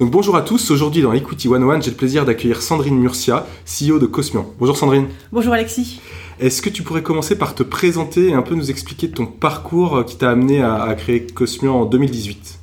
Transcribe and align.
donc 0.00 0.12
bonjour 0.12 0.36
à 0.36 0.42
tous, 0.42 0.70
aujourd'hui 0.70 1.02
dans 1.02 1.12
Equity 1.12 1.48
101, 1.48 1.80
j'ai 1.80 1.90
le 1.90 1.96
plaisir 1.96 2.24
d'accueillir 2.24 2.62
Sandrine 2.62 2.96
Murcia, 2.96 3.44
CEO 3.66 3.98
de 3.98 4.06
Cosmian. 4.06 4.46
Bonjour 4.60 4.76
Sandrine. 4.76 5.08
Bonjour 5.32 5.52
Alexis. 5.52 6.00
Est-ce 6.38 6.62
que 6.62 6.70
tu 6.70 6.84
pourrais 6.84 7.02
commencer 7.02 7.36
par 7.36 7.56
te 7.56 7.64
présenter 7.64 8.28
et 8.28 8.32
un 8.32 8.42
peu 8.42 8.54
nous 8.54 8.70
expliquer 8.70 9.10
ton 9.10 9.26
parcours 9.26 10.04
qui 10.04 10.16
t'a 10.16 10.30
amené 10.30 10.62
à, 10.62 10.82
à 10.82 10.94
créer 10.94 11.26
Cosmian 11.26 11.80
en 11.80 11.84
2018 11.84 12.57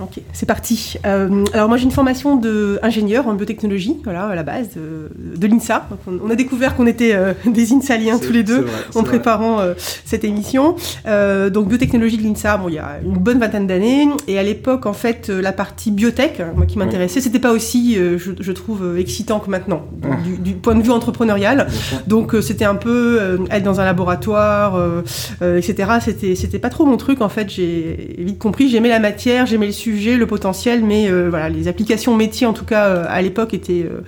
Ok, 0.00 0.20
c'est 0.32 0.46
parti. 0.46 0.94
Euh, 1.06 1.44
alors 1.52 1.68
moi 1.68 1.76
j'ai 1.76 1.84
une 1.84 1.90
formation 1.90 2.36
d'ingénieur 2.36 3.26
en 3.26 3.34
biotechnologie, 3.34 3.96
voilà, 4.04 4.26
à 4.26 4.34
la 4.34 4.44
base 4.44 4.70
de, 4.76 5.46
l'INSA. 5.46 5.88
On, 6.06 6.30
a 6.30 6.36
découvert 6.36 6.76
qu'on 6.76 6.86
était 6.86 7.14
euh, 7.14 7.32
des 7.46 7.72
INSAliens 7.72 8.18
tous 8.18 8.32
les 8.32 8.44
deux 8.44 8.66
en 8.94 9.02
préparant 9.02 9.60
euh, 9.60 9.74
cette 10.04 10.24
émission. 10.24 10.76
donc 11.04 11.68
biotechnologie 11.68 12.16
de 12.16 12.22
l'INSA, 12.22 12.58
bon 12.58 12.68
il 12.68 12.74
y 12.74 12.78
a 12.78 12.98
une 13.04 13.18
bonne 13.18 13.40
vingtaine 13.40 13.66
d'années. 13.66 14.08
Et 14.28 14.38
à 14.38 14.42
l'époque 14.42 14.86
en 14.86 14.92
fait 14.92 15.28
la 15.28 15.52
partie 15.52 15.90
biotech, 15.90 16.40
moi 16.54 16.66
qui 16.66 16.78
m'intéressait, 16.78 17.20
c'était 17.20 17.40
pas 17.40 17.52
aussi, 17.52 17.96
je, 17.96 18.52
trouve, 18.52 18.98
excitant 18.98 19.40
que 19.40 19.50
maintenant, 19.50 19.82
ah. 20.04 20.16
du, 20.38 20.54
point 20.54 20.76
de 20.76 20.82
vue 20.82 20.90
entrepreneurial. 20.90 21.68
Donc 22.06 22.36
c'était 22.40 22.64
un 22.64 22.76
peu 22.76 23.38
être 23.50 23.64
dans 23.64 23.80
un 23.80 23.84
laboratoire, 23.84 24.80
etc. 25.42 25.90
C'était 26.04 26.34
c'était 26.36 26.58
pas 26.58 26.70
trop 26.70 26.86
mon 26.86 26.96
truc 26.96 27.20
en 27.20 27.28
fait. 27.28 27.50
J'ai 27.50 28.14
vite 28.18 28.38
compris, 28.38 28.68
j'aimais 28.68 28.88
la 28.88 29.00
matière, 29.00 29.46
j'aimais 29.46 29.66
le 29.66 29.72
sujet 29.72 29.87
le 29.92 30.26
potentiel, 30.26 30.82
mais 30.84 31.10
euh, 31.10 31.28
voilà, 31.30 31.48
les 31.48 31.68
applications 31.68 32.16
métiers 32.16 32.46
en 32.46 32.52
tout 32.52 32.64
cas 32.64 32.86
euh, 32.86 33.04
à 33.08 33.22
l'époque 33.22 33.54
étaient 33.54 33.86
euh, 33.86 34.00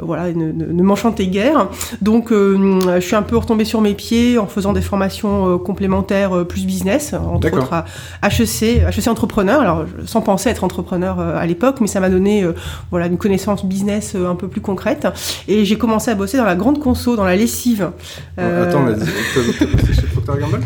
voilà 0.00 0.32
ne, 0.32 0.52
ne, 0.52 0.82
m'enchantaient 0.82 1.26
guère. 1.26 1.68
Donc 2.02 2.30
je 2.30 3.00
suis 3.00 3.16
un 3.16 3.22
peu 3.22 3.36
retombée 3.36 3.64
sur 3.64 3.80
mes 3.80 3.94
pieds 3.94 4.38
en 4.38 4.46
faisant 4.46 4.72
des 4.72 4.80
formations 4.80 5.58
complémentaires 5.58 6.46
plus 6.46 6.64
business, 6.64 7.14
entre 7.14 7.52
autres 7.52 7.72
à 7.72 8.28
HEC, 8.28 8.82
HEC 8.86 9.08
entrepreneur. 9.08 9.60
Alors 9.60 9.84
sans 10.06 10.20
penser 10.20 10.50
être 10.50 10.64
entrepreneur 10.64 11.18
à 11.18 11.46
l'époque, 11.46 11.76
mais 11.80 11.86
ça 11.86 12.00
m'a 12.00 12.10
donné 12.10 12.44
voilà 12.90 13.06
une 13.06 13.18
connaissance 13.18 13.64
business 13.64 14.14
un 14.14 14.34
peu 14.34 14.48
plus 14.48 14.60
concrète. 14.60 15.06
Et 15.48 15.64
j'ai 15.64 15.78
commencé 15.78 16.10
à 16.10 16.14
bosser 16.14 16.36
dans 16.36 16.44
la 16.44 16.56
grande 16.56 16.80
conso, 16.80 17.16
dans 17.16 17.24
la 17.24 17.36
lessive. 17.36 17.90
Attends, 18.36 18.84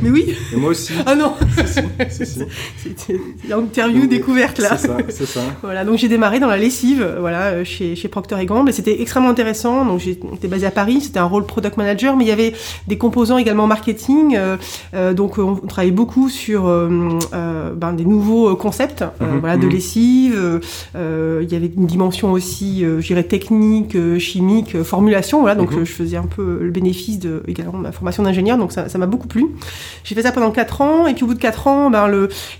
mais 0.02 0.10
oui. 0.10 0.36
Et 0.52 0.56
moi 0.56 0.70
aussi. 0.70 0.92
Ah 1.06 1.14
non. 1.14 1.34
C'était 2.08 3.20
interview 3.52 4.06
découverte 4.06 4.47
c'est 4.54 4.62
ça, 4.62 4.76
c'est 5.08 5.26
ça. 5.26 5.40
voilà, 5.62 5.84
donc 5.84 5.98
j'ai 5.98 6.08
démarré 6.08 6.40
dans 6.40 6.46
la 6.46 6.56
lessive, 6.56 7.16
voilà, 7.18 7.46
euh, 7.48 7.64
chez, 7.64 7.96
chez 7.96 8.08
Procter 8.08 8.44
Gamble, 8.44 8.68
et 8.68 8.72
c'était 8.72 9.00
extrêmement 9.00 9.30
intéressant. 9.30 9.84
Donc 9.84 10.00
j'étais 10.00 10.48
basé 10.48 10.66
à 10.66 10.70
Paris, 10.70 11.00
c'était 11.00 11.18
un 11.18 11.24
rôle 11.24 11.44
product 11.46 11.76
manager, 11.76 12.16
mais 12.16 12.24
il 12.24 12.28
y 12.28 12.32
avait 12.32 12.54
des 12.86 12.98
composants 12.98 13.38
également 13.38 13.66
marketing. 13.66 14.36
Euh, 14.36 14.56
euh 14.94 15.14
donc 15.14 15.38
on 15.38 15.56
travaillait 15.56 15.92
beaucoup 15.92 16.28
sur 16.28 16.66
euh, 16.66 17.18
euh 17.32 17.72
ben, 17.74 17.92
des 17.92 18.04
nouveaux 18.04 18.56
concepts, 18.56 19.02
mhm, 19.20 19.40
voilà, 19.40 19.56
de 19.56 19.66
mhm. 19.66 19.72
lessive. 19.72 20.60
il 20.94 21.52
y 21.52 21.56
avait 21.56 21.70
une 21.76 21.86
dimension 21.86 22.32
aussi, 22.32 22.80
je 22.80 23.06
dirais 23.06 23.24
technique, 23.24 23.96
chimique, 24.18 24.82
formulation. 24.82 25.40
Voilà, 25.40 25.54
donc 25.54 25.72
mhm. 25.72 25.84
je 25.84 25.92
faisais 25.92 26.16
un 26.16 26.26
peu 26.26 26.58
le 26.62 26.70
bénéfice 26.70 27.18
de 27.18 27.42
également 27.46 27.78
de 27.78 27.82
ma 27.82 27.92
formation 27.92 28.22
d'ingénieur, 28.22 28.58
donc 28.58 28.72
ça 28.72 28.98
m'a 28.98 29.06
beaucoup 29.06 29.28
plu. 29.28 29.46
J'ai 30.04 30.14
fait 30.14 30.22
ça 30.22 30.32
pendant 30.32 30.50
4 30.50 30.80
ans, 30.80 31.06
et 31.06 31.14
puis 31.14 31.24
au 31.24 31.26
bout 31.26 31.34
de 31.34 31.40
4 31.40 31.66
ans, 31.66 31.90
ben, 31.90 32.08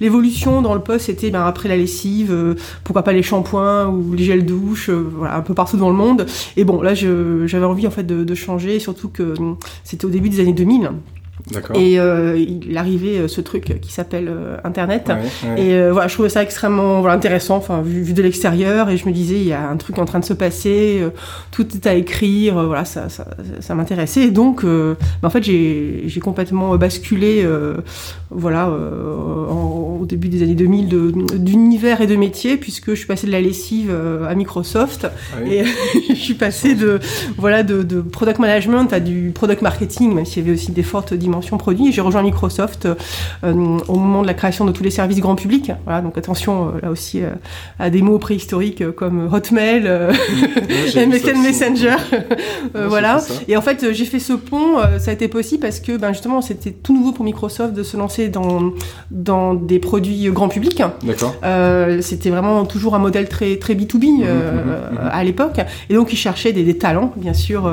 l'évolution 0.00 0.62
dans 0.62 0.74
le 0.74 0.80
poste, 0.80 1.06
c'était 1.06 1.30
ben, 1.30 1.44
après 1.46 1.67
la 1.68 1.76
lessive, 1.76 2.32
euh, 2.32 2.54
pourquoi 2.84 3.02
pas 3.02 3.12
les 3.12 3.22
shampoings 3.22 3.88
ou 3.88 4.12
les 4.14 4.24
gels 4.24 4.44
douche, 4.44 4.90
euh, 4.90 5.10
un 5.30 5.40
peu 5.40 5.54
partout 5.54 5.76
dans 5.76 5.90
le 5.90 5.96
monde. 5.96 6.26
Et 6.56 6.64
bon, 6.64 6.82
là, 6.82 6.94
j'avais 6.94 7.64
envie 7.64 7.86
en 7.86 7.90
fait 7.90 8.04
de, 8.04 8.24
de 8.24 8.34
changer, 8.34 8.78
surtout 8.78 9.08
que 9.08 9.38
hum, 9.38 9.56
c'était 9.84 10.04
au 10.04 10.10
début 10.10 10.28
des 10.28 10.40
années 10.40 10.52
2000. 10.52 10.90
Et 11.74 11.98
euh, 11.98 12.36
il 12.38 12.76
arrivait 12.76 13.18
euh, 13.18 13.28
ce 13.28 13.40
truc 13.40 13.80
qui 13.80 13.92
s'appelle 13.92 14.28
euh, 14.28 14.56
Internet. 14.64 15.10
Et 15.56 15.72
euh, 15.74 15.92
voilà, 15.92 16.08
je 16.08 16.14
trouvais 16.14 16.28
ça 16.28 16.42
extrêmement 16.42 17.00
voilà, 17.00 17.16
intéressant, 17.16 17.56
enfin, 17.56 17.82
vu, 17.82 18.02
vu 18.02 18.12
de 18.12 18.22
l'extérieur. 18.22 18.90
Et 18.90 18.96
je 18.96 19.06
me 19.06 19.12
disais, 19.12 19.36
il 19.36 19.46
y 19.46 19.52
a 19.52 19.68
un 19.68 19.76
truc 19.76 19.98
en 19.98 20.04
train 20.04 20.20
de 20.20 20.24
se 20.24 20.34
passer, 20.34 21.02
tout 21.50 21.66
est 21.74 21.86
à 21.86 21.94
écrire, 21.94 22.64
voilà, 22.66 22.84
ça, 22.84 23.08
ça, 23.08 23.26
ça 23.60 23.74
m'intéressait. 23.74 24.22
Et 24.22 24.30
donc, 24.30 24.64
bah, 24.64 24.96
en 25.22 25.30
fait, 25.30 25.42
j'ai 25.42 26.20
complètement 26.22 26.76
basculé, 26.76 27.46
voilà, 28.30 28.68
en, 28.68 29.98
au 30.00 30.06
début 30.06 30.28
des 30.28 30.42
années 30.42 30.54
2000 30.54 30.88
d'univers 31.38 32.00
et 32.00 32.06
de 32.06 32.16
métier, 32.16 32.56
puisque 32.56 32.90
je 32.90 32.96
suis 32.96 33.06
passée 33.06 33.26
de 33.26 33.32
la 33.32 33.40
lessive 33.40 33.94
à 34.28 34.34
Microsoft. 34.34 35.06
Ah 35.06 35.46
et 35.46 35.64
je 36.08 36.14
suis 36.14 36.34
passée 36.34 36.74
de, 36.74 37.00
voilà, 37.36 37.62
de, 37.62 37.82
de, 37.82 38.00
product 38.00 38.38
management 38.38 38.92
à 38.92 39.00
du 39.00 39.32
product 39.34 39.62
marketing, 39.62 40.14
même 40.14 40.24
s'il 40.24 40.42
y 40.42 40.46
avait 40.46 40.54
aussi 40.54 40.72
des 40.72 40.82
fortes 40.82 41.14
dimensions 41.14 41.37
produit. 41.58 41.92
J'ai 41.92 42.00
rejoint 42.00 42.22
Microsoft 42.22 42.86
euh, 43.44 43.78
au 43.88 43.96
moment 43.96 44.22
de 44.22 44.26
la 44.26 44.34
création 44.34 44.64
de 44.64 44.72
tous 44.72 44.82
les 44.82 44.90
services 44.90 45.20
grand 45.20 45.34
public. 45.34 45.72
Voilà, 45.84 46.00
donc 46.00 46.18
attention 46.18 46.68
euh, 46.68 46.80
là 46.82 46.90
aussi 46.90 47.22
euh, 47.22 47.30
à 47.78 47.90
des 47.90 48.02
mots 48.02 48.18
préhistoriques 48.18 48.90
comme 48.92 49.28
Hotmail, 49.32 49.82
MSN 50.96 51.42
Messenger, 51.42 51.96
voilà. 52.88 53.20
Et 53.46 53.56
en 53.56 53.62
fait, 53.62 53.92
j'ai 53.92 54.04
fait 54.04 54.18
ce 54.18 54.32
pont. 54.32 54.76
ça 54.98 55.10
a 55.10 55.14
été 55.14 55.28
possible 55.28 55.62
parce 55.62 55.80
que 55.80 55.96
ben, 55.96 56.12
justement, 56.12 56.42
c'était 56.42 56.72
tout 56.72 56.94
nouveau 56.94 57.12
pour 57.12 57.24
Microsoft 57.24 57.74
de 57.74 57.82
se 57.82 57.96
lancer 57.96 58.28
dans 58.28 58.72
dans 59.10 59.54
des 59.54 59.78
produits 59.78 60.28
grand 60.30 60.48
public. 60.48 60.82
D'accord. 61.02 61.34
c'était 62.00 62.30
vraiment 62.30 62.64
toujours 62.64 62.94
un 62.94 62.98
modèle 62.98 63.28
très 63.28 63.56
très 63.56 63.74
B2B 63.74 63.96
mmh, 63.96 64.22
mmh, 64.22 64.24
mmh, 64.24 64.98
à 65.10 65.24
l'époque. 65.24 65.60
Et 65.88 65.94
donc, 65.94 66.12
ils 66.12 66.16
cherchaient 66.16 66.52
des, 66.52 66.64
des 66.64 66.78
talents, 66.78 67.12
bien 67.16 67.34
sûr, 67.34 67.70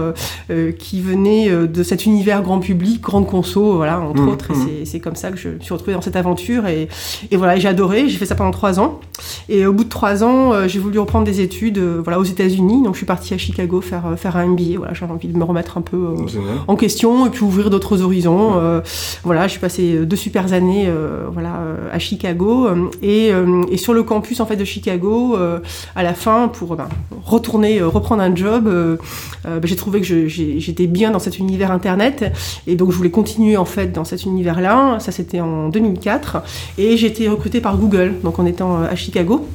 qui 0.78 1.02
venaient 1.02 1.50
de 1.50 1.84
cet 1.84 2.06
univers 2.06 2.42
grand 2.42 2.60
public, 2.60 3.02
grande 3.02 3.28
consommation 3.28 3.45
voilà, 3.54 4.00
entre 4.00 4.22
mmh, 4.22 4.30
autres. 4.30 4.52
Et 4.52 4.54
mmh. 4.54 4.86
c'est 4.86 5.00
comme 5.00 5.16
ça 5.16 5.32
que 5.32 5.38
je 5.38 5.50
me 5.50 5.60
suis 5.60 5.74
retrouvée 5.74 5.94
dans 5.94 6.02
cette 6.02 6.16
aventure. 6.16 6.68
Et, 6.68 6.88
et 7.32 7.38
voilà, 7.38 7.58
j'ai 7.58 7.68
adoré. 7.68 8.10
J'ai 8.10 8.18
fait 8.18 8.26
ça 8.26 8.36
pendant 8.36 8.52
trois 8.52 8.80
ans. 8.80 9.00
Et 9.50 9.66
au 9.66 9.74
bout 9.74 9.84
de 9.84 9.90
trois 9.90 10.24
ans, 10.24 10.54
euh, 10.54 10.68
j'ai 10.68 10.80
voulu 10.80 11.00
reprendre 11.00 11.26
des 11.26 11.42
études 11.42 11.78
euh, 11.78 12.02
voilà, 12.04 12.20
aux 12.20 12.24
États-Unis. 12.24 12.84
Donc 12.84 12.94
je 12.94 12.98
suis 12.98 13.06
partie 13.06 13.34
à 13.34 13.38
Chicago 13.38 13.82
faire, 13.82 14.08
euh, 14.08 14.16
faire 14.16 14.38
un 14.38 14.48
MBA. 14.48 14.78
Voilà, 14.78 14.94
j'avais 14.94 15.12
envie 15.12 15.28
de 15.28 15.38
me 15.38 15.44
remettre 15.44 15.78
un 15.78 15.82
peu 15.82 16.16
en 16.68 16.76
question 16.76 17.26
et 17.26 17.30
puis 17.30 17.44
ouvrir 17.44 17.70
d'autres 17.70 18.02
horizons. 18.02 18.82
voilà, 19.24 19.48
je 19.48 19.52
suis 19.52 19.60
passée 19.60 20.06
deux 20.06 20.16
super 20.16 20.54
années 20.54 20.90
voilà, 21.32 21.60
à 21.92 22.00
Chicago. 22.00 22.68
Et, 23.02 23.32
et, 23.72 23.78
sur 23.78 23.94
le 23.94 24.04
campus 24.04 24.40
en 24.40 24.46
fait, 24.46 24.56
de 24.56 24.66
Chicago, 24.66 25.38
à 25.96 26.04
la 26.04 26.14
fin, 26.14 26.48
pour 26.48 26.76
ben, 26.76 26.88
retourner, 27.24 27.82
reprendre 27.82 28.22
un 28.22 28.36
job, 28.36 28.70
ben, 29.44 29.62
j'ai 29.64 29.76
trouvé 29.76 30.02
que 30.02 30.28
j'étais 30.28 30.88
bien 30.88 31.12
dans 31.12 31.20
cet 31.20 31.40
univers 31.40 31.72
Internet. 31.72 32.34
Et 32.68 32.76
donc 32.76 32.92
je 32.92 32.98
voulais 32.98 33.12
continuer 33.12 33.35
en 33.58 33.66
fait 33.66 33.92
dans 33.92 34.04
cet 34.04 34.26
univers-là. 34.26 35.00
Ça 35.00 35.12
c'était 35.12 35.40
en 35.40 35.70
2004 35.70 36.44
et 36.78 36.98
j'ai 36.98 37.08
été 37.08 37.28
recrutée 37.28 37.62
par 37.62 37.78
Google, 37.78 38.16
donc 38.24 38.40
en 38.40 38.46
étant 38.46 38.78
euh, 38.78 38.88
à 38.90 38.96
Chicago. 38.96 39.48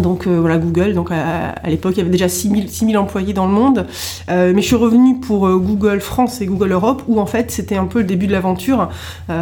Donc 0.00 0.26
euh, 0.26 0.40
voilà 0.40 0.56
Google, 0.56 0.94
donc 0.94 1.10
à, 1.10 1.68
l'époque 1.68 1.92
il 1.96 1.98
y 1.98 2.00
avait 2.00 2.10
déjà 2.10 2.28
6000, 2.28 2.70
6000 2.70 2.96
employés 2.96 3.34
dans 3.34 3.46
le 3.46 3.52
monde, 3.52 3.86
euh, 4.30 4.52
mais 4.54 4.62
je 4.62 4.66
suis 4.68 4.76
revenue 4.76 5.20
pour 5.20 5.46
euh, 5.46 5.56
Google 5.58 6.00
France 6.00 6.40
et 6.40 6.46
Google 6.46 6.72
Europe 6.72 7.02
où 7.08 7.20
en 7.20 7.26
fait 7.26 7.50
c'était 7.50 7.76
un 7.76 7.84
peu 7.84 7.98
le 7.98 8.06
début 8.06 8.26
de 8.26 8.32
l'aventure. 8.32 8.88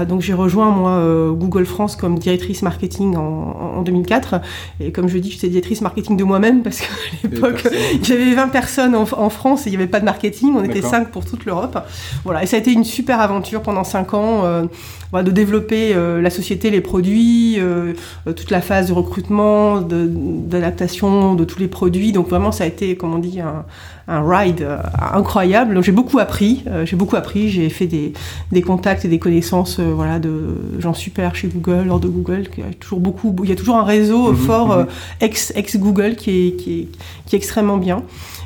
donc 0.08 0.22
j'ai 0.22 0.34
rejoint 0.34 0.70
moi 0.70 1.00
Google 1.32 1.66
France 1.66 1.94
comme 1.94 2.18
directrice 2.18 2.62
marketing 2.62 3.16
en, 3.16 3.76
en 3.78 3.82
2004 3.82 4.40
et 4.80 4.90
comme 4.90 5.08
je 5.08 5.18
dis 5.18 5.30
j'étais 5.30 5.48
directrice 5.48 5.82
marketing 5.82 6.16
de 6.16 6.24
moi-même 6.24 6.62
parce 6.62 6.80
qu'à 6.80 6.86
l'époque 7.22 7.68
j'avais 8.02 8.34
20 8.34 8.48
personnes 8.48 8.96
en, 8.96 9.02
en, 9.02 9.30
France 9.30 9.66
et 9.66 9.70
il 9.70 9.72
n'y 9.72 9.76
avait 9.76 9.86
pas 9.86 10.00
de 10.00 10.04
marketing, 10.04 10.54
on 10.56 10.64
était 10.64 10.82
5 10.82 11.10
pour 11.10 11.24
toute 11.24 11.44
l'Europe. 11.44 11.78
Voilà. 12.24 12.42
Et 12.42 12.46
ça 12.46 12.56
a 12.56 12.58
été 12.58 12.72
une 12.72 12.84
super 12.84 13.20
aventure 13.20 13.62
pendant 13.62 13.84
5 13.84 14.14
ans 14.14 14.42
de 15.12 15.30
développer 15.30 15.94
la 15.94 16.30
société, 16.30 16.70
les 16.70 16.80
produits, 16.80 17.58
toute 18.24 18.50
la 18.50 18.60
phase 18.60 18.88
de 18.88 18.92
recrutement, 18.92 19.80
de 19.80 20.10
d'adaptation 20.30 21.34
de 21.34 21.44
tous 21.44 21.58
les 21.58 21.68
produits. 21.68 22.12
Donc 22.12 22.28
vraiment, 22.28 22.52
ça 22.52 22.64
a 22.64 22.66
été, 22.66 22.96
comme 22.96 23.14
on 23.14 23.18
dit, 23.18 23.40
un, 23.40 23.64
un 24.08 24.28
ride 24.28 24.66
incroyable. 25.12 25.74
Donc 25.74 25.84
j'ai 25.84 25.92
beaucoup 25.92 26.18
appris, 26.18 26.64
j'ai 26.84 26.96
beaucoup 26.96 27.16
appris, 27.16 27.48
j'ai 27.48 27.68
fait 27.68 27.86
des, 27.86 28.12
des, 28.52 28.62
contacts 28.62 29.04
et 29.04 29.08
des 29.08 29.18
connaissances 29.18 29.78
voilà, 29.80 30.18
de 30.18 30.56
gens 30.78 30.94
super 30.94 31.34
chez 31.34 31.48
Google, 31.48 31.90
hors 31.90 32.00
de 32.00 32.08
Google, 32.08 32.48
qui 32.48 32.62
a 32.62 32.72
toujours 32.78 33.00
beaucoup, 33.00 33.34
il 33.42 33.48
y 33.48 33.52
a 33.52 33.56
toujours 33.56 33.76
un 33.76 33.84
réseau 33.84 34.32
mhm, 34.32 34.36
fort 34.36 34.76
mhm. 34.76 34.86
ex, 35.20 35.52
ex 35.54 35.76
Google 35.76 36.16
qui 36.16 36.30
est, 36.30 36.56
qui 36.56 36.80
est, 36.80 36.88
qui 37.26 37.36
est 37.36 37.38
extrêmement 37.38 37.76
bien. 37.76 38.02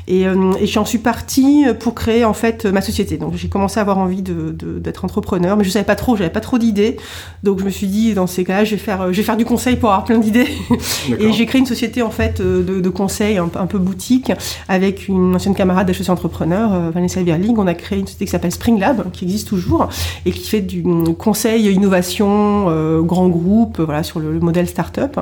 Et, 0.07 0.27
euh, 0.27 0.53
et 0.59 0.67
j'en 0.67 0.85
suis 0.85 0.97
partie 0.97 1.65
pour 1.79 1.95
créer 1.95 2.25
en 2.25 2.33
fait 2.33 2.65
ma 2.65 2.81
société. 2.81 3.17
Donc 3.17 3.35
j'ai 3.35 3.47
commencé 3.47 3.79
à 3.79 3.81
avoir 3.81 3.97
envie 3.97 4.21
d'être 4.21 4.57
de, 4.57 4.79
d'être 4.79 5.05
entrepreneur, 5.05 5.57
mais 5.57 5.63
je 5.63 5.69
savais 5.69 5.85
pas 5.85 5.95
trop, 5.95 6.15
j'avais 6.15 6.29
pas 6.29 6.41
trop 6.41 6.57
d'idées. 6.57 6.97
Donc 7.43 7.59
je 7.59 7.65
me 7.65 7.69
suis 7.69 7.87
dit 7.87 8.13
dans 8.13 8.27
ces 8.27 8.43
cas-là, 8.43 8.63
je 8.63 8.71
vais 8.71 8.77
faire, 8.81 9.11
je 9.11 9.17
vais 9.17 9.23
faire 9.23 9.37
du 9.37 9.45
conseil 9.45 9.75
pour 9.75 9.89
avoir 9.89 10.05
plein 10.05 10.17
d'idées. 10.17 10.47
et 11.19 11.31
j'ai 11.31 11.45
créé 11.45 11.59
une 11.59 11.67
société 11.67 12.01
en 12.01 12.11
fait 12.11 12.41
de, 12.41 12.79
de 12.79 12.89
conseil 12.89 13.37
un, 13.37 13.47
peu 13.47 13.79
boutique 13.79 14.31
avec 14.67 15.07
une 15.07 15.35
ancienne 15.35 15.55
camarade 15.55 15.87
d'associé 15.87 16.11
entrepreneur, 16.11 16.73
euh, 16.73 16.89
Vanessa 16.91 17.21
Verling. 17.23 17.55
On 17.57 17.67
a 17.67 17.73
créé 17.73 17.99
une 17.99 18.05
société 18.05 18.25
qui 18.25 18.31
s'appelle 18.31 18.51
Spring 18.51 18.79
Lab, 18.79 19.11
qui 19.11 19.25
existe 19.25 19.47
toujours 19.47 19.89
et 20.25 20.31
qui 20.31 20.47
fait 20.47 20.61
du 20.61 20.83
conseil 21.17 21.71
innovation 21.71 22.69
euh, 22.69 23.01
grand 23.01 23.27
groupe, 23.27 23.79
voilà 23.79 24.03
sur 24.03 24.19
le, 24.19 24.39
modèle 24.39 24.67
startup. 24.67 25.19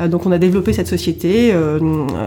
Euh, 0.00 0.08
donc 0.08 0.26
on 0.26 0.32
a 0.32 0.38
développé 0.38 0.72
cette 0.72 0.88
société, 0.88 1.50
euh, 1.52 1.78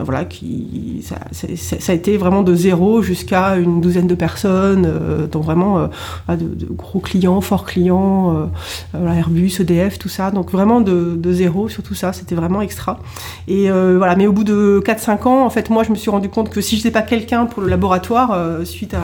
voilà 0.03 0.25
qui 0.25 1.03
ça, 1.03 1.17
ça, 1.31 1.47
ça, 1.79 1.91
a 1.91 1.95
été 1.99 2.17
vraiment 2.17 2.43
de 2.43 2.55
zéro 2.55 3.01
jusqu'à 3.01 3.57
une 3.57 3.81
douzaine 3.81 4.07
de 4.07 4.15
personnes, 4.15 4.85
euh, 4.87 5.27
donc 5.27 5.43
vraiment 5.43 5.79
euh, 5.79 6.35
de, 6.35 6.45
de, 6.45 6.65
gros 6.71 6.99
clients, 6.99 7.41
forts 7.41 7.65
clients, 7.65 8.47
euh, 8.95 9.13
Airbus, 9.13 9.59
EDF, 9.59 9.99
tout 9.99 10.07
ça. 10.07 10.31
Donc 10.31 10.51
vraiment 10.51 10.79
de, 10.79 11.19
zéro 11.31 11.67
sur 11.67 11.83
tout 11.83 11.95
ça, 11.95 12.13
c'était 12.13 12.35
vraiment 12.35 12.61
extra. 12.61 12.99
Et 13.47 13.69
voilà, 13.69 14.15
mais 14.15 14.27
au 14.27 14.31
bout 14.31 14.43
de 14.43 14.81
4-5 14.83 15.27
ans, 15.27 15.45
en 15.45 15.49
fait, 15.49 15.69
moi, 15.69 15.83
je 15.83 15.91
me 15.91 15.95
suis 15.95 16.09
rendu 16.09 16.29
compte 16.29 16.49
que 16.49 16.61
si 16.61 16.75
je 16.75 16.81
n'étais 16.81 16.91
pas 16.91 17.01
quelqu'un 17.01 17.45
pour 17.45 17.61
le 17.61 17.69
laboratoire, 17.69 18.35
suite 18.63 18.95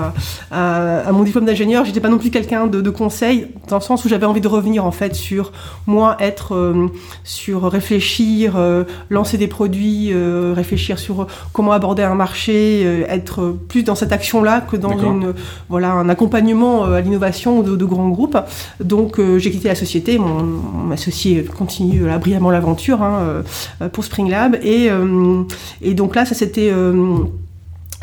à, 0.51 1.12
mon 1.12 1.24
diplôme 1.24 1.45
d'ingénieur, 1.45 1.86
j'étais 1.86 2.00
pas 2.00 2.09
non 2.09 2.18
plus 2.18 2.31
quelqu'un 2.31 2.65
de, 2.68 2.89
conseil, 2.89 3.47
dans 3.69 3.77
le 3.77 3.81
sens 3.81 4.06
où 4.06 4.09
j'avais 4.09 4.25
envie 4.25 4.42
de 4.42 4.47
revenir 4.47 4.86
en 4.86 4.92
fait 4.92 5.15
sur 5.15 5.51
moi, 5.86 6.18
être 6.19 6.74
sur 7.24 7.63
réfléchir, 7.63 8.57
lancer 9.09 9.38
des 9.38 9.47
produits, 9.47 10.13
réfléchir 10.53 10.97
sur 10.97 11.27
comment 11.53 11.74
aborder 11.74 12.03
un 12.03 12.15
marché, 12.15 12.83
euh, 12.84 12.84
être 12.85 13.57
plus 13.67 13.83
dans 13.83 13.95
cette 13.95 14.11
action-là 14.11 14.61
que 14.61 14.75
dans 14.75 14.97
une, 14.97 15.33
voilà, 15.69 15.91
un 15.91 16.09
accompagnement 16.09 16.85
euh, 16.85 16.95
à 16.95 17.01
l'innovation 17.01 17.61
de, 17.61 17.75
de, 17.75 17.85
grands 17.85 18.09
groupes. 18.09 18.37
Donc 18.83 19.19
euh, 19.19 19.39
j'ai 19.39 19.51
quitté 19.51 19.67
la 19.67 19.75
société, 19.75 20.17
mon, 20.17 20.43
mon 20.43 20.91
associé 20.91 21.43
continue 21.43 22.05
là, 22.05 22.17
brillamment 22.17 22.51
l'aventure 22.51 23.01
hein, 23.01 23.43
pour 23.91 24.03
Spring 24.03 24.29
Lab. 24.29 24.57
Et, 24.63 24.89
et 25.81 25.93
donc 25.93 26.15
là, 26.15 26.25
ça 26.25 26.35
c'était 26.35 26.71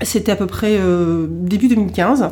c'était 0.00 0.32
à 0.32 0.36
peu 0.36 0.46
près 0.46 0.78
euh, 0.78 1.26
début 1.28 1.68
2015, 1.68 2.30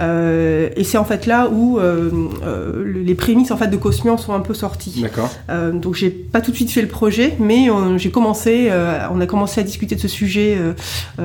euh, 0.00 0.70
et 0.76 0.84
c'est 0.84 0.98
en 0.98 1.04
fait 1.04 1.26
là 1.26 1.48
où 1.48 1.78
euh, 1.78 2.10
euh 2.44 3.02
les 3.04 3.14
prémices 3.14 3.50
en 3.50 3.56
fait 3.56 3.68
de 3.68 3.76
Cosmian 3.76 4.16
sont 4.16 4.32
un 4.32 4.40
peu 4.40 4.54
sorties. 4.54 5.02
D'accord. 5.02 5.30
Euh, 5.50 5.72
donc 5.72 5.94
j'ai 5.94 6.10
pas 6.10 6.40
tout 6.40 6.50
de 6.50 6.56
suite 6.56 6.70
fait 6.70 6.82
le 6.82 6.88
projet, 6.88 7.36
mais 7.38 7.68
j'ai 7.96 8.10
commencé, 8.10 8.70
on 9.12 9.20
a 9.20 9.26
commencé 9.26 9.60
à 9.60 9.64
discuter 9.64 9.94
de 9.94 10.00
ce 10.00 10.08
sujet 10.08 10.58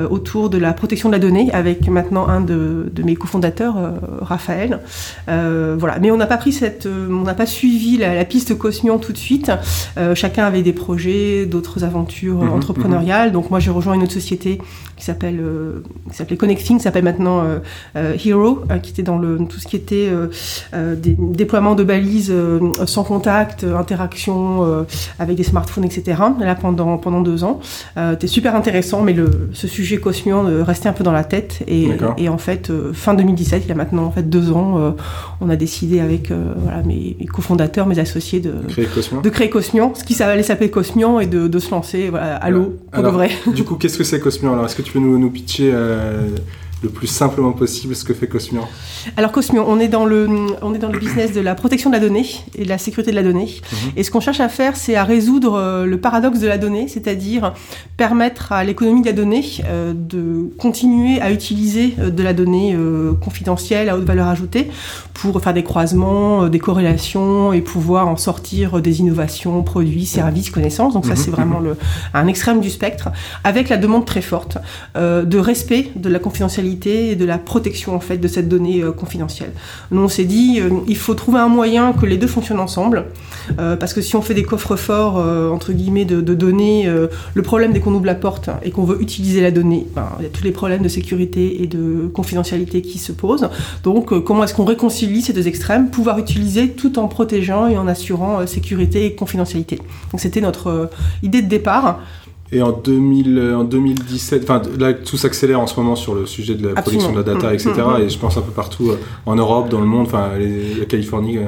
autour 0.10 0.50
de 0.50 0.58
la 0.58 0.74
protection 0.74 1.10
de 1.10 1.14
la 1.14 1.20
donnée 1.20 1.52
avec 1.52 1.88
maintenant 1.88 2.28
un 2.28 2.42
de, 2.42 2.92
de 2.92 3.04
mes 3.04 3.16
cofondateurs, 3.16 3.76
Raphaël. 4.22 4.80
voilà, 5.28 6.00
mais 6.02 6.12
on 6.12 6.18
n'a 6.18 6.26
pas 6.26 6.38
pris 6.38 6.52
cette, 6.52 6.88
on 6.88 7.24
n'a 7.24 7.34
pas 7.34 7.46
suivi 7.46 7.98
la, 7.98 8.16
la, 8.16 8.26
piste 8.26 8.58
Cosmian 8.58 8.98
tout 8.98 9.14
de 9.14 9.18
suite. 9.18 9.52
chacun 10.16 10.46
avait 10.46 10.64
des 10.64 10.74
projets, 10.74 11.46
d'autres 11.46 11.84
aventures 11.84 12.44
mmh, 12.44 12.52
entrepreneuriales. 12.52 13.30
Mmh. 13.30 13.34
Donc 13.34 13.50
moi 13.50 13.60
j'ai 13.60 13.72
rejoint 13.72 13.94
une 13.94 14.04
autre 14.04 14.14
société 14.14 14.60
qui 14.96 15.06
s'appelle 15.06 15.40
qui 16.10 16.16
s'appelait 16.16 16.38
Connecting, 16.38 16.80
s'appelle 16.80 17.04
maintenant 17.04 17.42
euh, 17.44 17.60
euh, 17.96 18.16
Hero, 18.24 18.64
euh, 18.72 18.78
qui 18.78 18.92
était 18.92 19.04
dans 19.04 19.18
le, 19.18 19.38
tout 19.50 19.60
ce 19.60 19.68
qui 19.68 19.76
était 19.76 20.10
des 20.74 21.16
déploiements 21.20 21.76
de 21.76 21.84
balises 21.84 22.34
sans 22.86 23.04
contact, 23.04 23.64
interaction 23.64 24.86
avec 25.20 25.36
des 25.36 25.44
smartphones, 25.44 25.86
etc. 25.86 26.22
Là, 26.40 26.56
pendant, 26.56 26.98
pendant 26.98 27.22
deux 27.22 27.44
ans. 27.44 27.60
C'était 27.96 28.28
super 28.28 28.56
intéressant, 28.56 29.02
mais 29.02 29.14
le, 29.14 29.50
ce 29.54 29.68
sujet 29.68 29.98
Cosmian 29.98 30.46
restait 30.64 30.90
un 30.90 30.94
peu 30.94 31.04
dans 31.04 31.12
la 31.12 31.24
tête. 31.24 31.64
Et, 31.68 31.90
et 32.18 32.30
en 32.30 32.38
fait, 32.38 32.72
fin 32.94 33.14
2017, 33.14 33.64
il 33.66 33.70
y 33.70 33.72
a 33.72 33.76
maintenant 33.76 34.06
en 34.06 34.12
fait 34.12 34.30
deux 34.30 34.52
ans, 34.52 34.96
on 35.42 35.50
a 35.50 35.56
décidé 35.56 36.00
avec 36.00 36.32
voilà, 36.32 36.84
mes, 36.84 37.16
mes 37.20 37.26
cofondateurs, 37.26 37.88
mes 37.88 38.00
associés 38.00 38.40
de 38.40 38.54
créer 38.68 38.86
Cosmian, 38.86 39.22
de 39.22 39.30
créer 39.30 39.50
Cosmian 39.50 39.94
ce 39.96 40.04
qui 40.04 40.22
allait 40.22 40.44
s'appeler 40.44 40.70
Cosmian 40.70 41.20
et 41.20 41.28
de, 41.28 41.48
de, 41.48 41.60
se 41.60 41.72
lancer 41.72 42.10
voilà, 42.10 42.36
à 42.36 42.50
l'eau 42.50 42.78
pour 42.92 43.04
de 43.04 43.10
vrai. 43.10 43.32
Du 43.48 43.64
coup, 43.64 43.76
qu'est-ce 43.76 43.98
que 43.98 44.04
c'est 44.04 44.20
Cosmian 44.20 44.54
Alors, 44.54 44.66
est-ce 44.66 44.76
que 44.76 44.82
tu 44.82 44.92
peux 44.92 45.00
nous, 45.00 45.18
nous 45.18 45.30
pitcher 45.30 45.67
euh, 45.74 46.36
le 46.84 46.90
plus 46.90 47.08
simplement 47.08 47.54
possible 47.54 47.96
ce 47.96 48.04
que 48.04 48.14
fait 48.14 48.28
Cosmian 48.28 48.68
Alors 49.16 49.32
Cosmian, 49.32 49.66
on 49.68 49.80
est 49.80 49.88
dans 49.88 50.06
le, 50.06 50.28
on 50.62 50.74
est 50.74 50.78
dans 50.78 50.92
le 50.92 51.00
business 51.00 51.34
de 51.34 51.42
la 51.42 51.56
protection 51.56 51.90
de 51.90 51.96
la 51.96 52.02
donnée 52.02 52.26
et 52.56 52.64
de 52.64 52.70
la 52.70 52.78
sécurité 52.78 53.12
de 53.12 53.16
la 53.16 53.24
donnée. 53.24 53.46
Mmh. 53.46 53.76
Et 53.96 54.04
ce 54.04 54.12
qu'on 54.12 54.20
cherche 54.20 54.40
à 54.40 54.50
faire, 54.50 54.76
c'est 54.76 54.96
à 54.96 55.04
résoudre 55.04 55.56
euh, 55.56 55.86
le 55.86 56.00
paradoxe 56.00 56.40
de 56.40 56.48
la 56.48 56.58
donnée, 56.58 56.88
c'est-à-dire 56.88 57.54
permettre 57.96 58.52
à 58.52 58.64
l'économie 58.64 59.02
de 59.02 59.08
la 59.08 59.14
donnée 59.14 59.44
euh, 59.66 59.94
de 59.96 60.50
continuer 60.58 61.20
à 61.22 61.32
utiliser 61.32 61.96
euh, 62.00 62.10
de 62.10 62.24
la 62.24 62.34
donnée 62.34 62.76
euh, 62.76 63.14
confidentielle 63.14 63.90
à 63.90 63.98
haute 63.98 64.06
valeur 64.06 64.28
ajoutée 64.28 64.70
pour 65.14 65.42
faire 65.42 65.54
des 65.54 65.64
croisements, 65.64 66.48
des 66.48 66.60
corrélations 66.60 67.54
et 67.54 67.62
pouvoir 67.62 68.08
en 68.08 68.18
sortir 68.18 68.82
des 68.82 69.00
innovations, 69.00 69.64
produits, 69.64 70.06
services, 70.06 70.52
connaissances. 70.52 70.94
Donc 70.94 71.06
ça, 71.06 71.14
mmh. 71.14 71.18
c'est 71.18 71.32
vraiment 71.32 71.60
le, 71.60 71.76
un 72.14 72.28
extrême 72.28 72.60
du 72.60 72.70
spectre, 72.70 73.10
avec 73.44 73.70
la 73.70 73.78
demande 73.78 74.06
très 74.06 74.22
forte 74.22 74.60
de 74.96 75.38
respect 75.40 75.92
de 75.96 76.10
la 76.10 76.20
confidentialité 76.20 76.67
et 76.68 77.16
de 77.16 77.26
la 77.26 77.38
protection 77.38 77.96
en 77.96 78.00
fait 78.00 78.18
de 78.18 78.28
cette 78.28 78.50
donnée 78.50 78.82
euh, 78.82 78.92
confidentielle. 78.92 79.52
Nous 79.92 80.02
on 80.02 80.08
s'est 80.08 80.26
dit 80.26 80.60
euh, 80.60 80.70
il 80.88 80.98
faut 80.98 81.14
trouver 81.14 81.40
un 81.40 81.48
moyen 81.48 81.94
que 81.94 82.06
les 82.06 82.18
deux 82.18 82.28
fonctionnent 82.28 82.60
ensemble 82.60 83.06
euh, 83.60 83.76
parce 83.76 83.94
que 83.94 84.02
si 84.02 84.16
on 84.16 84.22
fait 84.22 84.34
des 84.34 84.44
coffres 84.44 84.76
forts 84.76 85.18
entre 85.18 85.72
guillemets 85.74 86.06
de, 86.06 86.22
de 86.22 86.34
données, 86.34 86.90
le 87.34 87.42
problème 87.42 87.74
dès 87.74 87.80
qu'on 87.80 87.94
ouvre 87.94 88.06
la 88.06 88.16
porte 88.16 88.50
et 88.64 88.72
qu'on 88.72 88.84
veut 88.84 89.02
utiliser 89.02 89.42
la 89.42 89.52
donnée, 89.52 89.88
ben, 89.96 90.10
il 90.20 90.24
y 90.24 90.26
a 90.26 90.30
tous 90.30 90.44
les 90.44 90.52
problèmes 90.52 90.82
de 90.82 90.90
sécurité 90.90 91.64
et 91.64 91.68
de 91.68 92.08
confidentialité 92.14 92.82
qui 92.82 92.98
se 92.98 93.12
posent. 93.12 93.50
Donc 93.84 94.24
comment 94.24 94.44
est-ce 94.44 94.54
qu'on 94.54 94.66
réconcilie 94.66 95.22
ces 95.22 95.34
deux 95.34 95.48
extrêmes, 95.48 95.90
pouvoir 95.90 96.20
utiliser 96.20 96.70
tout 96.70 97.00
en 97.00 97.08
protégeant 97.08 97.68
et 97.68 97.78
en 97.78 97.88
assurant 97.88 98.46
sécurité 98.46 99.06
et 99.06 99.16
confidentialité. 99.16 99.78
Donc 100.12 100.20
c'était 100.20 100.42
notre 100.42 100.90
idée 101.24 101.42
de 101.42 101.48
départ. 101.48 102.00
Et 102.52 102.62
en, 102.62 102.72
2000, 102.72 103.56
en 103.58 103.64
2017, 103.64 104.44
enfin 104.44 104.62
là 104.80 104.94
tout 104.94 105.18
s'accélère 105.18 105.60
en 105.60 105.68
ce 105.68 105.78
moment 105.78 105.96
sur 105.96 106.16
le 106.16 106.26
sujet 106.26 106.56
de 106.56 106.68
la 106.68 106.80
Absolument. 106.80 107.04
protection 107.04 107.12
de 107.12 107.18
la 107.18 107.40
data, 107.40 107.54
etc. 107.54 107.72
Mmh, 107.76 108.00
mmh. 108.00 108.02
Et 108.04 108.10
je 108.10 108.18
pense 108.18 108.38
un 108.38 108.42
peu 108.42 108.52
partout 108.52 108.90
euh, 108.90 109.00
en 109.26 109.36
Europe, 109.36 109.70
dans 109.70 109.82
le 109.82 109.86
monde, 109.86 110.08
enfin 110.08 110.30
la 110.38 110.86
Californie 110.86 111.40
euh, 111.40 111.46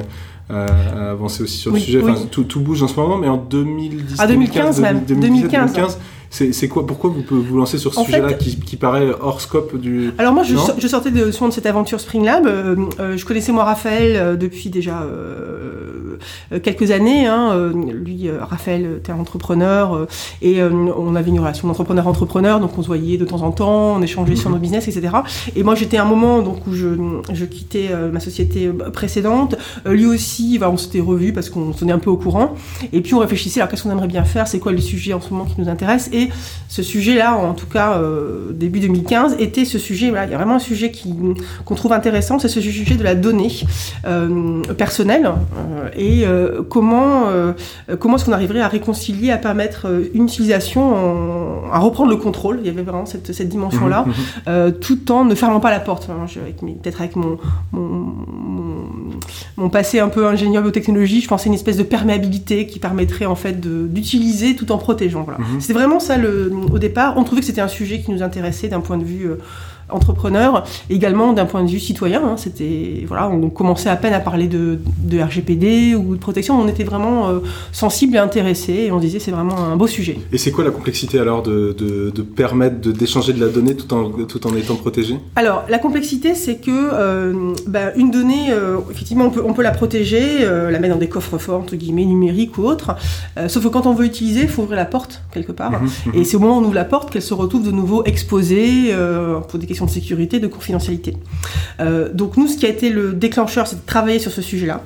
a 0.50 1.10
avancé 1.12 1.42
aussi 1.42 1.56
sur 1.56 1.72
le 1.72 1.78
sujet. 1.78 2.02
Oui. 2.02 2.12
Tout, 2.30 2.44
tout, 2.44 2.60
bouge 2.60 2.82
en 2.82 2.88
ce 2.88 2.96
moment, 2.96 3.16
mais 3.16 3.28
en 3.28 3.38
2010, 3.38 4.16
ah, 4.18 4.26
2015, 4.26 4.76
2015 4.76 4.80
même. 4.80 5.04
2017, 5.06 5.50
2015. 5.50 5.72
2015 5.72 5.98
c'est 6.30 6.68
quoi 6.68 6.86
Pourquoi 6.86 7.10
vous 7.10 7.22
pouvez 7.22 7.42
vous 7.42 7.56
lancer 7.56 7.76
sur 7.76 7.92
ce 7.92 8.04
sujet-là 8.04 8.34
qui, 8.34 8.56
qui, 8.60 8.76
paraît 8.76 9.08
hors 9.20 9.40
scope 9.40 9.76
du 9.76 10.12
Alors 10.16 10.32
moi, 10.32 10.44
je, 10.44 10.54
je 10.78 10.86
sortais 10.86 11.10
de, 11.10 11.32
souvent 11.32 11.48
de 11.48 11.52
cette 11.52 11.66
aventure 11.66 11.98
Spring 12.00 12.24
Lab. 12.24 12.46
Euh, 12.46 12.76
euh, 13.00 13.16
je 13.16 13.24
connaissais 13.26 13.50
moi 13.50 13.64
Raphaël 13.64 14.14
euh, 14.14 14.36
depuis 14.36 14.70
déjà 14.70 15.02
euh, 15.02 15.99
quelques 16.62 16.90
années. 16.90 17.26
Hein. 17.26 17.50
Euh, 17.52 17.72
lui, 17.72 18.28
Raphaël, 18.30 18.98
était 18.98 19.12
entrepreneur 19.12 20.06
et 20.42 20.62
on 20.62 21.14
avait 21.14 21.30
une 21.30 21.40
relation 21.40 21.68
d'entrepreneur-entrepreneur, 21.68 22.60
donc 22.60 22.76
on 22.78 22.82
se 22.82 22.86
voyait 22.86 23.16
de 23.16 23.24
temps 23.24 23.42
en 23.42 23.50
temps, 23.50 23.96
on 23.96 24.02
échangeait 24.02 24.34
mmh. 24.34 24.36
sur 24.36 24.50
nos 24.50 24.58
business, 24.58 24.88
etc. 24.88 25.14
Et 25.56 25.62
moi, 25.62 25.74
j'étais 25.74 25.96
à 25.96 26.02
un 26.02 26.08
moment 26.08 26.42
donc 26.42 26.66
où 26.66 26.74
je, 26.74 26.88
je 27.32 27.44
quittais 27.44 27.90
ma 28.12 28.20
société 28.20 28.70
précédente. 28.92 29.56
lui 29.86 30.06
aussi, 30.06 30.58
bah, 30.58 30.70
on 30.70 30.76
s'était 30.76 31.00
revus 31.00 31.32
parce 31.32 31.50
qu'on 31.50 31.72
se 31.72 31.80
tenait 31.80 31.92
un 31.92 31.98
peu 31.98 32.10
au 32.10 32.16
courant. 32.16 32.54
Et 32.92 33.00
puis 33.00 33.14
on 33.14 33.18
réfléchissait 33.18 33.60
alors 33.60 33.70
qu'est-ce 33.70 33.82
qu'on 33.82 33.90
aimerait 33.90 34.06
bien 34.06 34.24
faire, 34.24 34.48
c'est 34.48 34.58
quoi 34.58 34.72
le 34.72 34.78
sujet 34.78 35.12
en 35.12 35.20
ce 35.20 35.30
moment 35.30 35.44
qui 35.44 35.60
nous 35.60 35.68
intéresse? 35.68 36.10
Et 36.12 36.28
ce 36.68 36.82
sujet-là, 36.82 37.34
en 37.36 37.54
tout 37.54 37.66
cas 37.66 37.98
euh, 37.98 38.52
début 38.52 38.80
2015, 38.80 39.36
était 39.38 39.64
ce 39.64 39.78
sujet, 39.78 40.10
voilà, 40.10 40.26
il 40.26 40.30
y 40.30 40.34
a 40.34 40.36
vraiment 40.36 40.56
un 40.56 40.60
sujet 40.60 40.92
qu'on 41.64 41.74
trouve 41.74 41.92
intéressant, 41.92 42.38
c'est 42.38 42.48
ce 42.48 42.60
sujet 42.60 42.94
de 42.94 43.02
la 43.02 43.14
donnée 43.14 43.50
euh, 44.06 44.62
personnelle 44.74 45.26
euh, 45.26 45.88
et 45.96 46.09
euh, 46.24 46.62
comment, 46.68 47.28
euh, 47.28 47.52
comment 47.98 48.16
est-ce 48.16 48.24
qu'on 48.24 48.32
arriverait 48.32 48.60
à 48.60 48.68
réconcilier, 48.68 49.30
à 49.30 49.36
permettre 49.36 49.86
une 50.14 50.24
utilisation, 50.24 50.94
en, 50.94 51.72
à 51.72 51.78
reprendre 51.78 52.10
le 52.10 52.16
contrôle, 52.16 52.58
il 52.60 52.66
y 52.66 52.70
avait 52.70 52.82
vraiment 52.82 53.06
cette, 53.06 53.32
cette 53.32 53.48
dimension-là, 53.48 54.04
mmh, 54.06 54.50
mmh. 54.50 54.72
tout 54.80 55.12
en 55.12 55.24
ne 55.24 55.34
fermant 55.34 55.60
pas 55.60 55.70
la 55.70 55.80
porte. 55.80 56.08
Hein, 56.10 56.26
Peut-être 56.82 57.00
avec 57.00 57.16
mon, 57.16 57.38
mon, 57.72 57.82
mon, 57.82 58.84
mon, 59.56 59.68
passé 59.70 60.00
un 60.00 60.08
peu 60.08 60.26
ingénieur 60.26 60.62
biotechnologie, 60.62 61.20
je 61.20 61.28
pensais 61.28 61.48
une 61.48 61.54
espèce 61.54 61.76
de 61.76 61.82
perméabilité 61.82 62.66
qui 62.66 62.78
permettrait 62.78 63.26
en 63.26 63.34
fait 63.34 63.60
d'utiliser 63.60 64.56
tout 64.56 64.72
en 64.72 64.78
protégeant. 64.78 65.22
Voilà. 65.22 65.40
Mmh. 65.40 65.60
C'est 65.60 65.72
vraiment 65.72 66.00
ça 66.00 66.16
le, 66.16 66.52
au 66.72 66.78
départ. 66.78 67.14
On 67.16 67.24
trouvait 67.24 67.40
que 67.40 67.46
c'était 67.46 67.60
un 67.60 67.68
sujet 67.68 68.00
qui 68.00 68.10
nous 68.10 68.22
intéressait 68.22 68.68
d'un 68.68 68.80
point 68.80 68.98
de 68.98 69.04
vue 69.04 69.30
euh, 69.90 69.96
entrepreneurs, 69.96 70.64
également 70.88 71.32
d'un 71.32 71.46
point 71.46 71.62
de 71.64 71.70
vue 71.70 71.80
citoyen. 71.80 72.22
Hein. 72.24 72.36
C'était 72.36 73.04
voilà, 73.06 73.28
on 73.28 73.50
commençait 73.50 73.88
à 73.88 73.96
peine 73.96 74.12
à 74.12 74.20
parler 74.20 74.46
de, 74.46 74.78
de 74.98 75.20
RGPD 75.20 75.94
ou 75.94 76.14
de 76.14 76.20
protection. 76.20 76.58
On 76.60 76.68
était 76.68 76.84
vraiment 76.84 77.28
euh, 77.28 77.40
sensible 77.72 78.16
et 78.16 78.18
intéressé, 78.18 78.72
et 78.72 78.92
on 78.92 78.98
disait 78.98 79.18
c'est 79.18 79.30
vraiment 79.30 79.58
un 79.58 79.76
beau 79.76 79.86
sujet. 79.86 80.18
Et 80.32 80.38
c'est 80.38 80.50
quoi 80.50 80.64
la 80.64 80.70
complexité 80.70 81.18
alors 81.18 81.42
de, 81.42 81.74
de, 81.76 82.10
de 82.10 82.22
permettre 82.22 82.90
d'échanger 82.90 83.32
de, 83.32 83.40
la 83.40 83.48
donnée 83.48 83.76
tout 83.76 83.92
en, 83.94 84.10
tout 84.10 84.46
en 84.46 84.56
étant 84.56 84.76
protégé? 84.76 85.16
Alors 85.36 85.64
la 85.68 85.78
complexité, 85.78 86.34
c'est 86.34 86.56
que 86.56 86.70
euh, 86.70 87.54
bah, 87.66 87.92
une 87.96 88.10
donnée, 88.10 88.50
euh, 88.50 88.78
effectivement, 88.90 89.26
on 89.26 89.30
peut, 89.30 89.42
on 89.44 89.52
peut 89.52 89.62
la 89.62 89.70
protéger, 89.70 90.20
la 90.40 90.78
mettre 90.78 90.94
dans 90.94 91.00
des 91.00 91.08
coffres 91.08 91.38
forts 91.38 91.60
entre 91.60 91.76
guillemets 91.76 92.04
numériques 92.04 92.58
ou 92.58 92.64
autres. 92.64 92.92
sauf 93.48 93.62
que 93.64 93.68
quand 93.68 93.86
on 93.86 93.94
veut 93.94 94.06
utiliser, 94.06 94.42
il 94.42 94.48
faut 94.48 94.62
ouvrir 94.62 94.76
la 94.76 94.84
porte 94.84 95.22
quelque 95.32 95.52
part. 95.52 95.72
Mhm, 95.72 95.88
mhm. 96.06 96.14
Et 96.14 96.24
c'est 96.24 96.36
au 96.36 96.40
moment 96.40 96.58
où 96.58 96.60
on 96.60 96.64
ouvre 96.64 96.74
la 96.74 96.84
porte 96.84 97.10
qu'elle 97.10 97.22
se 97.22 97.34
retrouve 97.34 97.64
de 97.64 97.70
nouveau 97.70 98.04
exposée 98.04 98.94
pour 99.48 99.58
des 99.58 99.66
questions 99.66 99.79
de 99.86 99.90
sécurité, 99.90 100.40
de 100.40 100.46
confidentialité. 100.46 101.16
Euh, 101.80 102.08
donc 102.12 102.36
nous, 102.36 102.46
ce 102.46 102.56
qui 102.56 102.66
a 102.66 102.68
été 102.68 102.90
le 102.90 103.12
déclencheur, 103.12 103.66
c'est 103.66 103.76
de 103.76 103.86
travailler 103.86 104.18
sur 104.18 104.32
ce 104.32 104.42
sujet-là. 104.42 104.82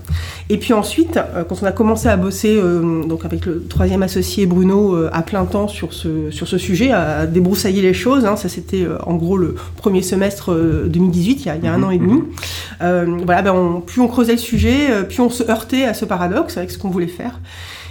Et 0.49 0.59
puis 0.59 0.73
ensuite, 0.73 1.17
euh, 1.17 1.45
quand 1.45 1.63
on 1.63 1.67
a 1.67 1.73
commencé 1.73 2.09
à 2.09 2.17
bosser 2.17 2.57
euh, 2.57 3.05
donc 3.05 3.25
avec 3.25 3.47
le 3.47 3.65
troisième 3.69 4.03
associé 4.03 4.47
Bruno 4.47 4.97
à 5.13 5.23
plein 5.23 5.45
temps 5.45 5.69
sur 5.69 5.93
ce, 5.93 6.31
sur 6.31 6.49
ce 6.49 6.59
sujet, 6.59 6.91
à 6.93 7.27
débroussailler 7.27 7.83
les 7.83 7.95
choses, 7.95 8.25
hein, 8.25 8.37
ça 8.37 8.49
c'était 8.49 8.87
en 9.07 9.15
gros 9.15 9.37
le 9.37 9.55
premier 9.77 10.03
semestre 10.03 10.55
2018, 10.87 11.33
il 11.33 11.47
y 11.47 11.49
a, 11.51 11.57
il 11.57 11.65
y 11.65 11.69
a 11.69 11.73
un 11.73 11.83
an 11.83 11.91
et 11.91 11.99
demi. 11.99 12.23
voilà, 12.81 13.43
ben 13.43 13.53
on, 13.53 13.81
plus 13.81 14.01
on 14.01 14.09
creusait 14.09 14.33
le 14.33 14.39
sujet, 14.39 15.05
plus 15.09 15.21
on 15.21 15.31
se 15.31 15.43
heurtait 15.51 15.85
à 15.85 15.95
ce 15.95 16.05
paradoxe 16.05 16.57
avec 16.57 16.71
ce 16.71 16.79
qu'on 16.79 16.91
voulait 16.91 17.07
faire. 17.07 17.41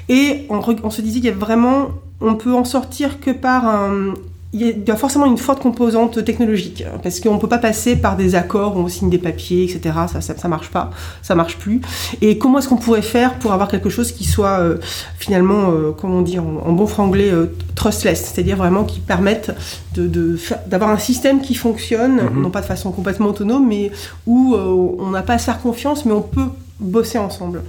Et 0.10 0.46
on, 0.50 0.60
on 0.84 0.90
se 0.90 1.02
disait 1.02 1.20
qu'il 1.20 1.30
y 1.30 1.34
a 1.34 1.36
vraiment, 1.36 1.90
on 2.22 2.36
peut 2.36 2.54
en 2.54 2.66
sortir 2.66 3.20
que 3.20 3.32
par 3.32 3.68
un, 3.68 4.14
il 4.54 4.84
y 4.88 4.92
a 4.92 4.96
forcément 4.96 5.26
une 5.26 5.40
forte 5.40 5.64
composante 5.64 6.24
technologique, 6.24 6.84
hein, 6.88 7.00
parce 7.02 7.20
qu'on 7.20 7.34
ne 7.34 7.40
peut 7.40 7.48
pas 7.48 7.58
passer 7.58 7.96
par 7.96 8.16
des 8.16 8.36
accords 8.36 8.78
où 8.78 8.82
on 8.82 8.88
signe 8.88 9.10
des 9.10 9.18
papiers, 9.18 9.64
etc. 9.64 9.96
Ça, 10.12 10.22
ça, 10.22 10.38
ça 10.38 10.48
marche 10.48 10.70
pas, 10.70 10.92
ça 11.24 11.34
marche 11.34 11.58
plus. 11.58 11.82
Et 12.22 12.38
comment 12.38 12.60
est-ce 12.60 12.70
qu'on 12.70 12.78
pourrait 12.78 13.02
faire 13.02 13.40
pour 13.40 13.52
avoir 13.52 13.68
quelque 13.68 13.90
chose 13.90 14.12
qui 14.12 14.26
soit 14.26 14.60
euh, 14.60 14.78
finalement, 15.18 15.72
euh, 15.72 15.92
comment 16.00 16.22
dire, 16.22 16.44
en, 16.44 16.72
bon 16.72 16.86
franglais, 16.86 17.32
euh, 17.32 17.48
trustless, 17.74 18.32
c'est-à-dire 18.32 18.58
vraiment 18.58 18.84
qui 18.84 19.00
permette 19.00 19.52
d'avoir 19.96 20.92
de, 20.92 20.96
un 20.96 21.00
système 21.00 21.42
qui 21.42 21.56
fonctionne, 21.56 22.18
mm-hmm. 22.18 22.42
non 22.42 22.52
pas 22.52 22.62
de 22.62 22.68
façon 22.68 22.92
complètement 22.92 23.30
autonome, 23.30 23.68
mais 23.68 23.92
où 24.28 24.56
on 24.56 25.10
n'a 25.10 25.24
pas 25.24 25.34
à 25.34 25.38
se 25.40 25.46
faire 25.46 25.62
confiance, 25.62 26.06
mais 26.06 26.14
on 26.14 26.22
peut 26.22 26.50
bosser 26.80 27.18
ensemble. 27.18 27.64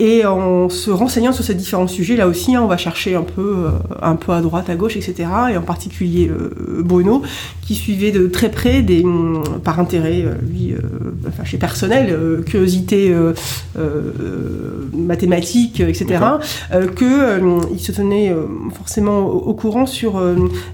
Et 0.00 0.24
en 0.24 0.68
se 0.68 0.92
renseignant 0.92 1.32
sur 1.32 1.42
ces 1.42 1.56
différents 1.56 1.88
sujets, 1.88 2.14
là 2.14 2.28
aussi, 2.28 2.54
hein, 2.54 2.62
on 2.62 2.68
va 2.68 2.76
chercher 2.76 3.16
un 3.16 3.24
peu, 3.24 3.66
euh, 3.66 3.70
un 4.00 4.14
peu 4.14 4.30
à 4.30 4.40
droite, 4.40 4.70
à 4.70 4.76
gauche, 4.76 4.96
etc. 4.96 5.28
Et 5.52 5.56
en 5.56 5.62
particulier 5.62 6.28
euh, 6.28 6.82
Bruno, 6.84 7.22
qui 7.62 7.74
suivait 7.74 8.12
de 8.12 8.28
très 8.28 8.48
près, 8.48 8.82
des, 8.82 9.02
mm, 9.02 9.60
par 9.64 9.80
intérêt, 9.80 10.22
euh, 10.22 10.34
lui, 10.48 10.72
enfin, 11.26 11.42
chez 11.42 11.58
personnel, 11.58 12.16
curiosité 12.46 13.12
mathématique, 14.92 15.80
etc., 15.80 16.24
qu'il 16.96 17.80
se 17.80 17.92
tenait 17.92 18.32
forcément 18.74 19.26
au, 19.26 19.54
courant 19.54 19.86
sur 19.86 20.20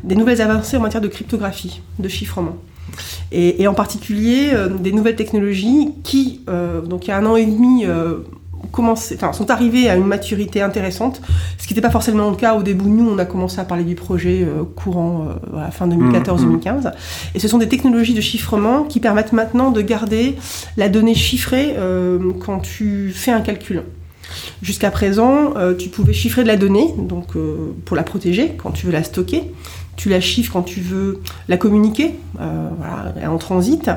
des 0.03 0.17
nouvelles 0.17 0.43
avancées 0.43 0.77
en 0.77 0.81
matière 0.81 1.01
de 1.01 1.09
cryptographie, 1.09 1.81
de 1.99 2.09
chiffrement. 2.09 2.57
Et, 3.33 3.63
et 3.63 3.69
en 3.69 3.75
particulier 3.75 4.53
des 4.81 4.93
nouvelles 4.93 5.17
technologies 5.17 5.93
qui, 6.03 6.41
donc 6.89 7.07
il 7.07 7.09
y 7.09 7.13
a 7.13 7.19
un 7.19 7.27
an 7.27 7.37
et 7.37 7.47
demi, 7.47 7.85
enfin, 8.73 9.33
sont 9.33 9.51
arrivés 9.51 9.89
à 9.89 9.97
une 9.97 10.07
maturité 10.07 10.63
intéressante, 10.63 11.21
ce 11.59 11.67
qui 11.67 11.75
n'était 11.75 11.87
pas 11.87 11.91
forcément 11.91 12.31
le 12.31 12.37
cas 12.37 12.55
au 12.55 12.63
début. 12.63 12.85
Nous, 12.85 13.09
on 13.09 13.19
a 13.19 13.25
commencé 13.25 13.61
à 13.61 13.65
parler 13.65 13.85
du 13.85 13.95
projet 13.95 14.43
euh, 14.43 14.65
courant 14.65 15.29
euh, 15.29 15.59
à 15.59 15.63
la 15.63 15.71
fin 15.71 15.87
2014-2015. 15.89 16.45
Mmh, 16.45 16.79
mmh. 16.79 16.91
Et 17.35 17.39
ce 17.39 17.49
sont 17.49 17.59
des 17.59 17.69
technologies 17.69 18.15
de 18.15 18.21
chiffrement 18.21 18.85
qui 18.85 19.01
permettent 19.01 19.33
maintenant 19.33 19.71
de 19.71 19.81
garder 19.81 20.37
la 20.77 20.89
donnée 20.89 21.15
chiffrée 21.15 21.75
euh, 21.77 22.19
quand 22.45 22.61
tu 22.61 23.13
fais 23.15 23.31
un 23.31 23.41
calcul. 23.41 23.83
Jusqu'à 24.63 24.91
présent, 24.91 25.53
tu 25.79 25.91
pouvais 25.91 26.15
chiffrer 26.15 26.43
de 26.43 26.49
la 26.49 26.57
donnée, 26.57 26.93
donc 26.99 27.35
pour 27.85 27.95
la 27.95 28.03
protéger 28.03 28.55
quand 28.57 28.73
tu 28.73 28.87
veux 28.87 28.93
la 28.93 29.05
stocker. 29.05 29.53
Tu 29.97 30.09
la 30.09 30.21
chiffres 30.21 30.55
quand 30.55 30.63
tu 30.63 30.81
veux 30.81 31.21
la 31.47 31.57
communiquer, 31.57 32.15
voilà, 32.35 33.31
en 33.31 33.39
transit. 33.39 33.91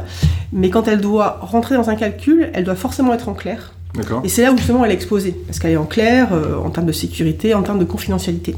Mais 0.52 0.70
quand 0.70 0.88
elle 0.88 1.02
doit 1.02 1.40
rentrer 1.42 1.76
dans 1.76 1.90
un 1.90 1.96
calcul, 1.96 2.52
elle 2.54 2.66
doit 2.66 2.76
forcément 2.76 3.14
être 3.14 3.30
en 3.30 3.34
clair. 3.34 3.74
Et 4.24 4.30
c'est 4.30 4.44
là 4.44 4.52
où 4.52 4.58
justement 4.58 4.86
elle 4.86 4.92
est 4.92 4.96
exposée, 4.96 5.36
parce 5.48 5.60
qu'elle 5.60 5.72
est 5.72 5.78
en 5.78 5.86
clair 5.86 6.30
euh, 6.32 6.58
en 6.58 6.70
termes 6.70 6.86
de 6.86 6.92
sécurité, 6.92 7.54
en 7.54 7.64
termes 7.64 7.80
de 7.80 7.86
confidentialité. 7.86 8.56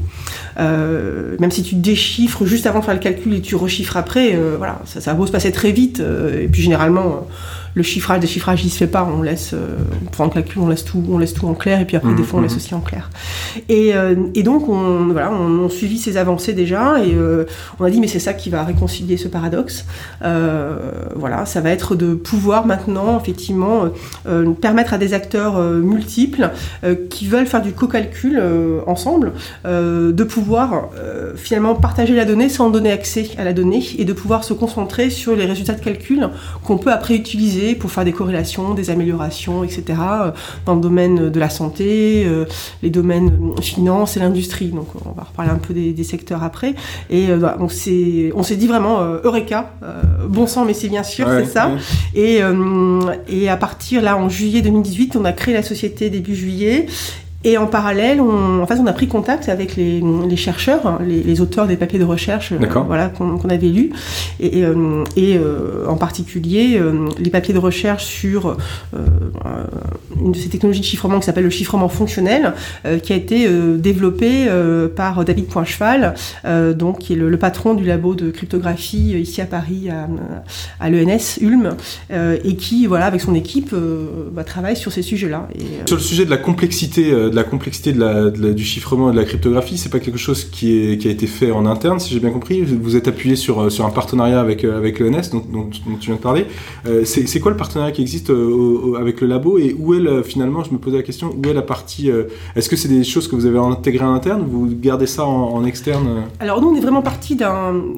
Euh, 0.58 1.36
même 1.38 1.50
si 1.50 1.62
tu 1.62 1.76
déchiffres 1.76 2.44
juste 2.44 2.66
avant 2.66 2.80
de 2.80 2.84
faire 2.84 2.94
le 2.94 3.00
calcul 3.00 3.34
et 3.34 3.40
tu 3.40 3.54
rechiffres 3.56 3.96
après, 3.96 4.34
euh, 4.34 4.56
voilà, 4.58 4.80
ça, 4.84 5.00
ça 5.00 5.14
va 5.14 5.26
se 5.26 5.32
passer 5.32 5.52
très 5.52 5.72
vite. 5.72 6.00
et 6.00 6.48
puis 6.48 6.62
généralement, 6.62 7.26
le 7.74 7.82
chiffrage, 7.82 8.20
déchiffrage, 8.20 8.64
il 8.64 8.70
se 8.70 8.78
fait 8.78 8.86
pas. 8.86 9.08
On 9.16 9.22
laisse, 9.22 9.52
euh, 9.54 9.76
pour 10.12 10.24
un 10.24 10.28
calcul, 10.28 10.60
on 10.60 10.68
laisse 10.68 10.84
tout, 10.84 11.02
on 11.10 11.18
laisse 11.18 11.34
tout 11.34 11.46
en 11.46 11.54
clair, 11.54 11.80
et 11.80 11.84
puis 11.84 11.96
après, 11.96 12.14
des 12.14 12.22
fois, 12.22 12.40
on 12.40 12.42
laisse 12.42 12.52
mhm. 12.52 12.58
aussi 12.58 12.74
en 12.74 12.80
clair. 12.80 13.10
Et, 13.68 13.94
euh, 13.94 14.16
et 14.34 14.42
donc, 14.42 14.68
on, 14.68 15.08
voilà, 15.08 15.30
on, 15.32 15.66
a 15.66 15.70
suivi 15.70 15.98
ces 15.98 16.16
avancées 16.16 16.52
déjà, 16.52 16.98
et 17.04 17.14
euh, 17.14 17.44
on 17.78 17.84
a 17.84 17.90
dit, 17.90 18.00
mais 18.00 18.08
c'est 18.08 18.18
ça 18.18 18.34
qui 18.34 18.50
va 18.50 18.64
réconcilier 18.64 19.16
ce 19.16 19.28
paradoxe. 19.28 19.84
voilà, 20.20 21.46
ça 21.46 21.60
va 21.60 21.70
être 21.70 21.94
de 21.94 22.14
pouvoir 22.14 22.66
maintenant, 22.66 23.18
effectivement, 23.20 23.84
permettre 24.60 24.94
à 24.94 24.98
des 24.98 25.14
acteurs 25.14 25.60
multiples 25.60 26.50
qui 27.08 27.26
veulent 27.26 27.46
faire 27.46 27.62
du 27.62 27.72
co-calcul 27.72 28.42
ensemble, 28.86 29.32
de 29.64 30.24
pouvoir 30.24 30.88
finalement 31.36 31.74
partager 31.74 32.14
la 32.14 32.24
donnée 32.24 32.48
sans 32.48 32.70
donner 32.70 32.90
accès 32.90 33.30
à 33.38 33.44
la 33.44 33.52
donnée, 33.52 33.82
et 33.98 34.04
de 34.04 34.12
pouvoir 34.12 34.44
se 34.44 34.52
concentrer 34.52 35.10
sur 35.10 35.36
les 35.36 35.46
résultats 35.46 35.74
de 35.74 35.80
calcul 35.80 36.28
qu'on 36.64 36.78
peut 36.78 36.92
après 36.92 37.14
utiliser 37.14 37.59
pour 37.78 37.90
faire 37.90 38.04
des 38.04 38.12
corrélations, 38.12 38.74
des 38.74 38.90
améliorations, 38.90 39.64
etc. 39.64 39.82
Euh, 39.88 40.30
dans 40.66 40.74
le 40.74 40.80
domaine 40.80 41.30
de 41.30 41.40
la 41.40 41.50
santé, 41.50 42.24
euh, 42.26 42.44
les 42.82 42.90
domaines 42.90 43.52
finance 43.60 44.16
et 44.16 44.20
l'industrie. 44.20 44.68
Donc 44.68 44.88
on 45.04 45.12
va 45.12 45.24
reparler 45.24 45.50
un 45.50 45.58
peu 45.58 45.74
des, 45.74 46.04
secteurs 46.04 46.42
après. 46.42 46.74
Et 47.10 47.30
euh, 47.30 47.36
bah, 47.36 47.56
on 47.60 47.68
s'est 47.68 48.32
on 48.34 48.42
s'est 48.42 48.56
dit 48.56 48.66
vraiment 48.66 49.00
Eureka, 49.24 49.72
bon 50.28 50.46
sang 50.46 50.64
mais 50.64 50.74
c'est 50.74 50.88
bien 50.88 51.02
sûr, 51.02 51.26
c'est 51.28 51.46
ça. 51.46 51.70
Et, 52.14 52.40
et 53.28 53.48
à 53.48 53.56
partir 53.56 54.02
là 54.02 54.16
en 54.16 54.28
juillet 54.28 54.62
2018, 54.62 55.16
on 55.16 55.24
a 55.24 55.32
créé 55.32 55.54
la 55.54 55.62
société 55.62 56.10
début 56.10 56.34
juillet 56.34 56.86
et 57.42 57.56
en 57.56 57.66
parallèle, 57.66 58.20
on, 58.20 58.60
en 58.60 58.66
fait, 58.66 58.78
on 58.78 58.86
a 58.86 58.92
pris 58.92 59.08
contact 59.08 59.48
avec 59.48 59.74
les, 59.74 60.02
les 60.28 60.36
chercheurs, 60.36 60.86
hein, 60.86 60.98
les, 61.02 61.22
les, 61.22 61.40
auteurs 61.40 61.66
des 61.66 61.76
papiers 61.76 61.98
de 61.98 62.04
recherche, 62.04 62.52
euh, 62.52 62.58
voilà, 62.86 63.08
qu'on 63.08 63.48
avait 63.48 63.68
lus, 63.68 63.92
et, 64.40 64.58
et, 64.58 64.64
euh, 64.64 65.04
euh, 65.16 65.86
en 65.86 65.96
particulier 65.96 66.80
les 67.18 67.30
papiers 67.30 67.54
de 67.54 67.58
recherche 67.58 68.04
sur 68.04 68.56
une 70.22 70.32
de 70.32 70.36
ces 70.36 70.48
technologies 70.48 70.80
de 70.80 70.84
chiffrement 70.84 71.18
qui 71.18 71.26
s'appelle 71.26 71.44
le 71.44 71.50
chiffrement 71.50 71.88
fonctionnel, 71.88 72.54
qui 73.02 73.12
a 73.12 73.16
été 73.16 73.48
développé 73.78 74.46
par 74.94 75.24
David 75.24 75.46
Poincheval, 75.46 76.14
donc 76.76 76.98
qui 76.98 77.14
est 77.14 77.16
le, 77.16 77.36
patron 77.38 77.74
du 77.74 77.84
labo 77.84 78.14
de 78.14 78.30
cryptographie 78.30 79.18
ici 79.18 79.40
à 79.40 79.46
Paris, 79.46 79.88
à, 79.88 80.08
à 80.78 80.90
l'ENS 80.90 81.38
Ulm, 81.40 81.76
et 82.12 82.56
qui, 82.56 82.86
voilà, 82.86 83.06
avec 83.06 83.20
son 83.20 83.34
équipe, 83.34 83.74
bah, 84.32 84.44
travaille 84.44 84.76
sur 84.76 84.92
ces 84.92 85.02
sujets-là. 85.02 85.48
Sur 85.86 85.96
le 85.96 86.02
sujet 86.02 86.24
de 86.24 86.30
la 86.30 86.38
complexité 86.38 87.12
de 87.30 87.36
la 87.36 87.44
complexité 87.44 87.92
de 87.92 88.00
la, 88.00 88.30
du 88.30 88.64
chiffrement 88.64 89.10
et 89.10 89.12
de 89.12 89.18
la 89.18 89.24
cryptographie, 89.24 89.78
c'est 89.78 89.88
pas 89.88 90.00
quelque 90.00 90.18
chose 90.18 90.44
qui, 90.44 90.76
est, 90.76 90.98
qui 90.98 91.08
a 91.08 91.10
été 91.10 91.26
fait 91.26 91.50
en 91.50 91.66
interne, 91.66 91.98
si 91.98 92.12
j'ai 92.12 92.20
bien 92.20 92.30
compris. 92.30 92.62
Vous 92.62 92.96
êtes 92.96 93.08
appuyé 93.08 93.36
sur, 93.36 93.60
euh, 93.60 93.70
sur 93.70 93.86
un 93.86 93.90
partenariat 93.90 94.40
avec, 94.40 94.64
euh, 94.64 94.76
avec 94.76 94.98
l'ENS, 94.98 95.30
dont, 95.32 95.44
dont, 95.50 95.68
tu 95.70 96.06
viens 96.06 96.16
de 96.16 96.20
parler. 96.20 96.46
Euh, 96.86 97.04
c'est 97.04 97.40
quoi 97.40 97.50
le 97.50 97.56
partenariat 97.56 97.92
qui 97.92 98.02
existe 98.02 98.32
avec 98.98 99.20
le 99.20 99.26
labo 99.26 99.58
et 99.58 99.74
où 99.78 99.94
est 99.94 100.22
finalement, 100.22 100.64
je 100.64 100.72
me 100.72 100.78
posais 100.78 100.96
la 100.96 101.02
question, 101.02 101.34
où 101.36 101.48
est 101.48 101.52
la 101.52 101.62
partie. 101.62 102.10
Est-ce 102.56 102.68
que 102.68 102.76
c'est 102.76 102.88
des 102.88 103.04
choses 103.04 103.28
que 103.28 103.36
vous 103.36 103.46
avez 103.46 103.58
intégrées 103.58 104.04
en 104.04 104.14
interne 104.14 104.42
ou 104.42 104.66
vous 104.66 104.68
gardez 104.74 105.06
ça 105.06 105.24
en, 105.24 105.64
externe 105.64 106.24
Alors 106.40 106.60
nous, 106.60 106.68
on 106.68 106.76
est 106.76 106.80
vraiment 106.80 107.02
parti 107.02 107.36
de 107.36 107.44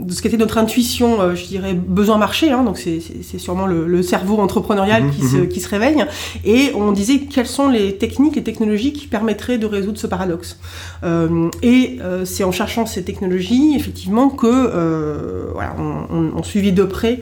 ce 0.08 0.20
qui 0.20 0.28
était 0.28 0.36
notre 0.36 0.58
intuition, 0.58 1.34
je 1.34 1.46
dirais, 1.46 1.74
besoin 1.74 2.18
marché. 2.18 2.50
Hein, 2.50 2.64
donc 2.64 2.78
c'est 2.78 3.38
sûrement 3.38 3.66
le, 3.66 4.02
cerveau 4.02 4.38
entrepreneurial 4.38 5.04
mmh, 5.04 5.10
qui, 5.12 5.24
se, 5.24 5.36
mmh. 5.36 5.48
qui 5.48 5.60
se 5.60 5.68
réveille. 5.68 6.04
Et 6.44 6.72
on 6.74 6.92
disait 6.92 7.20
quelles 7.20 7.46
sont 7.46 7.68
les 7.68 7.96
techniques 7.96 8.36
et 8.36 8.42
technologies 8.42 8.92
qui 8.92 9.06
permettent 9.06 9.21
permettrait 9.22 9.56
de 9.56 9.66
résoudre 9.66 9.98
ce 9.98 10.08
paradoxe. 10.08 10.58
Euh, 11.04 11.48
et 11.62 11.98
euh, 12.02 12.24
c'est 12.24 12.42
en 12.42 12.50
cherchant 12.50 12.86
ces 12.86 13.04
technologies, 13.04 13.74
effectivement, 13.76 14.28
que 14.28 14.48
euh, 14.48 15.44
voilà, 15.52 15.76
on, 15.78 16.32
on, 16.36 16.42
suivit 16.42 16.72
de 16.72 16.82
près 16.82 17.20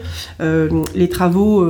les 0.95 1.09
travaux 1.09 1.63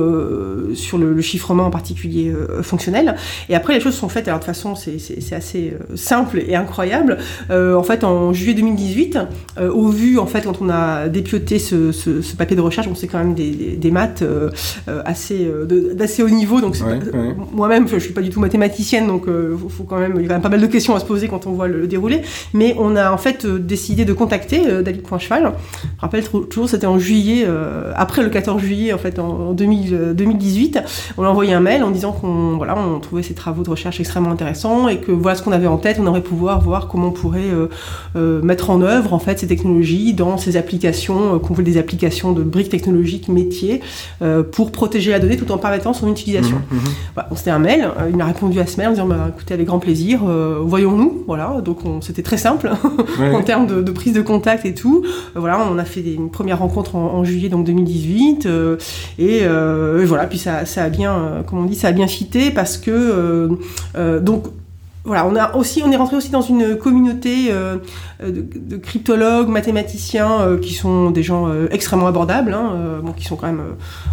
sur 0.73 0.97
le, 0.97 1.21
chiffrement 1.21 1.65
en 1.65 1.69
particulier. 1.69 2.33
fonctionnel. 2.61 3.15
Et 3.49 3.55
après, 3.55 3.73
les 3.73 3.81
choses 3.81 3.93
sont 3.93 4.07
faites. 4.07 4.27
Alors 4.27 4.39
de 4.39 4.45
toute 4.45 4.53
façon, 4.53 4.75
c'est 4.75 5.35
assez 5.35 5.73
simple 5.95 6.39
et 6.47 6.55
incroyable. 6.55 7.17
en 7.49 7.83
fait, 7.83 8.03
en 8.03 8.31
juillet 8.31 8.53
2018, 8.53 9.19
au 9.73 9.87
vu, 9.89 10.17
en 10.17 10.25
fait, 10.25 10.43
quand 10.43 10.61
on 10.61 10.69
a 10.69 11.09
dépioté 11.09 11.59
ce, 11.59 11.91
ce, 11.91 12.35
papier 12.35 12.55
de 12.55 12.61
recherche, 12.61 12.87
on 12.87 12.95
sait 12.95 13.07
quand 13.07 13.19
même 13.19 13.33
des, 13.33 13.51
des, 13.51 13.91
maths 13.91 14.23
assez 15.05 15.51
d'assez 15.95 16.23
haut 16.23 16.29
niveau. 16.29 16.61
Donc 16.61 16.77
moi-même, 17.51 17.87
je 17.87 17.97
suis 17.97 18.13
pas 18.13 18.21
du 18.21 18.29
tout 18.29 18.39
mathématicienne, 18.39 19.07
donc 19.07 19.25
faut 19.69 19.83
quand 19.83 19.99
même, 19.99 20.20
il 20.21 20.23
y 20.23 20.25
a 20.25 20.29
quand 20.29 20.35
même 20.35 20.41
pas 20.41 20.49
mal 20.49 20.61
de 20.61 20.67
questions 20.67 20.95
à 20.95 20.99
se 20.99 21.05
poser 21.05 21.27
quand 21.27 21.47
on 21.47 21.51
voit 21.51 21.67
le, 21.67 21.87
déroulé. 21.87 22.21
Mais 22.53 22.75
on 22.77 22.95
a 22.95 23.11
en 23.11 23.17
fait 23.17 23.45
décidé 23.45 24.05
de 24.05 24.13
contacter 24.13 24.61
David 24.83 25.03
Poincheval. 25.03 25.53
Je 25.83 26.01
rappelle 26.01 26.23
toujours, 26.49 26.69
c'était 26.69 26.87
en 26.87 26.99
juillet, 26.99 27.45
après 27.95 28.23
le 28.23 28.29
14 28.29 28.61
juillet, 28.61 28.93
en 28.93 28.97
fait, 28.97 29.19
en, 29.19 29.53
2018. 29.53 30.79
On 31.17 31.23
a 31.23 31.27
envoyé 31.27 31.53
un 31.53 31.59
mail 31.59 31.83
en 31.83 31.91
disant 31.91 32.11
qu'on 32.11 32.57
voilà, 32.57 32.77
on 32.77 32.99
trouvait 32.99 33.23
ces 33.23 33.33
travaux 33.33 33.63
de 33.63 33.69
recherche 33.69 33.99
extrêmement 33.99 34.31
intéressants 34.31 34.87
et 34.87 34.97
que 34.97 35.11
voilà 35.11 35.35
ce 35.35 35.43
qu'on 35.43 35.51
avait 35.51 35.67
en 35.67 35.77
tête, 35.77 35.97
on 35.99 36.07
aurait 36.07 36.21
pouvoir 36.21 36.61
voir 36.61 36.87
comment 36.87 37.07
on 37.07 37.11
pourrait 37.11 37.49
euh, 37.49 37.67
euh, 38.15 38.41
mettre 38.41 38.69
en 38.69 38.81
œuvre 38.81 39.13
en 39.13 39.19
fait 39.19 39.39
ces 39.39 39.47
technologies 39.47 40.13
dans 40.13 40.37
ces 40.37 40.57
applications, 40.57 41.35
euh, 41.35 41.39
qu'on 41.39 41.53
veut 41.53 41.63
des 41.63 41.77
applications 41.77 42.31
de 42.31 42.43
briques 42.43 42.69
technologiques 42.69 43.27
métiers 43.27 43.81
pour 44.51 44.71
protéger 44.71 45.11
la 45.11 45.19
donnée 45.19 45.37
tout 45.37 45.51
en 45.51 45.57
permettant 45.57 45.93
son 45.93 46.09
utilisation. 46.09 46.61
Mmh, 46.71 46.75
mmh. 46.75 47.35
c'était 47.35 47.51
un 47.51 47.59
mail, 47.59 47.89
il 48.09 48.15
m'a 48.15 48.25
répondu 48.25 48.59
à 48.59 48.65
ce 48.65 48.77
mail 48.77 48.89
en 48.89 48.91
disant 48.91 49.07
bah, 49.07 49.31
écoutez 49.33 49.53
avec 49.53 49.67
grand 49.67 49.79
plaisir, 49.79 50.10
voyons-nous, 50.19 51.23
voilà, 51.27 51.61
donc 51.63 51.79
c'était 52.01 52.23
très 52.23 52.37
simple 52.37 52.71
en 53.19 53.41
termes 53.41 53.67
de, 53.67 53.91
prise 53.91 54.13
de 54.13 54.21
contact 54.21 54.65
et 54.65 54.73
tout. 54.73 55.03
voilà, 55.35 55.59
on 55.71 55.77
a 55.77 55.85
fait 55.85 56.01
une 56.01 56.29
première 56.31 56.59
rencontre 56.59 56.95
en, 56.95 57.13
en 57.13 57.23
juillet 57.23 57.49
donc 57.49 57.65
2018 57.65 58.47
et, 59.19 59.41
voilà, 60.05 60.27
puis 60.27 60.37
ça, 60.37 60.65
ça 60.65 60.83
a 60.83 60.89
bien, 60.89 61.43
comme 61.47 61.59
on 61.59 61.65
dit, 61.65 61.75
ça 61.75 61.89
a 61.89 61.91
bien 61.91 62.07
fité 62.07 62.51
parce 62.51 62.77
que 62.77 63.49
donc 64.19 64.45
voilà, 65.03 65.25
on 65.25 65.35
a 65.35 65.55
aussi, 65.55 65.81
on 65.83 65.91
est 65.91 65.95
rentré 65.95 66.15
aussi 66.15 66.29
dans 66.29 66.41
une 66.41 66.75
communauté 66.77 67.47
euh, 67.49 67.77
de, 68.21 68.77
cryptologues, 68.77 69.47
mathématiciens 69.49 70.41
euh, 70.41 70.57
qui 70.59 70.73
sont 70.73 71.11
des 71.11 71.23
gens 71.23 71.47
euh, 71.47 71.67
extrêmement 71.71 72.07
abordables, 72.07 72.53
hein, 72.53 72.99
bon, 73.03 73.11
qui 73.11 73.25
sont 73.25 73.35
quand 73.35 73.47
même 73.47 73.61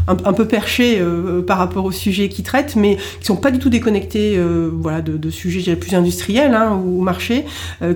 un, 0.07 0.33
peu 0.33 0.47
perchés 0.47 1.03
par 1.47 1.59
rapport 1.59 1.85
aux 1.85 1.93
sujets 1.93 2.29
qu'ils 2.29 2.45
traitent, 2.45 2.77
mais 2.77 2.97
qui 3.21 3.27
sont 3.27 3.37
pas 3.37 3.51
du 3.51 3.59
tout 3.59 3.69
déconnectés, 3.69 4.41
voilà, 4.73 5.01
de, 5.01 5.17
de 5.17 5.31
sujets 5.31 5.77
plus 5.77 5.95
industriels 5.95 6.55
hein, 6.55 6.81
ou 6.83 7.03
marché, 7.03 7.45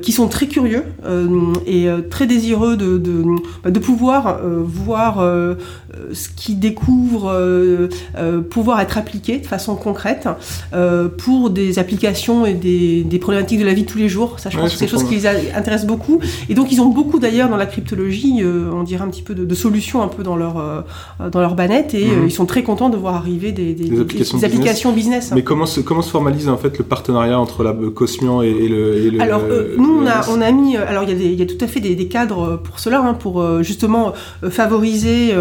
qui 0.00 0.12
sont 0.12 0.28
très 0.28 0.46
curieux 0.46 0.84
et 1.66 1.88
très 2.10 2.26
désireux 2.26 2.76
de, 2.76 2.98
de, 2.98 3.24
bah, 3.62 3.70
de 3.70 3.78
pouvoir 3.78 4.40
voir 4.44 5.24
ce 6.12 6.28
qu'ils 6.36 6.58
découvrent, 6.58 7.88
pouvoir 8.50 8.80
être 8.80 8.98
appliqué 8.98 9.38
de 9.38 9.46
façon 9.46 9.76
concrète 9.76 10.28
pour 11.18 11.50
des 11.50 11.78
applications 11.78 12.44
et 12.44 12.54
des 12.54 12.82
des, 13.04 13.18
problématiques 13.18 13.60
de 13.60 13.64
la 13.64 13.74
vie 13.74 13.82
de 13.82 13.88
tous 13.88 13.98
les 13.98 14.08
jours. 14.08 14.38
Ça, 14.38 14.50
je 14.50 14.58
pense 14.58 14.72
que 14.72 14.78
c'est 14.78 14.84
des 14.84 14.90
choses 14.90 15.04
qui 15.04 15.14
les 15.14 15.26
intéressent 15.26 15.86
beaucoup. 15.86 16.01
Et 16.48 16.54
donc, 16.54 16.72
ils 16.72 16.80
ont 16.80 16.88
beaucoup 16.88 17.18
d'ailleurs 17.18 17.48
dans 17.48 17.56
la 17.56 17.66
cryptologie, 17.66 18.40
euh, 18.42 18.70
on 18.72 18.82
dirait 18.82 19.04
un 19.04 19.08
petit 19.08 19.22
peu 19.22 19.34
de, 19.34 19.54
solutions 19.54 20.02
un 20.02 20.08
peu 20.08 20.22
dans 20.22 20.36
leur, 20.36 20.58
euh, 20.58 20.82
dans 21.30 21.40
leur 21.40 21.54
banette. 21.54 21.94
Et 21.94 22.10
euh, 22.10 22.16
mhm. 22.16 22.26
ils 22.26 22.32
sont 22.32 22.46
très 22.46 22.62
contents 22.62 22.90
de 22.90 22.96
voir 22.96 23.14
arriver 23.14 23.52
des, 23.52 23.74
des, 23.74 24.00
applications, 24.44 24.92
business. 24.92 25.32
Mais 25.34 25.42
comment 25.42 25.66
se, 25.66 25.80
comment 25.80 26.02
se 26.02 26.10
formalise 26.10 26.48
en 26.48 26.56
fait 26.56 26.78
le 26.78 26.84
partenariat 26.84 27.38
entre 27.38 27.62
la 27.62 27.74
Cosmian 27.94 28.42
et, 28.42 28.68
le, 28.68 29.20
Alors, 29.20 29.42
nous, 29.78 30.02
on 30.02 30.06
a, 30.06 30.28
on 30.30 30.40
a 30.40 30.50
mis. 30.52 30.76
Alors, 30.76 31.04
il 31.04 31.10
y, 31.10 31.12
a 31.12 31.30
il 31.32 31.38
y 31.38 31.42
a 31.42 31.46
tout 31.46 31.62
à 31.62 31.66
fait 31.66 31.80
des, 31.80 32.08
cadres 32.08 32.60
pour 32.62 32.78
cela, 32.78 33.00
hein, 33.00 33.14
pour 33.14 33.62
justement 33.62 34.12
favoriser 34.50 35.32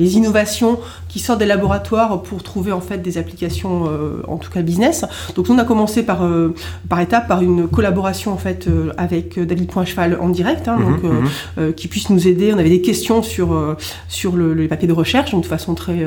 les 0.00 0.16
innovations 0.16 0.80
qui 1.08 1.18
sortent 1.18 1.40
des 1.40 1.46
laboratoires 1.46 2.22
pour 2.22 2.42
trouver 2.42 2.72
en 2.72 2.80
fait 2.80 2.98
des 2.98 3.18
applications, 3.18 3.88
en 4.26 4.36
tout 4.38 4.50
cas 4.50 4.62
business. 4.62 5.04
Donc 5.34 5.48
on 5.50 5.58
a 5.58 5.64
commencé 5.64 6.02
par, 6.02 6.24
euh, 6.24 6.54
par 6.88 7.00
étape, 7.00 7.28
par 7.28 7.42
une 7.42 7.68
collaboration 7.68 8.32
en 8.32 8.36
fait 8.36 8.66
euh, 8.66 8.92
avec 8.96 9.38
euh, 9.38 9.44
David 9.44 9.68
Poincheval 9.68 10.18
en 10.20 10.28
direct, 10.28 10.68
hein, 10.68 10.78
donc, 10.78 11.02
mhm, 11.02 11.28
mhm. 11.56 11.72
qui 11.74 11.88
puisse 11.88 12.10
nous 12.10 12.28
aider. 12.28 12.52
On 12.54 12.58
avait 12.58 12.70
des 12.70 12.80
questions 12.80 13.22
sur, 13.22 13.76
sur 14.08 14.36
le, 14.36 14.54
les 14.54 14.68
papiers 14.68 14.88
de 14.88 14.92
recherche, 14.92 15.32
donc 15.32 15.42
de 15.42 15.48
façon 15.48 15.74
très, 15.74 16.06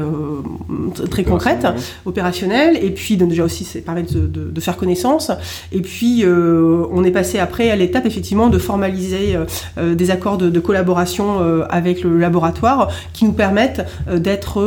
très 1.09 1.23
concrète, 1.23 1.67
opérationnelle. 2.05 2.77
Et 2.81 2.91
puis 2.91 3.17
déjà 3.17 3.43
aussi, 3.43 3.63
c'est 3.63 3.81
permet 3.81 4.03
de, 4.03 4.27
de, 4.27 4.61
faire 4.61 4.77
connaissance. 4.77 5.31
Et 5.71 5.81
puis 5.81 6.23
on 6.25 7.03
est 7.03 7.11
passé 7.11 7.39
après 7.39 7.69
à 7.71 7.75
l'étape 7.75 8.05
effectivement 8.05 8.49
de 8.49 8.57
formaliser 8.57 9.37
des 9.77 10.11
accords 10.11 10.37
de, 10.37 10.59
collaboration 10.59 11.65
avec 11.69 12.03
le 12.03 12.17
laboratoire 12.17 12.89
qui 13.13 13.25
nous 13.25 13.33
permettent 13.33 13.82
d'être 14.07 14.61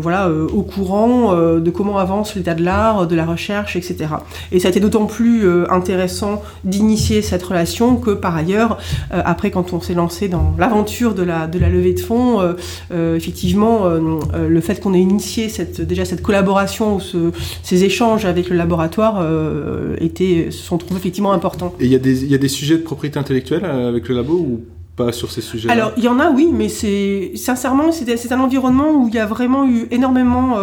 voilà, 0.00 0.30
au 0.30 0.62
courant 0.62 1.34
de 1.34 1.70
comment 1.70 1.98
avance 1.98 2.34
l'état 2.34 2.54
de 2.54 2.64
l'art, 2.64 3.06
de 3.06 3.16
la 3.16 3.26
recherche 3.26 3.76
etc. 3.76 4.10
Et 4.50 4.60
ça 4.60 4.68
a 4.68 4.70
été 4.70 4.80
d'autant 4.80 5.06
plus 5.06 5.46
euh, 5.46 5.70
intéressant 5.70 6.42
d'initier 6.64 7.22
cette 7.22 7.42
relation 7.42 7.96
que 7.96 8.10
par 8.10 8.36
ailleurs, 8.36 8.78
euh, 9.12 9.22
après 9.24 9.50
quand 9.50 9.72
on 9.72 9.80
s'est 9.80 9.94
lancé 9.94 10.28
dans 10.28 10.54
l'aventure 10.58 11.14
de 11.14 11.22
la, 11.22 11.46
levée 11.46 11.94
de 11.94 12.00
fonds, 12.00 12.40
euh, 12.40 13.16
effectivement, 13.16 13.86
le 13.88 14.60
fait 14.60 14.80
qu'on 14.80 14.94
ait 14.94 15.00
initié 15.00 15.48
cette, 15.48 15.80
déjà 15.80 16.04
cette 16.04 16.22
collaboration 16.22 16.96
ou 16.96 17.00
ces 17.62 17.84
échanges 17.84 18.24
avec 18.24 18.48
le 18.48 18.56
laboratoire 18.56 19.24
était, 19.98 20.48
se 20.50 20.62
sont 20.62 20.78
trouvés 20.78 20.98
effectivement 20.98 21.32
importants. 21.32 21.74
Et 21.80 21.86
il 21.86 21.92
y, 21.92 21.94
a 22.34 22.38
des 22.38 22.48
sujets 22.48 22.76
de 22.76 22.82
propriété 22.82 23.18
intellectuelle 23.18 23.64
avec 23.64 24.08
le 24.08 24.16
labo 24.16 24.60
pas 24.96 25.12
sur 25.12 25.30
ces 25.30 25.40
sujets 25.40 25.68
-là 25.68 25.72
Alors, 25.72 25.92
il 25.96 26.04
y 26.04 26.08
en 26.08 26.20
a, 26.20 26.30
oui, 26.30 26.50
mais 26.52 26.68
c'est 26.68 27.32
sincèrement, 27.36 27.92
c'est 27.92 28.32
un 28.32 28.40
environnement 28.40 28.90
où 28.92 29.08
il 29.08 29.14
y 29.14 29.18
a 29.18 29.26
vraiment 29.26 29.66
eu 29.66 29.86
énormément 29.90 30.56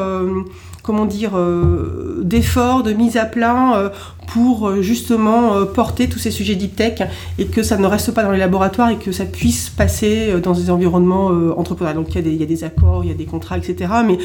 comment 0.90 1.06
dire, 1.06 1.38
euh, 1.38 2.22
d'efforts, 2.24 2.82
de 2.82 2.94
mise 2.94 3.16
à 3.16 3.30
euh, 3.76 3.90
pour 4.34 4.68
euh, 4.68 4.82
justement 4.82 5.66
porter 5.66 6.08
tous 6.08 6.20
ces 6.20 6.32
sujets 6.32 6.56
deep 6.56 6.76
tech 6.76 7.02
et 7.38 7.46
que 7.46 7.64
ça 7.64 7.78
ne 7.78 7.88
reste 7.88 8.12
pas 8.14 8.24
dans 8.24 8.32
les 8.32 8.40
laboratoires 8.40 8.90
et 8.90 8.98
que 8.98 9.12
ça 9.12 9.26
puisse 9.26 9.70
passer 9.70 10.40
dans 10.42 10.54
des 10.54 10.70
environnements 10.70 11.28
entrepreneurs. 11.58 11.96
Donc 11.96 12.10
il 12.10 12.16
y, 12.16 12.20
a 12.20 12.22
des, 12.22 12.32
il 12.32 12.40
y, 12.40 12.44
a 12.44 12.46
des, 12.46 12.64
accords, 12.64 13.04
il 13.04 13.10
y 13.10 13.14
a 13.14 13.16
des 13.16 13.26
contrats, 13.26 13.58
etc. 13.58 13.92
Mais 14.06 14.18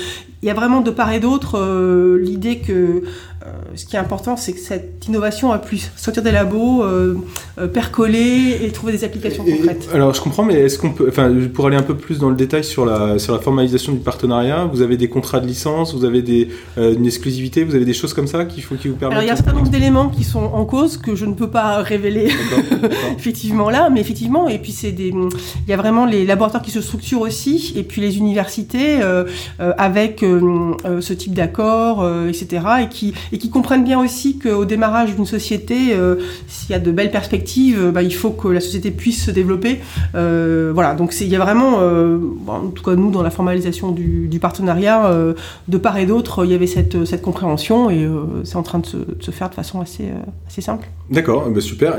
il 0.42 0.46
y 0.46 0.50
a 0.50 0.54
vraiment 0.54 0.80
de 0.80 0.90
part 0.90 1.12
et 1.12 1.20
d'autre 1.20 1.58
l'idée 2.20 2.58
que 2.58 3.02
euh, 3.46 3.50
ce 3.74 3.84
qui 3.84 3.96
est 3.96 3.98
important, 3.98 4.38
c'est 4.38 4.54
que 4.54 4.58
cette 4.58 5.06
innovation 5.06 5.52
a 5.52 5.58
pu 5.58 5.78
sortir 5.96 6.22
des 6.22 6.30
labos, 6.30 6.82
euh, 6.82 7.14
euh, 7.58 7.66
percoler 7.66 8.58
et 8.62 8.70
trouver 8.70 8.92
des 8.92 9.04
applications 9.04 9.44
concrètes. 9.44 9.90
Alors, 9.92 10.14
je 10.14 10.22
comprends, 10.22 10.44
mais 10.44 10.54
est-ce 10.54 10.78
qu'on 10.78 10.92
peut, 10.92 11.06
enfin, 11.10 11.30
pour 11.52 11.66
aller 11.66 11.76
un 11.76 11.82
peu 11.82 11.94
plus 11.94 12.18
dans 12.18 12.30
le 12.30 12.36
détail 12.36 12.64
sur 12.64 12.86
la, 12.86 13.18
sur 13.18 13.34
la 13.34 13.40
formalisation 13.40 13.92
du 13.92 13.98
partenariat, 13.98 14.64
vous 14.72 14.80
avez 14.80 14.96
des 14.96 15.08
contrats 15.08 15.40
de 15.40 15.46
licence, 15.46 15.94
vous 15.94 16.06
avez 16.06 16.22
des, 16.22 16.48
une 16.78 17.04
exclusivité, 17.04 17.64
vous 17.64 17.74
avez 17.74 17.84
des 17.84 17.92
choses 17.92 18.14
comme 18.14 18.28
ça 18.28 18.46
qui, 18.46 18.62
faut, 18.62 18.76
qui 18.76 18.88
vous 18.88 18.94
permettent 18.94 19.18
Alors, 19.18 19.24
il 19.24 19.26
y 19.26 19.30
a 19.30 19.34
un 19.34 19.36
certain 19.36 19.52
nombre 19.52 19.68
d'éléments 19.68 19.93
qui 20.08 20.24
sont 20.24 20.44
en 20.44 20.64
cause 20.64 20.96
que 20.96 21.14
je 21.14 21.26
ne 21.26 21.34
peux 21.34 21.50
pas 21.50 21.78
révéler 21.78 22.30
effectivement 23.18 23.70
là, 23.70 23.90
mais 23.90 24.00
effectivement, 24.00 24.48
et 24.48 24.58
puis 24.58 24.72
c'est 24.72 24.92
des, 24.92 25.08
il 25.08 25.68
y 25.70 25.72
a 25.72 25.76
vraiment 25.76 26.06
les 26.06 26.26
laboratoires 26.26 26.62
qui 26.62 26.70
se 26.70 26.80
structurent 26.80 27.20
aussi, 27.20 27.72
et 27.76 27.82
puis 27.82 28.00
les 28.00 28.18
universités 28.18 29.00
avec 29.58 30.20
ce 30.20 31.12
type 31.12 31.34
d'accord, 31.34 32.06
etc., 32.28 32.62
et 32.82 32.88
qui 32.88 33.14
et 33.32 33.38
qui 33.38 33.50
comprennent 33.50 33.84
bien 33.84 34.00
aussi 34.00 34.38
qu'au 34.38 34.64
démarrage 34.64 35.14
d'une 35.14 35.26
société, 35.26 35.92
euh, 35.92 36.16
s'il 36.46 36.70
y 36.70 36.74
a 36.74 36.78
de 36.78 36.90
belles 36.90 37.10
perspectives, 37.10 37.78
euh, 37.86 37.90
bah, 37.90 38.02
il 38.02 38.14
faut 38.14 38.30
que 38.30 38.48
la 38.48 38.60
société 38.60 38.90
puisse 38.90 39.24
se 39.24 39.30
développer. 39.30 39.80
Euh, 40.14 40.72
voilà, 40.74 40.94
donc 40.94 41.14
il 41.20 41.28
y 41.28 41.36
a 41.36 41.38
vraiment, 41.38 41.78
en 42.48 42.68
tout 42.68 42.82
cas 42.82 42.94
nous 42.94 43.10
dans 43.10 43.22
la 43.22 43.30
formalisation 43.30 43.92
du, 43.92 44.38
partenariat, 44.40 45.10
de 45.68 45.78
part 45.78 45.96
et 45.98 46.06
d'autre, 46.06 46.44
il 46.44 46.50
y 46.50 46.54
avait 46.54 46.66
cette, 46.66 47.04
cette 47.04 47.22
compréhension 47.22 47.90
et 47.90 48.08
c'est 48.44 48.56
en 48.56 48.62
train 48.62 48.80
de 48.80 48.86
se, 48.86 49.30
faire 49.30 49.48
de 49.48 49.54
façon 49.54 49.80
assez, 49.84 50.04
assez 50.46 50.60
simple. 50.60 50.88
D'accord, 51.10 51.48
bah, 51.50 51.60
super. 51.60 51.98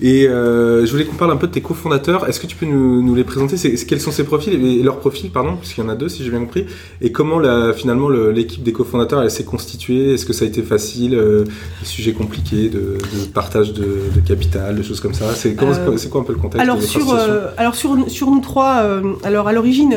et 0.00 0.22
je 0.24 0.90
voulais 0.90 1.04
qu'on 1.04 1.16
parle 1.16 1.32
un 1.32 1.36
peu 1.36 1.46
de 1.46 1.52
tes 1.52 1.60
cofondateurs. 1.60 2.28
Est-ce 2.28 2.40
que 2.40 2.46
tu 2.46 2.56
peux 2.56 2.66
nous, 2.66 3.14
les 3.14 3.24
présenter? 3.24 3.56
Quels 3.86 4.00
sont 4.00 4.12
ces 4.12 4.24
profils 4.24 4.52
et 4.54 4.82
leurs 4.82 4.98
profils, 4.98 5.30
pardon, 5.30 5.56
puisqu'il 5.56 5.82
y 5.82 5.86
en 5.86 5.88
a 5.88 5.94
deux 5.94 6.08
si 6.08 6.24
j'ai 6.24 6.30
bien 6.30 6.40
compris. 6.40 6.66
Et 7.00 7.12
comment 7.12 7.38
la, 7.38 7.72
finalement 7.72 8.08
l'équipe 8.08 8.62
des 8.62 8.72
cofondateurs 8.72 9.22
elle 9.22 9.30
s'est 9.30 9.44
constituée? 9.44 10.14
Est-ce 10.14 10.26
que 10.26 10.32
ça 10.32 10.44
a 10.44 10.48
été 10.48 10.62
facile, 10.62 11.14
euh, 11.14 11.44
des 11.44 11.86
sujets 11.86 12.12
compliqués 12.12 12.68
de, 12.68 12.98
partage 13.32 13.72
de, 13.72 14.20
capital, 14.26 14.76
de 14.76 14.82
choses 14.82 15.00
comme 15.00 15.14
ça? 15.14 15.34
C'est 15.34 15.50
euh, 15.50 16.08
quoi 16.10 16.20
un 16.20 16.24
peu 16.24 16.32
le 16.32 16.38
contexte 16.38 16.62
alors, 16.62 16.82
sur, 16.82 17.12
euh, 17.12 17.48
alors 17.56 17.74
sur, 17.74 17.96
sur 18.10 18.30
nous 18.30 18.40
trois, 18.40 18.84
alors 19.24 19.48
à 19.48 19.52
l'origine, 19.52 19.94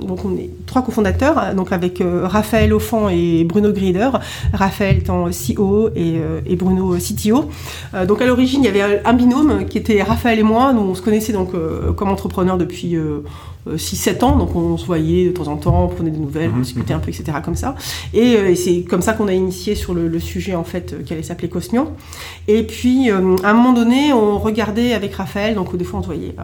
donc 0.00 0.24
on 0.24 0.36
est 0.36 0.50
trois 0.66 0.82
cofondateurs, 0.82 1.54
donc 1.54 1.72
avec 1.72 2.02
Raphaël 2.02 2.72
Offan 2.72 3.08
et 3.08 3.44
Bruno 3.44 3.72
Grieder, 3.72 4.10
Raphaël 4.52 4.98
étant 4.98 5.28
CEO 5.30 5.79
et, 5.88 6.20
et 6.46 6.56
Bruno 6.56 6.96
CTO. 6.96 7.50
donc 8.06 8.20
à 8.20 8.26
l'origine, 8.26 8.62
il 8.62 8.66
y 8.66 8.80
avait 8.80 9.02
un 9.04 9.12
binôme 9.12 9.66
qui 9.66 9.78
était 9.78 10.02
Raphaël 10.02 10.38
et 10.38 10.42
moi, 10.42 10.72
nous 10.72 10.82
on 10.82 10.94
se 10.94 11.02
connaissait 11.02 11.32
donc 11.32 11.52
comme 11.96 12.08
entrepreneurs 12.08 12.58
depuis 12.58 12.96
6-7 13.68 14.24
ans, 14.24 14.36
donc 14.36 14.54
on 14.56 14.76
se 14.76 14.86
voyait 14.86 15.26
de 15.26 15.32
temps 15.32 15.48
en 15.48 15.56
temps, 15.56 15.84
on 15.84 15.88
prenait 15.88 16.10
des 16.10 16.18
nouvelles, 16.18 16.50
on 16.52 16.56
Mhm, 16.56 16.62
discutait 16.62 16.94
un 16.94 16.98
peu, 16.98 17.10
etc. 17.10 17.24
comme 17.44 17.54
ça. 17.56 17.74
Et, 18.14 18.36
euh, 18.36 18.50
et 18.50 18.54
c'est 18.54 18.82
comme 18.82 19.02
ça 19.02 19.12
qu'on 19.12 19.28
a 19.28 19.32
initié 19.34 19.74
sur 19.74 19.94
le, 19.94 20.08
le 20.08 20.18
sujet 20.20 20.54
en 20.54 20.64
fait 20.64 20.92
euh, 20.92 21.02
qui 21.02 21.12
allait 21.12 21.22
s'appeler 21.22 21.48
Cosmion. 21.48 21.88
Et 22.48 22.62
puis 22.62 23.10
euh, 23.10 23.36
à 23.44 23.50
un 23.50 23.52
moment 23.52 23.72
donné, 23.72 24.12
on 24.12 24.38
regardait 24.38 24.92
avec 24.94 25.14
Raphaël, 25.14 25.54
donc 25.54 25.76
des 25.76 25.84
fois 25.84 26.00
on 26.00 26.02
se 26.02 26.06
voyait 26.06 26.34
euh, 26.38 26.42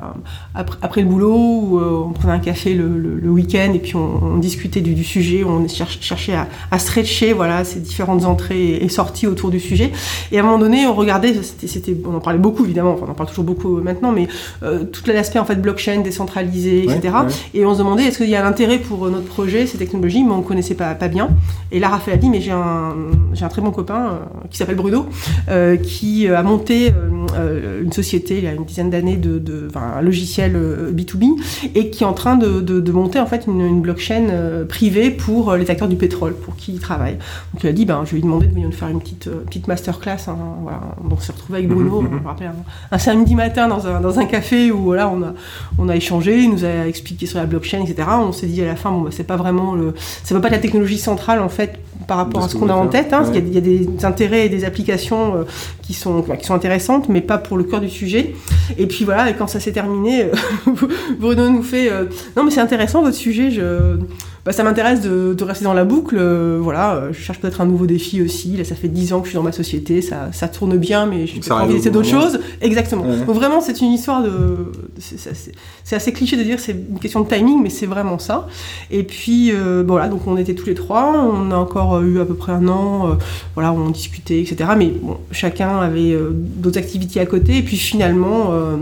après, 0.54 0.78
après 0.82 1.00
le 1.00 1.08
boulot, 1.08 1.34
ou 1.36 1.78
euh, 1.78 2.04
on 2.08 2.12
prenait 2.12 2.32
un 2.34 2.38
café 2.38 2.74
le, 2.74 2.86
le- 2.98 3.16
le 3.16 3.30
week-end 3.30 3.72
et 3.74 3.78
puis 3.78 3.96
on, 3.96 4.20
on 4.22 4.36
discutait 4.36 4.80
du, 4.82 4.94
du 4.94 5.04
sujet, 5.04 5.42
on 5.44 5.66
cherch- 5.66 5.98
cherchait 6.00 6.34
à, 6.34 6.46
à 6.70 6.78
stretcher 6.78 7.32
voilà 7.32 7.64
ces 7.64 7.80
différentes 7.80 8.24
entrées 8.24 8.74
et 8.76 8.88
sorties 8.88 9.26
autour 9.26 9.50
du 9.50 9.58
sujet. 9.60 9.90
Et 10.32 10.38
à 10.38 10.42
un 10.42 10.44
moment 10.44 10.58
donné, 10.58 10.86
on 10.86 10.94
regardait, 10.94 11.34
c'était, 11.42 11.96
on 12.06 12.14
en 12.16 12.20
parlait 12.20 12.38
beaucoup 12.38 12.64
évidemment, 12.64 12.92
enfin, 12.92 13.04
on 13.08 13.10
en 13.10 13.14
parle 13.14 13.28
toujours 13.28 13.44
beaucoup 13.44 13.80
maintenant, 13.80 14.12
mais 14.12 14.28
euh, 14.62 14.84
tout 14.84 15.02
l'aspect 15.06 15.38
en 15.38 15.44
fait 15.44 15.56
blockchain 15.56 16.00
décentralisé, 16.00 16.84
etc. 16.84 17.15
Ouais. 17.24 17.32
Et 17.54 17.64
on 17.66 17.72
se 17.74 17.78
demandait 17.78 18.04
est-ce 18.04 18.18
qu'il 18.18 18.28
y 18.30 18.36
a 18.36 18.44
un 18.44 18.48
intérêt 18.48 18.78
pour 18.78 19.06
euh, 19.06 19.10
notre 19.10 19.26
projet, 19.26 19.66
ces 19.66 19.78
technologies, 19.78 20.22
mais 20.24 20.32
on 20.32 20.38
ne 20.38 20.42
connaissait 20.42 20.74
pas, 20.74 20.94
pas 20.94 21.08
bien. 21.08 21.28
Et 21.72 21.78
là, 21.80 21.88
Raphaël 21.88 22.18
a 22.18 22.20
dit 22.20 22.28
mais 22.30 22.40
j'ai 22.40 22.50
un, 22.52 22.94
j'ai 23.32 23.44
un 23.44 23.48
très 23.48 23.62
bon 23.62 23.70
copain 23.70 24.00
euh, 24.06 24.16
qui 24.50 24.58
s'appelle 24.58 24.76
Bruno, 24.76 25.06
euh, 25.48 25.76
qui 25.76 26.28
a 26.28 26.42
monté 26.42 26.92
euh, 27.38 27.82
une 27.82 27.92
société 27.92 28.38
il 28.38 28.44
y 28.44 28.46
a 28.46 28.52
une 28.52 28.64
dizaine 28.64 28.90
d'années 28.90 29.16
de, 29.16 29.38
de 29.38 29.68
un 29.76 30.00
logiciel 30.02 30.52
euh, 30.56 30.90
B2B 30.92 31.26
et 31.74 31.90
qui 31.90 32.02
est 32.04 32.06
en 32.06 32.12
train 32.12 32.36
de, 32.36 32.60
de- 32.60 32.80
de 32.80 32.92
monter 32.92 33.18
en 33.20 33.26
fait 33.26 33.44
une, 33.46 33.60
une 33.60 33.80
blockchain 33.80 34.64
privée 34.68 35.10
pour 35.10 35.54
les 35.54 35.70
acteurs 35.70 35.88
du 35.88 35.96
pétrole, 35.96 36.34
pour 36.34 36.56
qui 36.56 36.72
il 36.72 36.80
travaille. 36.80 37.14
Donc 37.52 37.62
il 37.64 37.66
a 37.68 37.72
dit 37.72 37.84
ben 37.84 38.02
je 38.04 38.10
vais 38.12 38.16
lui 38.16 38.22
demander 38.22 38.46
de 38.46 38.52
venir 38.52 38.66
nous 38.68 38.72
faire 38.74 38.88
une 38.88 39.00
petite 39.00 39.28
petite 39.46 39.66
masterclass. 39.68 40.28
hein, 40.28 40.36
voilà. 40.62 40.80
Donc 41.02 41.18
on 41.18 41.20
s'est 41.20 41.32
retrouvé 41.32 41.58
avec 41.60 41.68
Bruno, 41.70 41.98
on 42.10 42.22
me 42.22 42.26
rappelle, 42.26 42.48
un, 42.48 42.94
un 42.94 42.98
samedi 42.98 43.34
matin 43.34 43.68
dans 43.68 43.86
un, 43.86 44.00
dans 44.00 44.18
un 44.18 44.24
café 44.24 44.70
où 44.70 44.78
voilà 44.82 45.08
on 45.08 45.22
a 45.22 45.34
on 45.78 45.88
a 45.88 45.96
échangé, 45.96 46.42
il 46.42 46.50
nous 46.50 46.64
a 46.64 46.86
expliqué 46.96 47.26
sur 47.26 47.38
la 47.38 47.46
blockchain, 47.46 47.82
etc. 47.82 48.08
On 48.18 48.32
s'est 48.32 48.46
dit 48.46 48.62
à 48.62 48.66
la 48.66 48.76
fin, 48.76 48.90
bon, 48.90 49.02
bah, 49.02 49.10
c'est 49.12 49.24
pas 49.24 49.36
vraiment 49.36 49.74
le, 49.74 49.94
c'est 50.24 50.38
pas 50.40 50.48
la 50.48 50.58
technologie 50.58 50.98
centrale 50.98 51.40
en 51.40 51.48
fait 51.48 51.78
par 52.06 52.18
rapport 52.18 52.44
à 52.44 52.48
ce 52.48 52.56
qu'on 52.56 52.68
a 52.68 52.74
en 52.74 52.86
tête. 52.86 53.06
Hein, 53.12 53.18
parce 53.18 53.30
Ouais. 53.30 53.42
qu'il 53.42 53.52
y 53.54 53.56
a- 53.58 53.60
il 53.60 53.68
y, 53.72 53.84
a 53.84 53.86
des 53.98 54.04
intérêts 54.04 54.46
et 54.46 54.48
des 54.48 54.64
applications 54.64 55.36
euh, 55.36 55.42
qui 55.82 55.92
sont 55.94 56.22
qui 56.22 56.44
sont 56.46 56.54
intéressantes, 56.54 57.08
mais 57.08 57.20
pas 57.20 57.38
pour 57.38 57.56
le 57.56 57.64
cœur 57.64 57.80
du 57.80 57.88
sujet. 57.90 58.34
Et 58.78 58.86
puis 58.86 59.04
voilà, 59.04 59.30
et 59.30 59.34
quand 59.34 59.46
ça 59.46 59.60
s'est 59.60 59.72
terminé, 59.72 60.24
euh, 60.24 60.30
Bruno 61.20 61.48
nous 61.48 61.62
fait, 61.62 61.90
euh, 61.90 62.04
non 62.36 62.44
mais 62.44 62.50
c'est 62.50 62.60
intéressant 62.60 63.02
votre 63.02 63.16
sujet, 63.16 63.50
je 63.50 63.96
bah, 64.44 64.52
ça 64.52 64.62
m'intéresse 64.62 65.00
de, 65.00 65.34
de 65.34 65.42
rester 65.44 65.64
dans 65.64 65.74
la 65.74 65.84
boucle. 65.84 66.16
voilà, 66.60 67.08
je 67.10 67.18
cherche 67.20 67.40
peut-être 67.40 67.60
un 67.60 67.66
nouveau 67.66 67.86
défi 67.86 68.22
aussi. 68.22 68.56
Là, 68.56 68.62
ça 68.62 68.76
fait 68.76 68.86
10 68.86 69.12
ans 69.12 69.18
que 69.18 69.24
je 69.24 69.30
suis 69.30 69.36
dans 69.36 69.42
ma 69.42 69.50
société, 69.50 70.00
ça, 70.02 70.28
ça 70.30 70.46
tourne 70.46 70.76
bien, 70.76 71.04
mais 71.04 71.26
j'ai 71.26 71.40
envie 71.50 71.72
d'essayer 71.74 71.90
d'autres 71.90 72.08
choses. 72.08 72.38
Exactement. 72.60 73.02
Ouais. 73.02 73.24
Donc 73.26 73.34
vraiment, 73.34 73.60
c'est 73.60 73.80
une 73.80 73.90
histoire 73.92 74.22
de. 74.22 74.70
c'est- 75.00 75.28
assez- 75.30 75.96
assez 75.96 76.12
cliché 76.12 76.36
de 76.36 76.44
dire 76.44 76.56
que 76.56 76.62
c'est 76.62 76.76
une 76.90 77.00
question 77.00 77.22
de 77.22 77.28
timing, 77.28 77.60
mais 77.60 77.70
c'est 77.70 77.86
vraiment 77.86 78.20
ça. 78.20 78.46
Et 78.92 79.02
puis, 79.02 79.52
voilà, 79.84 80.06
donc 80.06 80.20
on 80.28 80.36
était 80.36 80.54
tous 80.54 80.66
les 80.66 80.74
trois. 80.74 81.12
On 81.16 81.50
a 81.50 81.56
encore 81.56 81.95
eu 82.02 82.20
à 82.20 82.24
peu 82.24 82.34
près 82.34 82.52
un 82.52 82.68
an. 82.68 83.10
euh, 83.10 83.14
voilà, 83.54 83.72
on 83.72 83.90
discutait, 83.90 84.40
etc. 84.40 84.70
Mais 84.76 84.92
chacun 85.32 85.78
avait 85.78 86.12
euh, 86.12 86.30
d'autres 86.32 86.78
activités 86.78 87.20
à 87.20 87.26
côté. 87.26 87.58
Et 87.58 87.62
puis 87.62 87.76
finalement. 87.76 88.52
euh, 88.52 88.76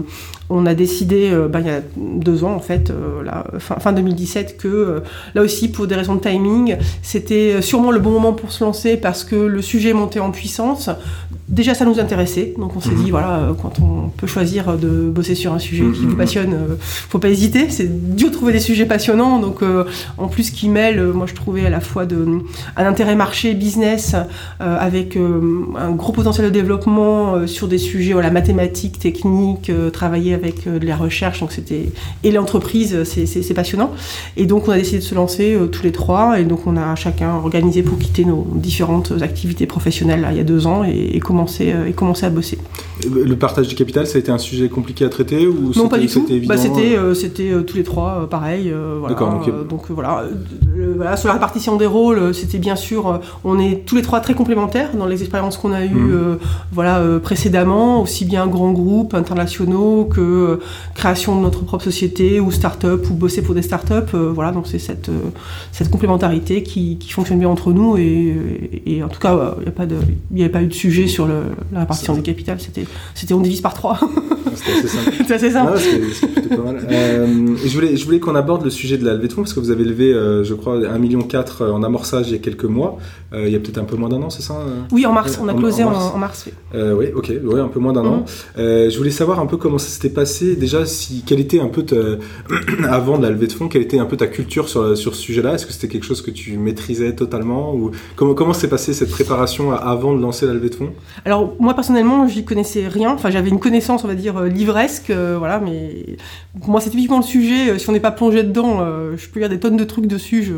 on 0.50 0.66
a 0.66 0.74
décidé, 0.74 1.30
euh, 1.32 1.48
ben, 1.48 1.60
il 1.60 1.66
y 1.66 1.70
a 1.70 1.80
deux 1.96 2.44
ans 2.44 2.52
en 2.54 2.60
fait, 2.60 2.90
euh, 2.90 3.22
là, 3.24 3.46
fin, 3.58 3.76
fin 3.76 3.92
2017, 3.92 4.58
que 4.58 4.68
euh, 4.68 5.00
là 5.34 5.40
aussi 5.42 5.68
pour 5.68 5.86
des 5.86 5.94
raisons 5.94 6.16
de 6.16 6.20
timing, 6.20 6.76
c'était 7.02 7.62
sûrement 7.62 7.90
le 7.90 7.98
bon 7.98 8.10
moment 8.10 8.34
pour 8.34 8.52
se 8.52 8.62
lancer 8.62 8.98
parce 8.98 9.24
que 9.24 9.36
le 9.36 9.62
sujet 9.62 9.94
montait 9.94 10.20
en 10.20 10.30
puissance. 10.30 10.90
Déjà, 11.48 11.74
ça 11.74 11.84
nous 11.84 12.00
intéressait, 12.00 12.54
donc 12.58 12.74
on 12.74 12.80
s'est 12.80 12.88
Mhm. 12.90 13.04
dit 13.04 13.10
voilà, 13.10 13.36
euh, 13.38 13.52
quand 13.60 13.74
on 13.80 14.08
peut 14.08 14.26
choisir 14.26 14.78
de 14.78 15.10
bosser 15.10 15.34
sur 15.34 15.52
un 15.52 15.58
sujet 15.58 15.84
qui 15.94 16.00
Mhm. 16.00 16.08
nous 16.10 16.16
passionne, 16.16 16.54
euh, 16.54 16.74
faut 16.80 17.18
pas 17.18 17.28
hésiter. 17.28 17.66
C'est 17.68 18.16
dur 18.16 18.30
de 18.30 18.34
trouver 18.34 18.52
des 18.54 18.60
sujets 18.60 18.86
passionnants, 18.86 19.38
donc 19.40 19.62
euh, 19.62 19.84
en 20.16 20.28
plus 20.28 20.50
qui 20.50 20.70
mêlent, 20.70 20.98
euh, 20.98 21.12
moi 21.12 21.26
je 21.26 21.34
trouvais 21.34 21.66
à 21.66 21.70
la 21.70 21.80
fois 21.80 22.06
de, 22.06 22.26
un 22.78 22.86
intérêt 22.86 23.14
marché, 23.14 23.52
business, 23.52 24.16
avec 24.58 25.16
un 25.18 25.90
gros 25.90 26.12
potentiel 26.12 26.46
de 26.46 26.50
développement 26.52 27.46
sur 27.46 27.68
des 27.68 27.78
sujets 27.78 28.14
voilà, 28.14 28.30
mathématiques, 28.30 28.98
techniques, 28.98 29.70
travailler 29.92 30.32
avec 30.34 30.66
de 30.66 30.86
la 30.86 30.96
recherche, 30.96 31.40
donc 31.40 31.52
c'était 31.52 31.90
et 32.22 32.30
l'entreprise, 32.30 33.02
c'est- 33.04 33.54
passionnant. 33.54 33.90
Et 34.36 34.46
donc 34.46 34.66
on 34.66 34.72
a 34.72 34.78
décidé 34.78 34.98
de 34.98 35.02
se 35.04 35.14
lancer 35.14 35.56
tous 35.70 35.82
les 35.82 35.92
trois, 35.92 36.40
et 36.40 36.44
donc 36.44 36.66
on 36.66 36.76
a 36.76 36.94
chacun 36.96 37.34
organisé 37.34 37.82
pour 37.82 37.98
quitter 37.98 38.24
nos 38.24 38.46
différentes 38.54 39.12
activités 39.20 39.66
professionnelles 39.66 40.22
là, 40.22 40.28
il 40.32 40.38
y 40.38 40.40
a 40.40 40.44
deux 40.44 40.66
ans 40.66 40.82
et, 40.84 41.10
et 41.14 41.20
commencer 41.34 41.72
euh, 41.72 41.86
et 41.88 41.92
commencer 41.92 42.26
à 42.26 42.30
bosser. 42.30 42.58
Le 43.10 43.34
partage 43.34 43.66
du 43.66 43.74
capital, 43.74 44.06
ça 44.06 44.16
a 44.16 44.20
été 44.20 44.30
un 44.30 44.38
sujet 44.38 44.68
compliqué 44.68 45.04
à 45.04 45.08
traiter 45.08 45.48
ou 45.48 45.72
Non, 45.76 45.88
pas 45.88 45.98
du 45.98 46.06
tout. 46.06 46.24
C'était 46.28 46.46
Bah, 46.46 46.56
c'était 46.56 46.96
euh, 46.96 47.12
euh, 47.40 47.62
tous 47.62 47.76
les 47.76 47.82
trois 47.82 48.28
pareil. 48.30 48.72
voilà. 49.00 49.08
D'accord, 49.14 49.30
donc, 49.32 49.68
donc 49.68 49.90
voilà. 49.90 50.24
Sur 51.16 51.26
la 51.28 51.34
répartition 51.34 51.76
des 51.76 51.86
rôles, 51.86 52.32
c'était 52.34 52.58
bien 52.58 52.76
sûr, 52.76 53.20
on 53.44 53.58
est 53.58 53.84
tous 53.84 53.96
les 53.96 54.02
trois 54.02 54.20
très 54.20 54.34
complémentaires 54.34 54.90
dans 54.96 55.06
les 55.06 55.22
expériences 55.22 55.56
qu'on 55.56 55.72
a 55.72 55.84
eues 55.84 56.12
euh, 56.12 56.36
voilà, 56.72 57.02
précédemment, 57.22 58.00
aussi 58.00 58.24
bien 58.24 58.46
grands 58.46 58.72
groupes 58.72 59.14
internationaux 59.14 60.04
que 60.04 60.60
création 60.94 61.36
de 61.36 61.42
notre 61.42 61.64
propre 61.64 61.82
société 61.84 62.38
ou 62.38 62.52
start-up 62.52 63.04
ou 63.10 63.14
bosser 63.14 63.42
pour 63.42 63.54
des 63.56 63.62
start-up. 63.62 64.10
voilà, 64.14 64.52
donc 64.52 64.66
c'est 64.68 64.78
cette, 64.78 65.10
cette 65.72 65.90
complémentarité 65.90 66.62
qui, 66.62 66.96
qui 66.98 67.10
fonctionne 67.10 67.40
bien 67.40 67.48
entre 67.48 67.72
nous 67.72 67.96
et, 67.96 68.36
et 68.86 69.02
en 69.02 69.08
tout 69.08 69.18
cas, 69.20 69.56
il 69.58 69.62
n'y 69.62 69.68
a 69.68 69.72
pas 69.72 69.86
de- 69.86 69.96
il 70.30 70.36
n'y 70.36 70.42
avait 70.42 70.52
pas 70.52 70.62
eu 70.62 70.66
de 70.66 70.74
sujet 70.74 71.06
sur 71.06 71.23
le- 71.26 71.42
la 71.72 71.80
répartition 71.80 72.12
Ça- 72.14 72.20
du 72.20 72.22
capital. 72.22 72.60
C'était 72.60 72.84
c'était 73.14 73.34
on 73.34 73.40
divise 73.40 73.60
par 73.60 73.74
trois. 73.74 73.98
C'était 74.54 74.72
assez 74.78 74.88
simple. 74.88 75.10
c'est 75.26 75.34
assez 75.34 75.50
simple. 75.50 75.72
Ah, 75.74 75.78
c'est 75.78 76.12
c'est 76.14 76.26
plutôt 76.28 76.56
pas 76.62 76.72
mal. 76.72 76.86
Euh, 76.90 77.26
et 77.64 77.68
je 77.68 77.74
voulais, 77.74 77.96
je 77.96 78.04
voulais 78.04 78.20
qu'on 78.20 78.34
aborde 78.34 78.62
le 78.64 78.70
sujet 78.70 78.96
de 78.98 79.04
la 79.04 79.14
levée 79.14 79.28
de 79.28 79.32
fonds 79.32 79.42
parce 79.42 79.52
que 79.52 79.60
vous 79.60 79.70
avez 79.70 79.84
levé, 79.84 80.12
euh, 80.12 80.44
je 80.44 80.54
crois, 80.54 80.76
1,4 80.78 80.98
million 80.98 81.26
en 81.74 81.82
amorçage 81.82 82.28
il 82.28 82.32
y 82.32 82.36
a 82.36 82.38
quelques 82.38 82.64
mois. 82.64 82.98
Euh, 83.32 83.46
il 83.46 83.52
y 83.52 83.56
a 83.56 83.58
peut-être 83.58 83.78
un 83.78 83.84
peu 83.84 83.96
moins 83.96 84.08
d'un 84.08 84.22
an, 84.22 84.30
c'est 84.30 84.42
ça 84.42 84.54
euh? 84.54 84.80
Oui, 84.92 85.06
en 85.06 85.12
mars, 85.12 85.38
on 85.42 85.48
a 85.48 85.52
En- 85.52 85.56
closé 85.56 85.82
en 85.82 85.90
mars. 85.90 86.04
en 86.14 86.18
mars. 86.18 86.44
oui. 86.46 86.52
Euh, 86.76 86.94
oui, 86.94 87.06
ok, 87.14 87.32
ouais, 87.44 87.60
un 87.60 87.66
peu 87.68 87.80
moins 87.80 87.92
d'un 87.92 88.02
Mhm. 88.04 88.08
an. 88.12 88.24
Euh, 88.58 88.90
je 88.90 88.96
voulais 88.96 89.10
savoir 89.10 89.40
un 89.40 89.46
peu 89.46 89.56
comment 89.56 89.78
ça 89.78 89.88
s'était 89.88 90.08
passé. 90.14 90.54
Déjà, 90.56 90.86
si, 90.86 91.22
quelle 91.26 91.40
était 91.40 91.58
un 91.60 91.66
peu 91.68 91.82
ta- 91.82 91.96
avant 92.88 93.18
de 93.18 93.22
la 93.24 93.30
levée 93.30 93.46
de 93.48 93.52
fonds, 93.52 93.68
quelle 93.68 93.82
était 93.82 93.98
un 93.98 94.04
peu 94.06 94.16
ta 94.16 94.26
culture 94.28 94.68
sur, 94.68 94.96
sur 94.96 95.14
ce 95.16 95.20
sujet-là? 95.22 95.54
Est-ce 95.54 95.66
que 95.66 95.72
c'était 95.72 95.88
quelque 95.88 96.04
chose 96.06 96.22
que 96.22 96.30
tu 96.30 96.56
maîtrisais 96.58 97.14
totalement? 97.14 97.74
Ou 97.74 97.90
comment 98.14 98.34
comment 98.34 98.52
s'est 98.52 98.68
passée 98.68 98.92
cette 98.92 99.10
préparation 99.10 99.72
avant 99.72 100.14
de 100.14 100.20
lancer 100.22 100.46
la 100.46 100.52
levée 100.54 100.68
de 100.70 100.74
fonds? 100.76 100.90
Alors 101.24 101.54
moi 101.60 101.74
personnellement, 101.74 102.26
j'y 102.28 102.44
connaissais 102.44 102.88
rien. 102.88 103.12
Enfin, 103.12 103.30
j'avais 103.30 103.48
une 103.50 103.58
connaissance, 103.60 104.04
on 104.04 104.08
va 104.08 104.14
dire 104.14 104.36
euh, 104.36 104.48
livresque, 104.48 105.10
euh, 105.10 105.36
voilà. 105.38 105.60
Mais 105.60 106.16
pour 106.60 106.70
moi, 106.70 106.80
c'est 106.80 106.90
typiquement 106.90 107.18
le 107.18 107.22
sujet. 107.22 107.70
euh, 107.70 107.78
si 107.78 107.88
on 107.88 107.92
n'est 107.92 108.00
pas 108.00 108.10
plongé 108.10 108.42
dedans, 108.42 108.78
euh, 108.80 109.14
je 109.16 109.28
peux 109.28 109.40
lire 109.40 109.48
des 109.48 109.58
tonnes 109.60 109.76
de 109.76 109.84
trucs 109.84 110.06
dessus. 110.06 110.42
Je... 110.42 110.54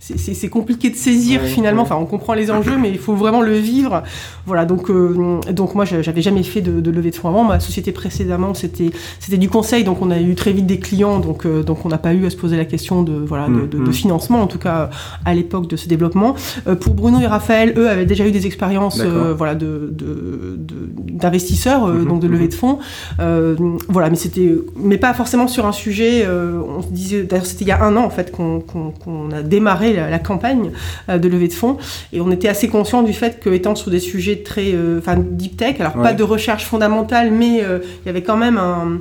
c'est- 0.00 0.48
compliqué 0.48 0.88
de 0.90 0.96
saisir 0.96 1.42
Ouais, 1.42 1.46
finalement. 1.48 1.82
ouais. 1.82 1.88
Enfin, 1.90 1.96
on 2.00 2.06
comprend 2.06 2.32
les 2.34 2.50
enjeux, 2.50 2.78
mais 2.78 2.90
il 2.90 2.98
faut 2.98 3.14
vraiment 3.14 3.42
le 3.42 3.52
vivre. 3.52 4.02
Voilà. 4.46 4.64
Donc, 4.64 4.88
euh, 4.90 5.40
donc 5.52 5.74
moi, 5.74 5.84
je- 5.84 6.00
j'avais 6.02 6.22
jamais 6.22 6.42
fait 6.42 6.60
de, 6.62 6.80
de 6.80 6.90
levée 6.90 7.10
de 7.10 7.16
fonds 7.16 7.28
avant. 7.28 7.44
Ma 7.44 7.60
société 7.60 7.92
précédemment, 7.92 8.54
c'était 8.54 8.90
c'était 9.20 9.36
du 9.36 9.48
conseil, 9.50 9.84
donc 9.84 10.00
on 10.00 10.10
a 10.10 10.18
eu 10.20 10.34
très 10.34 10.52
vite 10.52 10.66
des 10.66 10.78
clients. 10.78 11.18
Donc 11.18 11.46
donc 11.46 11.84
on 11.84 11.88
n'a 11.88 11.98
pas 11.98 12.14
eu 12.14 12.24
à 12.26 12.30
se 12.30 12.36
poser 12.36 12.56
la 12.56 12.64
question 12.64 13.02
de 13.02 13.12
voilà 13.12 13.46
de, 13.48 13.52
Mm, 13.52 13.68
de- 13.68 13.78
mm. 13.78 13.84
de 13.84 13.92
financement, 13.92 14.40
en 14.42 14.46
tout 14.46 14.58
cas 14.58 14.90
à 15.24 15.34
l'époque 15.34 15.68
de 15.68 15.76
ce 15.76 15.88
développement. 15.88 16.34
Pour 16.80 16.94
Bruno 16.94 17.20
et 17.20 17.26
Raphaël, 17.26 17.74
eux 17.76 17.88
avaient 17.88 18.06
déjà 18.06 18.26
eu 18.26 18.30
des 18.32 18.46
expériences 18.46 19.02
voilà, 19.36 19.54
de, 19.54 19.87
de- 19.90 20.56
de- 20.56 20.88
d'investisseurs, 21.12 21.86
euh, 21.86 21.94
Mhm, 21.94 22.08
donc 22.08 22.20
de 22.20 22.28
levée 22.28 22.44
mhm. 22.44 22.50
de 22.50 22.54
fonds. 22.54 22.78
Euh, 23.20 23.56
voilà, 23.88 24.10
mais 24.10 24.16
c'était, 24.16 24.54
mais 24.76 24.98
pas 24.98 25.14
forcément 25.14 25.48
sur 25.48 25.66
un 25.66 25.72
sujet. 25.72 26.24
euh, 26.26 26.60
on 26.66 26.82
se 26.82 26.88
disait, 26.88 27.22
d'ailleurs, 27.24 27.46
c'était 27.46 27.64
il 27.64 27.68
y 27.68 27.72
a 27.72 27.82
un 27.82 27.96
an 27.96 28.04
en 28.04 28.10
fait 28.10 28.30
qu'on, 28.32 28.60
qu'on- 28.60 28.90
qu'on 28.92 29.30
a 29.32 29.42
démarré 29.42 29.92
la, 29.92 30.08
la 30.10 30.18
campagne 30.18 30.70
euh, 31.08 31.18
de 31.18 31.28
levée 31.28 31.48
de 31.48 31.52
fonds, 31.52 31.76
et 32.12 32.20
on 32.20 32.30
était 32.30 32.48
assez 32.48 32.68
conscient 32.68 33.02
du 33.02 33.12
fait 33.12 33.40
que, 33.40 33.50
étant 33.50 33.74
sur 33.74 33.90
des 33.90 34.00
sujets 34.00 34.36
très, 34.44 34.72
euh, 34.74 34.98
enfin, 34.98 35.16
deep 35.18 35.56
tech, 35.56 35.80
alors 35.80 35.96
Ouais. 35.96 36.02
pas 36.02 36.12
de 36.12 36.22
recherche 36.22 36.64
fondamentale, 36.64 37.30
mais 37.30 37.62
euh, 37.64 37.78
il 38.02 38.06
y 38.06 38.10
avait 38.10 38.22
quand 38.22 38.36
même 38.36 38.58
un 38.58 38.98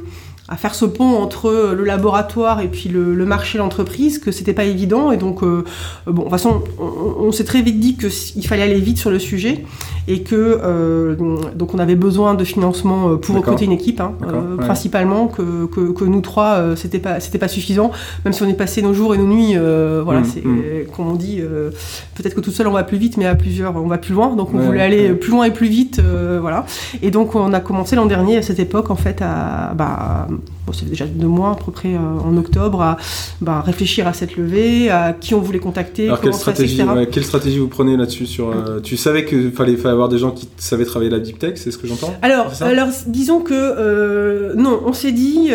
à 0.49 0.55
faire 0.55 0.73
ce 0.75 0.85
pont 0.85 1.15
entre 1.17 1.73
le 1.77 1.83
laboratoire 1.83 2.61
et 2.61 2.67
puis 2.69 2.87
le, 2.89 3.13
le 3.13 3.25
marché, 3.25 3.57
l'entreprise, 3.57 4.17
que 4.19 4.31
c'était 4.31 4.53
pas 4.53 4.63
évident. 4.63 5.11
Et 5.11 5.17
donc, 5.17 5.43
euh, 5.43 5.63
bon, 6.05 6.13
de 6.13 6.19
toute 6.21 6.29
façon, 6.29 6.63
on, 6.79 7.25
on 7.25 7.31
s'est 7.31 7.43
très 7.43 7.61
vite 7.61 7.79
dit 7.79 7.97
qu'il 7.97 8.47
fallait 8.47 8.63
aller 8.63 8.79
vite 8.79 8.97
sur 8.97 9.09
le 9.11 9.19
sujet 9.19 9.65
et 10.09 10.21
que 10.23 10.35
euh, 10.63 11.15
donc 11.53 11.73
on 11.73 11.79
avait 11.79 11.97
besoin 11.97 12.33
de 12.33 12.45
financement 12.45 13.09
euh, 13.09 13.15
pour 13.17 13.35
recruter 13.35 13.65
une 13.65 13.73
équipe, 13.73 13.99
hein, 13.99 14.13
euh, 14.23 14.55
ouais. 14.55 14.63
principalement 14.65 15.27
que, 15.27 15.65
que, 15.65 15.91
que 15.91 16.05
nous 16.05 16.21
trois, 16.21 16.55
euh, 16.59 16.75
c'était 16.77 16.99
pas 16.99 17.19
c'était 17.19 17.39
pas 17.39 17.49
suffisant. 17.49 17.91
Même 18.23 18.33
si 18.33 18.41
on 18.41 18.47
est 18.47 18.53
passé 18.53 18.81
nos 18.81 18.93
jours 18.93 19.13
et 19.15 19.17
nos 19.17 19.27
nuits, 19.27 19.53
euh, 19.57 20.01
voilà, 20.03 20.21
Mm, 20.21 20.25
c'est 20.25 20.45
mm. 20.45 20.61
euh, 20.63 20.83
comme 20.95 21.07
on 21.07 21.15
dit, 21.15 21.39
euh, 21.41 21.71
peut-être 22.15 22.35
que 22.35 22.41
tout 22.41 22.51
seul 22.51 22.67
on 22.67 22.71
va 22.71 22.83
plus 22.83 22.97
vite, 22.97 23.17
mais 23.17 23.25
à 23.25 23.35
plusieurs 23.35 23.75
on 23.75 23.87
va 23.87 23.97
plus 23.97 24.13
loin. 24.13 24.33
Donc 24.35 24.53
on 24.53 24.59
Ouais, 24.59 24.65
voulait 24.65 24.81
aller 24.81 25.09
ouais. 25.09 25.13
plus 25.15 25.31
loin 25.31 25.43
et 25.43 25.51
plus 25.51 25.67
vite, 25.67 25.99
euh, 25.99 26.37
voilà. 26.39 26.65
Et 27.01 27.11
donc 27.11 27.35
on 27.35 27.51
a 27.51 27.59
commencé 27.59 27.97
l'an 27.97 28.05
dernier 28.05 28.37
à 28.37 28.41
cette 28.41 28.59
époque 28.59 28.89
en 28.89 28.95
fait 28.95 29.21
à 29.21 29.73
bah, 29.75 30.27
um, 30.37 30.56
ça 30.73 30.81
fait 30.81 30.89
déjà 30.89 31.05
deux 31.05 31.27
mois 31.27 31.51
à 31.51 31.55
peu 31.55 31.71
près 31.71 31.95
en 31.97 32.35
octobre, 32.37 32.81
à 32.81 32.97
bah, 33.41 33.61
réfléchir 33.65 34.07
à 34.07 34.13
cette 34.13 34.37
levée, 34.37 34.89
à 34.89 35.13
qui 35.13 35.33
on 35.33 35.41
voulait 35.41 35.59
contacter, 35.59 36.07
Alors, 36.07 36.21
quelle 36.21 36.33
stratégie, 36.33 36.81
quelle 37.11 37.23
stratégie 37.23 37.59
vous 37.59 37.67
prenez 37.67 37.97
là-dessus 37.97 38.25
sur, 38.25 38.53
Tu 38.83 38.97
savais 38.97 39.25
qu'il 39.25 39.51
fallait, 39.51 39.75
fallait, 39.75 39.93
avoir 39.93 40.09
des 40.09 40.17
gens 40.17 40.31
qui 40.31 40.47
savaient 40.57 40.85
travailler 40.85 41.11
la 41.11 41.19
deep 41.19 41.39
tech, 41.39 41.53
c'est 41.55 41.71
ce 41.71 41.77
que 41.77 41.87
j'entends? 41.87 42.13
Alors, 42.21 42.51
alors, 42.61 42.89
disons 43.07 43.41
que 43.41 44.55
non, 44.55 44.81
on 44.85 44.93
s'est 44.93 45.11
dit, 45.11 45.51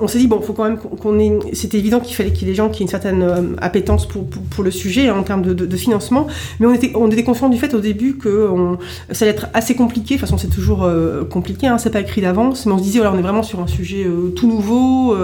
on 0.00 0.08
s'est 0.08 0.18
dit 0.18 0.26
bon, 0.26 0.40
faut 0.40 0.52
quand 0.52 0.64
même 0.64 0.78
qu'on 0.78 1.18
ait. 1.18 1.38
C'était 1.52 1.78
évident 1.78 2.00
qu'il 2.00 2.14
fallait 2.14 2.32
qu'il 2.32 2.46
y 2.46 2.50
ait 2.50 2.52
des 2.52 2.56
gens 2.56 2.68
qui 2.68 2.82
aient 2.82 2.86
une 2.86 2.90
certaine 2.90 3.56
appétence 3.60 4.06
pour, 4.06 4.26
pour, 4.26 4.64
le 4.64 4.70
sujet 4.70 5.08
hein, 5.08 5.16
en 5.18 5.22
termes 5.22 5.42
de, 5.42 5.52
de, 5.52 5.76
financement, 5.76 6.26
mais 6.58 6.66
on 6.66 6.74
était, 6.74 6.92
on 6.94 7.10
était 7.10 7.24
du 7.50 7.58
fait 7.58 7.74
au 7.74 7.80
début 7.80 8.16
que 8.16 8.48
on, 8.48 8.78
ça 9.10 9.24
allait 9.24 9.34
être 9.34 9.46
assez 9.54 9.74
compliqué. 9.74 10.14
De 10.14 10.20
toute 10.20 10.28
façon, 10.28 10.38
c'est 10.38 10.48
toujours 10.48 10.88
compliqué, 11.30 11.66
hein, 11.66 11.78
c'est 11.78 11.90
pas 11.90 12.00
écrit 12.00 12.20
d'avance, 12.20 12.66
mais 12.66 12.72
on 12.72 12.78
se 12.78 12.82
disait 12.82 12.98
voilà, 12.98 13.14
on 13.14 13.18
est 13.18 13.22
vraiment 13.22 13.42
sur 13.42 13.60
un 13.60 13.66
sujet 13.66 14.06
tout 14.36 14.46
nouveau. 14.46 15.16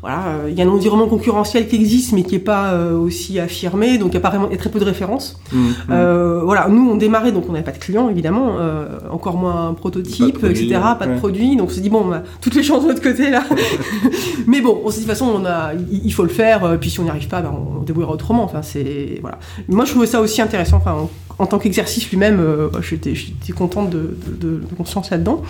Voilà, 0.00 0.36
il 0.48 0.54
y 0.54 0.62
a 0.62 0.64
un 0.64 0.68
environnement 0.68 1.08
concurrentiel 1.08 1.68
qui 1.68 1.76
existe, 1.76 2.12
mais 2.12 2.22
qui 2.22 2.34
n'est 2.34 2.40
pas 2.40 2.78
aussi 2.92 3.38
affirmé, 3.38 3.98
donc 3.98 4.12
il 4.12 4.14
y 4.14 4.16
a 4.18 4.20
pas 4.20 4.30
vraiment, 4.30 4.48
très 4.56 4.70
peu 4.70 4.78
de 4.78 4.84
références. 4.84 5.40
Mmh, 5.52 5.58
mmh. 5.88 6.40
voilà, 6.44 6.68
nous 6.68 6.90
on 6.90 6.96
démarrait, 6.96 7.32
donc 7.32 7.44
on 7.48 7.52
n'avait 7.52 7.64
pas 7.64 7.72
de 7.72 7.78
clients 7.78 8.08
évidemment, 8.08 8.56
encore 9.10 9.36
moins 9.36 9.68
un 9.68 9.74
prototype, 9.74 10.44
etc., 10.44 10.78
pas 10.98 11.06
de 11.06 11.18
produit, 11.18 11.56
donc 11.56 11.70
on 11.70 11.72
s'est 11.72 11.80
dit 11.80 11.90
bon, 11.90 12.06
bah, 12.06 12.22
toutes 12.40 12.54
les 12.54 12.62
chances 12.62 12.84
de 12.84 12.88
notre 12.88 13.02
côté 13.02 13.30
là. 13.30 13.42
mais 14.46 14.60
bon, 14.60 14.80
on 14.84 14.90
s'est 14.90 15.00
dit 15.00 15.06
de 15.06 15.10
toute 15.10 15.18
façon, 15.18 15.32
on 15.34 15.44
a, 15.44 15.72
il 15.90 16.12
faut 16.12 16.22
le 16.22 16.28
faire, 16.28 16.78
puis 16.80 16.90
si 16.90 17.00
on 17.00 17.04
n'y 17.04 17.10
arrive 17.10 17.28
pas, 17.28 17.40
bah, 17.40 17.52
on 17.52 17.82
débrouillera 17.82 18.12
autrement. 18.12 18.44
Enfin, 18.44 18.62
c'est 18.62 19.18
voilà. 19.20 19.38
Moi, 19.68 19.84
je 19.84 19.90
trouvais 19.90 20.06
ça 20.06 20.20
aussi 20.20 20.40
intéressant. 20.40 20.78
Enfin, 20.78 21.08
en, 21.38 21.46
tant 21.46 21.58
qu'exercice 21.58 22.10
lui-même, 22.10 22.40
euh, 22.40 22.68
j'étais, 22.82 23.14
contente 23.56 23.90
de, 23.90 24.16
de, 24.40 24.60
conscience 24.76 25.10
là-dedans. 25.10 25.42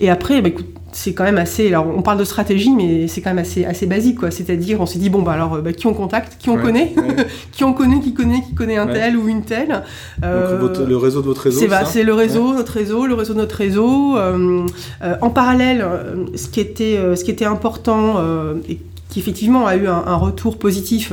Et 0.00 0.10
après, 0.10 0.40
bah, 0.42 0.48
écoute, 0.48 0.66
c'est 0.92 1.14
quand 1.14 1.24
même 1.24 1.38
assez. 1.38 1.68
Alors, 1.68 1.86
on 1.86 2.02
parle 2.02 2.18
de 2.18 2.24
stratégie, 2.24 2.70
mais 2.70 3.08
c'est 3.08 3.20
quand 3.20 3.30
même 3.30 3.38
assez, 3.38 3.64
assez 3.64 3.86
basique, 3.90 4.20
quoi. 4.20 4.30
C'est-à-dire, 4.30 4.80
on 4.80 4.86
s'est 4.86 4.98
dit 4.98 5.10
bon, 5.10 5.20
bah 5.20 5.32
alors, 5.32 5.60
bah, 5.60 5.74
qui 5.74 5.86
on 5.86 5.92
contacte, 5.92 6.36
qui 6.38 6.48
on 6.48 6.56
connaît, 6.56 6.94
qui 7.52 7.64
on 7.64 7.74
connaît, 7.74 8.00
qui 8.00 8.14
connaît, 8.14 8.40
qui 8.40 8.54
connaît 8.54 8.78
un 8.78 8.86
tel 8.86 9.18
ou 9.18 9.28
une 9.28 9.42
telle. 9.42 9.82
Euh, 10.24 10.58
le 10.88 10.96
réseau 10.96 11.20
de 11.20 11.26
votre 11.26 11.42
réseau. 11.42 11.66
C'est, 11.84 12.02
le 12.02 12.14
réseau, 12.14 12.54
notre 12.54 12.72
réseau, 12.72 13.06
le 13.06 13.14
réseau 13.14 13.34
de 13.34 13.38
notre 13.38 13.56
réseau. 13.56 14.16
Euh, 14.16 14.66
en 15.20 15.28
parallèle, 15.28 15.84
ce 16.34 16.48
qui 16.48 16.60
était, 16.60 16.98
ce 17.14 17.22
qui 17.22 17.30
était 17.30 17.44
important 17.44 18.22
et 18.66 18.80
qui 19.10 19.18
effectivement 19.18 19.66
a 19.66 19.76
eu 19.76 19.86
un, 19.86 20.02
un 20.06 20.16
retour 20.16 20.56
positif 20.56 21.12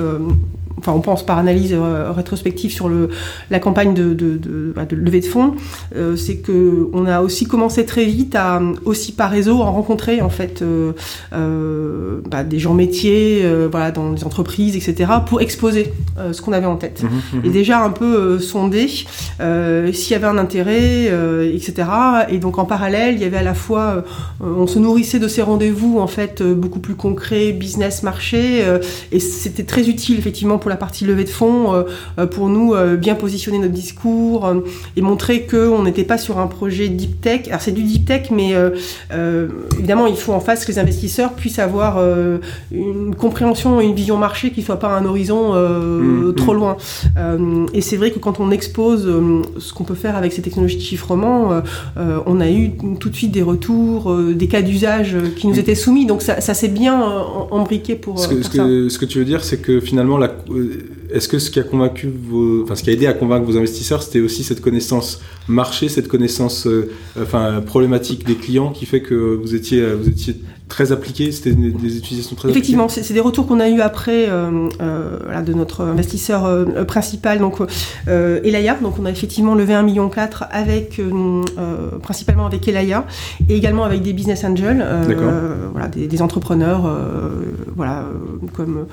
enfin 0.79 0.93
on 0.93 1.01
pense 1.01 1.25
par 1.25 1.37
analyse 1.37 1.73
euh, 1.73 2.11
rétrospective 2.11 2.71
sur 2.71 2.89
le, 2.89 3.09
la 3.49 3.59
campagne 3.59 3.93
de, 3.93 4.13
de, 4.13 4.37
de, 4.37 4.73
bah, 4.75 4.85
de 4.85 4.95
levée 4.95 5.21
de 5.21 5.25
fonds, 5.25 5.55
euh, 5.95 6.15
c'est 6.15 6.37
que 6.37 6.89
on 6.93 7.05
a 7.05 7.21
aussi 7.21 7.45
commencé 7.45 7.85
très 7.85 8.05
vite 8.05 8.35
à 8.35 8.61
aussi 8.85 9.11
par 9.11 9.31
réseau 9.31 9.61
à 9.61 9.65
rencontrer 9.65 10.21
en 10.21 10.29
fait 10.29 10.61
euh, 10.61 10.93
euh 11.33 12.21
bah, 12.29 12.43
des 12.43 12.59
gens 12.59 12.73
métiers, 12.73 13.45
voilà 13.71 13.91
dans 13.91 14.11
les 14.11 14.23
entreprises 14.23 14.75
etc. 14.75 15.11
pour 15.25 15.41
exposer 15.41 15.93
ce 16.31 16.41
qu'on 16.41 16.53
avait 16.53 16.65
en 16.65 16.75
tête 16.75 17.03
mmh, 17.03 17.07
mmh, 17.07 17.45
et 17.45 17.49
mmh. 17.49 17.51
déjà 17.51 17.83
un 17.83 17.89
peu 17.89 18.39
sonder 18.39 18.87
s'il 18.87 19.07
y 19.39 20.13
avait 20.13 20.27
un 20.27 20.37
intérêt 20.37 21.11
etc. 21.53 21.89
Et 22.29 22.37
donc 22.37 22.57
en 22.57 22.65
parallèle 22.65 23.15
il 23.15 23.21
y 23.21 23.25
avait 23.25 23.37
à 23.37 23.43
la 23.43 23.53
fois 23.53 24.03
on 24.41 24.67
se 24.67 24.79
nourrissait 24.79 25.19
de 25.19 25.27
ces 25.27 25.41
rendez-vous 25.41 25.99
en 25.99 26.07
fait 26.07 26.43
beaucoup 26.43 26.79
plus 26.79 26.95
concrets 26.95 27.51
business 27.51 28.03
marché 28.03 28.65
et 29.11 29.19
c'était 29.19 29.63
très 29.63 29.89
utile 29.89 30.19
effectivement 30.19 30.57
pour 30.57 30.66
la 30.69 30.77
partie 30.77 31.05
levée 31.05 31.23
de 31.23 31.29
fonds, 31.29 31.73
euh, 31.73 31.83
euh, 32.19 32.27
pour 32.27 32.49
nous 32.49 32.73
euh, 32.73 32.95
bien 32.95 33.15
positionner 33.15 33.59
notre 33.59 33.73
discours 33.73 34.53
et 34.95 35.01
montrer 35.01 35.45
qu'on 35.45 35.83
n'était 35.83 36.03
pas 36.03 36.17
sur 36.17 36.39
un 36.39 36.47
projet 36.47 36.89
deep 36.89 37.21
tech. 37.21 37.47
Alors 37.47 37.61
c'est 37.61 37.71
du 37.71 37.83
deep 37.83 38.05
tech, 38.05 38.29
mais 38.31 38.53
évidemment 39.77 40.07
il 40.07 40.15
faut 40.15 40.33
en 40.33 40.39
face 40.39 40.65
que 40.65 40.71
les 40.71 40.79
investisseurs 40.79 41.33
puissent 41.33 41.59
avoir 41.59 41.99
une 42.71 43.15
compréhension 43.15 43.79
une 43.81 43.93
vision 43.93 44.17
marché 44.17 44.51
qui 44.51 44.61
soit 44.61 44.79
pas 44.79 44.89
un 44.89 45.05
horizon 45.05 45.53
mmh, 45.53 46.35
trop 46.35 46.53
mmh. 46.53 46.55
loin. 46.55 46.77
et 47.73 47.81
c'est 47.81 47.97
vrai 47.97 48.11
que 48.11 48.19
quand 48.19 48.39
on 48.39 48.51
expose 48.51 49.09
ce 49.57 49.73
qu'on 49.73 49.83
peut 49.83 49.95
faire 49.95 50.15
avec 50.15 50.33
ces 50.33 50.41
technologies 50.41 50.77
de 50.77 50.81
chiffrement, 50.81 51.61
on 51.95 52.39
a 52.39 52.49
eu 52.49 52.71
tout 52.99 53.09
de 53.09 53.15
suite 53.15 53.31
des 53.31 53.43
retours, 53.43 54.15
des 54.15 54.47
cas 54.47 54.61
d'usage 54.61 55.15
qui 55.37 55.47
nous 55.47 55.55
mmh. 55.55 55.59
étaient 55.59 55.75
soumis. 55.75 56.05
Donc 56.05 56.21
ça, 56.21 56.39
s'est 56.41 56.67
bien 56.67 57.01
embriqué 57.51 57.95
pour, 57.95 58.19
ce 58.19 58.27
que, 58.27 58.43
ça. 58.43 58.51
ce 58.63 58.97
que 58.97 59.05
tu 59.05 59.19
veux 59.19 59.25
dire, 59.25 59.43
c'est 59.43 59.61
que 59.61 59.79
finalement 59.79 60.17
la, 60.17 60.31
est-ce 61.11 61.27
que 61.27 61.39
ce 61.39 61.49
qui 61.51 61.59
a 61.59 61.63
convaincu 61.63 62.11
enfin 62.63 62.75
ce 62.75 62.83
qui 62.83 62.89
aidé 62.89 63.07
à 63.07 63.13
convaincre 63.13 63.45
vos 63.45 63.57
investisseurs, 63.57 64.03
c'était 64.03 64.19
aussi 64.19 64.43
cette 64.43 64.61
connaissance 64.61 65.21
marché, 65.47 65.89
cette 65.89 66.07
connaissance, 66.07 66.67
euh, 66.67 67.61
problématique 67.65 68.25
des 68.25 68.35
clients, 68.35 68.71
qui 68.71 68.85
fait 68.85 69.01
que 69.01 69.15
vous 69.15 69.55
étiez, 69.55 69.93
vous 69.93 70.09
étiez 70.09 70.35
très 70.67 70.91
appliqué, 70.91 71.31
c'était 71.31 71.53
des, 71.53 71.97
utilisations 71.97 72.35
très 72.35 72.49
Effectivement, 72.49 72.89
c'est 72.89 73.13
des 73.13 73.19
retours 73.19 73.47
qu'on 73.47 73.59
a 73.59 73.69
eu 73.69 73.79
après 73.81 74.27
euh, 74.27 74.67
euh, 74.81 75.41
de 75.41 75.53
notre 75.53 75.81
investisseur 75.81 76.45
euh, 76.45 76.83
principal, 76.83 77.39
donc 77.39 77.57
Elaya. 78.07 78.75
Donc 78.81 78.99
on 78.99 79.05
a 79.05 79.11
effectivement 79.11 79.55
levé 79.55 79.73
1,4 79.73 79.85
million 79.85 80.11
avec 80.51 81.01
principalement 82.01 82.45
avec 82.45 82.67
Elaya 82.67 83.05
et 83.49 83.55
également 83.55 83.83
avec 83.83 84.01
des 84.01 84.13
business 84.13 84.43
angels, 84.43 84.85
voilà, 85.71 85.87
des, 85.87 86.21
entrepreneurs, 86.21 86.89
voilà, 87.75 88.05
comme 88.53 88.85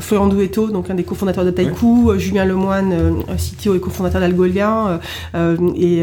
Florian 0.00 0.28
Douetto, 0.28 0.68
donc 0.68 0.90
un 0.90 0.94
des 0.94 1.04
cofondateurs 1.04 1.44
de 1.44 1.50
Taiku, 1.50 2.12
Julien 2.16 2.44
Lemoine, 2.44 3.22
CTO 3.36 3.74
et 3.74 3.80
cofondateur 3.80 4.20
d'Algolia. 4.20 5.00
Et, 5.76 6.02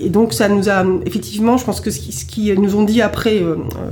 et, 0.00 0.08
donc 0.08 0.32
ça 0.32 0.48
nous 0.48 0.68
a 0.68 0.84
effectivement, 1.06 1.56
je 1.56 1.64
pense 1.64 1.80
que 1.80 1.90
ce 1.90 2.24
qu'ils 2.24 2.60
nous 2.60 2.76
ont 2.76 2.84
dit 2.84 3.02
après 3.02 3.42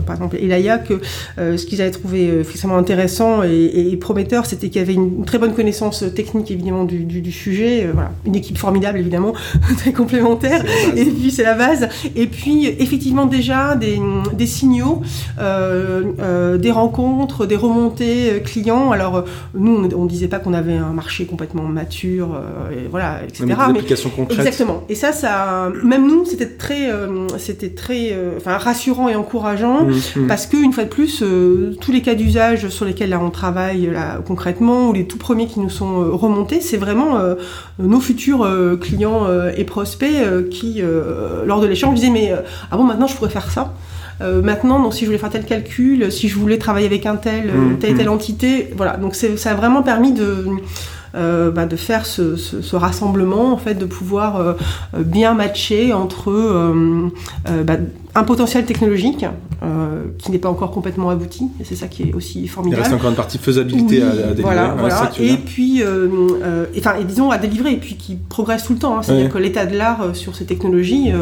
par 0.06 0.11
exemple 0.14 0.36
Elaya, 0.36 0.78
que 0.78 1.00
euh, 1.38 1.56
ce 1.56 1.66
qu'ils 1.66 1.80
avaient 1.80 1.90
trouvé 1.90 2.28
euh, 2.28 2.40
extrêmement 2.42 2.76
intéressant 2.76 3.42
et, 3.42 3.96
prometteur, 4.00 4.46
c'était 4.46 4.68
qu'il 4.68 4.80
y 4.80 4.84
avait 4.84 4.94
une 4.94 5.24
très 5.24 5.38
bonne 5.38 5.54
connaissance 5.54 6.04
technique 6.14 6.50
évidemment 6.50 6.84
du, 6.84 7.32
sujet, 7.32 7.84
euh, 7.84 7.92
voilà. 7.92 8.12
une 8.26 8.34
équipe 8.34 8.58
formidable 8.58 8.98
évidemment, 8.98 9.32
très 9.78 9.92
complémentaire, 9.92 10.64
et 10.96 11.04
puis 11.04 11.30
c'est 11.30 11.44
la 11.44 11.54
base, 11.54 11.88
et 12.16 12.26
puis 12.26 12.66
effectivement 12.66 13.26
déjà 13.26 13.76
des, 13.76 14.00
des 14.34 14.46
signaux, 14.46 15.02
des 15.38 16.70
rencontres, 16.70 17.46
des 17.46 17.56
remontées 17.56 18.42
clients. 18.44 18.92
Alors 18.92 19.24
nous, 19.54 19.88
on, 19.94 20.04
ne 20.04 20.08
disait 20.08 20.28
pas 20.28 20.38
qu'on 20.38 20.54
avait 20.54 20.76
un 20.76 20.92
marché 20.92 21.26
complètement 21.26 21.62
mature, 21.62 22.40
et 22.72 22.88
voilà, 22.90 23.20
etc. 23.24 23.44
Mais, 23.46 23.54
applications 23.54 24.10
concrètes. 24.10 24.38
Exactement. 24.38 24.84
Et 24.88 24.94
ça, 24.94 25.12
ça, 25.12 25.70
même 25.84 26.06
nous, 26.06 26.24
c'était 26.24 26.48
très, 26.48 26.90
c'était 27.38 27.70
très, 27.70 28.16
enfin 28.36 28.58
rassurant 28.58 29.08
et 29.08 29.14
encourageant. 29.14 29.84
Mmh. 29.84 29.94
Parce 30.28 30.46
que 30.46 30.56
une 30.56 30.72
fois 30.72 30.84
de 30.84 30.88
plus, 30.88 31.22
euh, 31.22 31.76
tous 31.80 31.92
les 31.92 32.02
cas 32.02 32.14
d'usage 32.14 32.68
sur 32.68 32.84
lesquels 32.84 33.10
là, 33.10 33.20
on 33.22 33.30
travaille 33.30 33.86
là, 33.86 34.20
concrètement, 34.24 34.88
ou 34.88 34.92
les 34.92 35.06
tout 35.06 35.18
premiers 35.18 35.46
qui 35.46 35.60
nous 35.60 35.70
sont 35.70 36.02
euh, 36.02 36.10
remontés, 36.10 36.60
c'est 36.60 36.76
vraiment 36.76 37.18
euh, 37.18 37.34
nos 37.78 38.00
futurs 38.00 38.48
clients 38.80 39.26
et 39.56 39.64
prospects 39.64 40.48
qui, 40.50 40.82
lors 41.44 41.60
de 41.60 41.66
l'échange, 41.66 41.94
disaient 41.94 42.10
mais 42.10 42.32
ah 42.70 42.76
bon 42.76 42.84
maintenant 42.84 43.06
je 43.06 43.16
pourrais 43.16 43.30
faire 43.30 43.50
ça. 43.50 43.74
maintenant, 44.20 44.80
donc, 44.80 44.94
si 44.94 45.00
je 45.00 45.06
voulais 45.06 45.18
faire 45.18 45.30
tel 45.30 45.44
calcul, 45.44 46.10
si 46.12 46.28
je 46.28 46.38
voulais 46.38 46.58
travailler 46.58 46.86
avec 46.86 47.06
un 47.06 47.16
tel, 47.16 47.46
mm, 47.46 47.78
telle 47.78 47.90
et 47.90 47.94
telle 47.94 48.06
mm. 48.06 48.12
entité, 48.12 48.70
voilà. 48.76 48.96
Donc 48.96 49.14
ça 49.14 49.50
a 49.50 49.54
vraiment 49.54 49.82
permis 49.82 50.12
de 50.12 50.46
euh, 51.14 51.50
bah, 51.50 51.66
de 51.66 51.76
faire 51.76 52.06
ce, 52.06 52.36
ce, 52.36 52.62
ce, 52.62 52.76
rassemblement, 52.76 53.52
en 53.52 53.58
fait, 53.58 53.74
de 53.74 53.84
pouvoir 53.84 54.56
bien 54.94 55.34
matcher 55.34 55.92
entre 55.92 56.32
bah, 57.64 57.76
un 58.14 58.24
potentiel 58.24 58.64
technologique 58.64 59.24
qui 60.18 60.30
n'est 60.32 60.38
pas 60.38 60.48
encore 60.48 60.72
complètement 60.72 61.10
abouti, 61.10 61.48
et 61.60 61.64
c'est 61.64 61.76
ça 61.76 61.86
qui 61.86 62.02
est 62.02 62.14
aussi 62.14 62.48
formidable. 62.48 62.80
Il 62.80 62.82
reste 62.82 62.94
encore 62.94 63.10
une 63.10 63.16
partie 63.16 63.38
faisabilité 63.38 64.02
à, 64.02 64.08
à, 64.08 64.10
délivrer. 64.10 64.42
Voilà, 64.42 64.74
voilà. 64.76 65.10
Et 65.20 65.36
puis, 65.36 65.82
enfin, 66.76 66.96
et 67.00 67.04
disons 67.04 67.30
à 67.30 67.38
délivrer, 67.38 67.72
et 67.72 67.76
puis 67.76 67.94
qui 67.94 68.16
progresse 68.16 68.64
tout 68.64 68.72
le 68.72 68.80
temps. 68.80 68.98
Hein. 68.98 69.02
C'est-à-dire 69.02 69.30
que 69.30 69.38
l'état 69.38 69.66
de 69.66 69.76
l'art 69.76 70.14
sur 70.14 70.34
ces 70.34 70.46
technologies, 70.46 71.12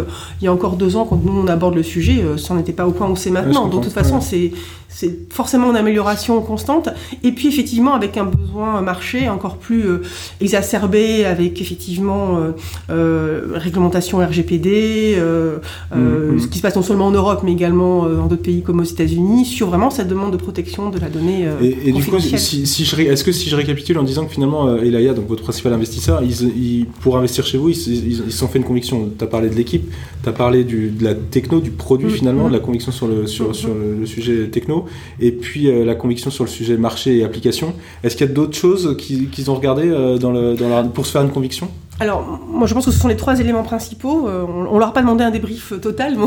il 0.40 0.44
y 0.44 0.48
a 0.48 0.52
encore 0.52 0.76
deux 0.76 0.96
ans, 0.96 1.04
quand 1.04 1.20
nous 1.22 1.32
on 1.32 1.46
aborde 1.48 1.74
le 1.74 1.82
sujet, 1.82 2.24
ça 2.38 2.54
n'en 2.54 2.60
était 2.60 2.72
pas 2.72 2.86
au 2.86 2.92
point 2.92 3.08
où 3.08 3.16
c'est 3.16 3.30
maintenant. 3.30 3.68
Donc 3.68 3.80
de 3.80 3.84
toute 3.84 3.94
façon, 3.94 4.20
c'est 4.20 4.52
c'est 4.90 5.32
forcément 5.32 5.70
une 5.70 5.76
amélioration 5.76 6.40
constante. 6.42 6.88
Et 7.22 7.32
puis 7.32 7.48
effectivement, 7.48 7.94
avec 7.94 8.16
un 8.16 8.24
besoin 8.24 8.82
marché 8.82 9.28
encore 9.28 9.56
plus 9.56 9.86
euh, 9.86 10.02
exacerbé, 10.40 11.24
avec 11.24 11.60
effectivement 11.60 12.36
euh, 12.36 12.50
euh, 12.90 13.52
réglementation 13.54 14.18
RGPD, 14.18 15.16
mm, 15.16 15.98
mm. 15.98 16.40
ce 16.40 16.46
qui 16.48 16.58
se 16.58 16.62
passe 16.62 16.76
non 16.80 16.86
seulement 16.86 17.08
en 17.08 17.10
Europe, 17.10 17.40
mais 17.44 17.52
également 17.52 18.08
dans 18.08 18.26
d'autres 18.26 18.42
pays 18.42 18.62
comme 18.62 18.80
aux 18.80 18.84
États-Unis, 18.84 19.44
sur 19.44 19.68
vraiment 19.68 19.90
cette 19.90 20.08
demande 20.08 20.32
de 20.32 20.38
protection 20.38 20.88
de 20.88 20.98
la 20.98 21.10
donnée. 21.10 21.46
et, 21.60 21.92
du 21.92 22.02
coup, 22.04 22.18
si, 22.18 22.66
si 22.66 22.84
je, 22.84 22.96
est-ce 23.02 23.22
que 23.22 23.32
si 23.32 23.50
je 23.50 23.56
récapitule 23.56 23.98
en 23.98 24.02
disant 24.02 24.24
que 24.24 24.32
finalement, 24.32 24.76
Elaya, 24.76 25.12
donc 25.12 25.28
votre 25.28 25.42
principal 25.42 25.74
investisseur, 25.74 26.22
ils, 26.22 26.86
pour 27.00 27.18
investir 27.18 27.44
chez 27.44 27.58
vous, 27.58 27.68
ils 27.68 28.16
se 28.16 28.30
sont 28.30 28.48
fait 28.48 28.58
une 28.58 28.64
conviction. 28.64 29.10
Tu 29.18 29.22
as 29.22 29.26
parlé 29.26 29.50
de 29.50 29.54
l'équipe, 29.54 29.90
tu 30.22 30.28
as 30.28 30.32
parlé 30.32 30.64
du, 30.64 30.88
de 30.88 31.04
la 31.04 31.14
techno, 31.14 31.60
du 31.60 31.70
produit 31.70 32.08
mm, 32.08 32.16
finalement, 32.20 32.48
de 32.48 32.54
la 32.54 32.60
conviction 32.60 32.92
sur 32.92 33.06
le, 33.06 33.26
sur, 33.26 33.54
sur 33.54 33.70
le 33.74 34.06
sujet 34.06 34.48
techno 34.48 34.86
et 35.20 35.32
puis 35.32 35.68
euh, 35.68 35.84
la 35.84 35.94
conviction 35.94 36.30
sur 36.30 36.44
le 36.44 36.50
sujet 36.50 36.76
marché 36.76 37.18
et 37.18 37.24
application. 37.24 37.74
Est-ce 38.02 38.16
qu'il 38.16 38.26
y 38.26 38.30
a 38.30 38.32
d'autres 38.32 38.56
choses 38.56 38.96
qu'ils 38.96 39.50
ont 39.50 39.54
regardé 39.54 39.84
euh, 39.88 40.18
dans 40.18 40.32
le, 40.32 40.54
dans 40.54 40.88
pour 40.88 41.06
se 41.06 41.12
faire 41.12 41.22
une 41.22 41.30
conviction? 41.30 41.68
Alors, 42.00 42.40
moi 42.48 42.66
je 42.66 42.72
pense 42.72 42.86
que 42.86 42.90
ce 42.90 42.98
sont 42.98 43.08
les 43.08 43.16
trois 43.16 43.38
éléments 43.40 43.62
principaux. 43.62 44.26
Euh, 44.26 44.46
on, 44.48 44.74
on 44.74 44.78
leur 44.78 44.88
a 44.88 44.92
pas 44.94 45.02
demandé 45.02 45.22
un 45.22 45.30
débrief 45.30 45.78
total, 45.82 46.16
mais 46.16 46.24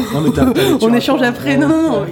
on 0.81 0.93
échange 0.93 1.23
après. 1.23 1.57
non, 1.57 1.67
non, 1.67 2.05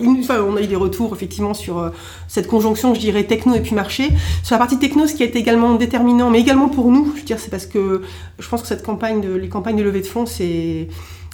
on 0.49 0.55
a 0.57 0.61
eu 0.61 0.67
des 0.67 0.75
retours 0.75 1.13
effectivement 1.13 1.53
sur 1.53 1.77
euh, 1.77 1.89
cette 2.27 2.47
conjonction, 2.47 2.95
je 2.95 2.99
dirais, 2.99 3.23
techno 3.25 3.53
et 3.53 3.59
puis 3.59 3.75
marché. 3.75 4.09
Sur 4.41 4.55
la 4.55 4.57
partie 4.57 4.79
techno, 4.79 5.05
ce 5.05 5.13
qui 5.13 5.21
a 5.21 5.27
été 5.27 5.37
également 5.37 5.75
déterminant, 5.75 6.31
mais 6.31 6.39
également 6.39 6.69
pour 6.69 6.91
nous, 6.91 7.11
je 7.13 7.19
veux 7.19 7.25
dire, 7.25 7.37
c'est 7.39 7.51
parce 7.51 7.67
que 7.67 8.01
je 8.39 8.49
pense 8.49 8.63
que 8.63 8.67
cette 8.67 8.83
campagne, 8.83 9.21
de, 9.21 9.31
les 9.31 9.47
campagnes 9.47 9.77
de 9.77 9.83
levée 9.83 10.01
de 10.01 10.07
fonds, 10.07 10.25
c'est 10.25 10.87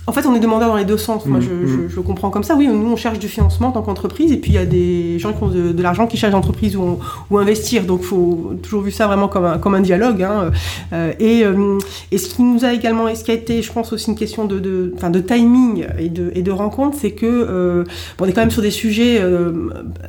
en 0.08 0.13
fait, 0.13 0.26
on 0.26 0.34
est 0.34 0.39
demandeur 0.39 0.70
dans 0.70 0.78
les 0.78 0.86
deux 0.86 0.98
sens. 0.98 1.26
Moi, 1.26 1.41
je, 1.41 1.50
mm, 1.50 1.89
mm. 1.98 2.04
comprends 2.04 2.30
comme 2.30 2.43
ça. 2.43 2.56
Oui, 2.56 2.67
nous, 2.67 2.91
on 2.91 2.96
cherche 2.96 3.20
du 3.20 3.28
financement 3.28 3.67
en 3.67 3.72
tant 3.74 3.82
qu'entreprise, 3.82 4.32
et 4.32 4.38
puis 4.38 4.52
il 4.52 4.56
y 4.56 4.58
a 4.58 4.65
des 4.65 5.20
gens 5.20 5.34
qui 5.34 5.43
ont 5.43 5.50
de, 5.50 5.82
l'argent 5.84 6.08
qui 6.08 6.15
cherchent 6.15 6.32
d'entreprise 6.32 6.78
ou, 6.78 6.98
ou, 7.30 7.38
investir. 7.38 7.84
Donc, 7.84 8.00
il 8.04 8.08
faut 8.08 8.54
toujours 8.63 8.82
vu 8.82 8.91
ça 8.91 9.06
vraiment 9.08 9.28
comme 9.28 9.43
un, 9.43 9.58
comme 9.58 9.76
un 9.76 9.82
dialogue. 9.82 10.24
Hein. 10.24 10.52
Euh, 10.93 11.12
et, 11.20 11.43
euh, 11.43 11.78
et, 12.13 12.17
ce 12.17 12.34
qui 12.34 12.41
nous 12.41 12.63
a 12.63 12.72
également, 12.72 13.10
et 13.10 13.15
ce 13.15 13.26
qui 13.26 13.32
a 13.32 13.34
été, 13.34 13.62
je 13.62 13.72
pense, 13.72 13.91
aussi 13.91 14.10
une 14.10 14.15
question 14.15 14.46
de, 14.46 14.60
de, 14.60 14.93
de 15.10 15.20
timing 15.20 15.86
et 16.00 16.08
de, 16.08 16.32
et 16.34 16.41
de 16.41 16.52
rencontre, 16.52 16.96
c'est 16.98 17.12
que 17.12 17.26
euh, 17.26 17.84
bon, 18.17 18.26
on 18.26 18.30
est 18.30 18.32
quand 18.32 18.41
même 18.41 18.52
sur 18.52 18.62
des 18.62 18.72
sujets, 18.72 19.22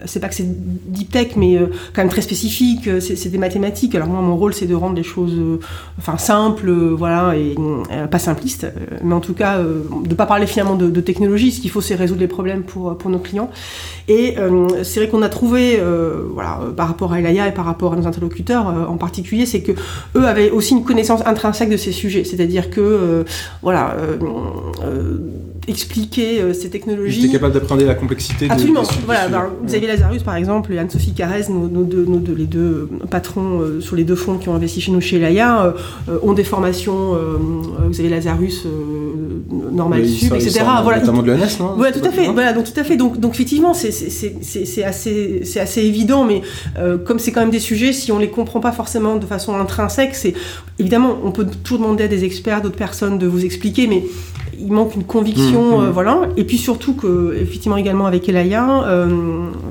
c'est 0.04 0.20
pas 0.20 0.28
que 0.28 0.34
c'est 0.36 0.46
deep 0.46 1.10
tech, 1.10 1.30
mais 1.36 1.58
quand 1.92 2.02
même 2.02 2.08
très 2.08 2.22
spécifiques. 2.22 2.88
C'est 3.00 3.28
des 3.30 3.38
mathématiques. 3.38 3.96
Alors 3.96 4.06
moi, 4.06 4.20
mon 4.20 4.36
rôle, 4.36 4.54
c'est 4.54 4.66
de 4.66 4.76
rendre 4.76 4.94
les 4.94 5.02
choses, 5.02 5.36
enfin 5.98 6.18
simples, 6.18 6.70
voilà, 6.70 7.36
et 7.36 7.56
pas 8.10 8.20
simplistes, 8.20 8.66
mais 9.02 9.14
en 9.14 9.20
tout 9.20 9.34
cas 9.34 9.58
de 9.88 10.08
ne 10.08 10.14
pas 10.14 10.26
parler 10.26 10.46
finalement 10.46 10.76
de, 10.76 11.00
technologie, 11.00 11.52
ce 11.52 11.60
qu'il 11.60 11.70
faut 11.70 11.80
c'est 11.80 11.94
résoudre 11.94 12.20
les 12.20 12.28
problèmes 12.28 12.62
pour, 12.62 12.96
nos 13.08 13.18
clients. 13.18 13.50
Et 14.08 14.38
euh, 14.38 14.82
c'est 14.84 15.00
vrai 15.00 15.08
qu'on 15.08 15.22
a 15.22 15.28
trouvé, 15.28 15.78
euh, 15.78 16.24
voilà, 16.32 16.60
par 16.76 16.88
rapport 16.88 17.12
à 17.12 17.20
Elaya 17.20 17.48
et 17.48 17.52
par 17.52 17.64
rapport 17.64 17.92
à 17.92 17.96
nos 17.96 18.06
interlocuteurs 18.06 18.68
euh, 18.68 18.86
en 18.86 18.96
particulier, 18.96 19.46
c'est 19.46 19.62
que 19.62 19.72
eux 20.16 20.26
avaient 20.26 20.50
aussi 20.50 20.74
une 20.74 20.84
connaissance 20.84 21.26
intrinsèque 21.26 21.70
de 21.70 21.76
ces 21.76 21.92
sujets, 21.92 22.24
c'est-à-dire 22.24 22.70
que, 22.70 23.24
voilà, 23.62 23.96
expliquer 25.68 26.40
euh, 26.40 26.52
ces 26.52 26.70
technologies. 26.70 27.20
J'étais 27.20 27.34
capable 27.34 27.52
d'apprendre 27.54 27.84
la 27.84 27.94
complexité. 27.94 28.48
Absolument. 28.50 28.82
voilà, 29.04 29.28
ben, 29.28 29.50
Xavier 29.64 29.88
Lazarus, 29.88 30.22
par 30.22 30.36
exemple, 30.36 30.72
et 30.72 30.78
Anne-Sophie 30.78 31.12
Carrez, 31.12 31.44
nos, 31.50 31.68
deux, 31.84 32.04
deux, 32.06 32.34
les 32.34 32.46
deux 32.46 32.88
patrons 33.10 33.60
euh, 33.60 33.80
sur 33.80 33.94
les 33.94 34.04
deux 34.04 34.16
fonds 34.16 34.38
qui 34.38 34.48
ont 34.48 34.54
investi 34.54 34.80
chez 34.80 34.90
nous 34.90 35.00
chez 35.00 35.18
Laïa, 35.18 35.74
euh, 36.08 36.18
ont 36.22 36.32
des 36.32 36.44
formations. 36.44 37.16
Xavier 37.90 38.10
Lazarus, 38.10 38.66
normal 39.72 40.06
sub, 40.06 40.34
etc. 40.34 40.60
voilà. 40.82 41.00
Notamment 41.00 41.22
de 41.22 41.32
l'ENS, 41.32 41.58
non? 41.60 41.74
Voilà, 41.76 41.92
tout 41.92 42.04
à 42.04 42.10
fait. 42.10 42.26
Voilà, 42.28 42.52
donc 42.52 42.72
tout 42.72 42.78
à 42.78 42.84
fait. 42.84 42.96
Donc, 42.96 43.18
donc 43.18 43.34
effectivement, 43.34 43.74
c'est 43.74 44.84
assez, 44.84 45.42
assez 45.60 45.82
évident, 45.82 46.24
mais 46.24 46.42
comme 47.04 47.18
c'est 47.18 47.32
quand 47.32 47.40
même 47.40 47.50
des 47.50 47.60
sujets, 47.60 47.92
si 47.92 48.12
on 48.12 48.18
les 48.18 48.28
comprend 48.28 48.60
pas 48.60 48.72
forcément 48.72 49.16
de 49.16 49.26
façon 49.26 49.54
intrinsèque, 49.54 50.14
c'est 50.14 50.34
évidemment, 50.78 51.18
on 51.24 51.30
peut 51.30 51.46
toujours 51.64 51.78
demander 51.78 52.04
à 52.04 52.08
des 52.08 52.24
experts, 52.24 52.62
d'autres 52.62 52.76
personnes 52.76 53.18
de 53.18 53.26
vous 53.26 53.44
expliquer, 53.44 53.86
mais 53.86 54.02
il 54.60 54.72
manque 54.72 54.94
une 54.94 55.04
conviction, 55.04 55.78
mmh, 55.78 55.82
mmh. 55.82 55.86
Euh, 55.86 55.90
voilà. 55.90 56.20
Et 56.36 56.44
puis 56.44 56.58
surtout 56.58 56.94
que, 56.94 57.36
effectivement, 57.40 57.76
également 57.76 58.06
avec 58.06 58.28
Elaya, 58.28 58.82
euh, 58.84 59.08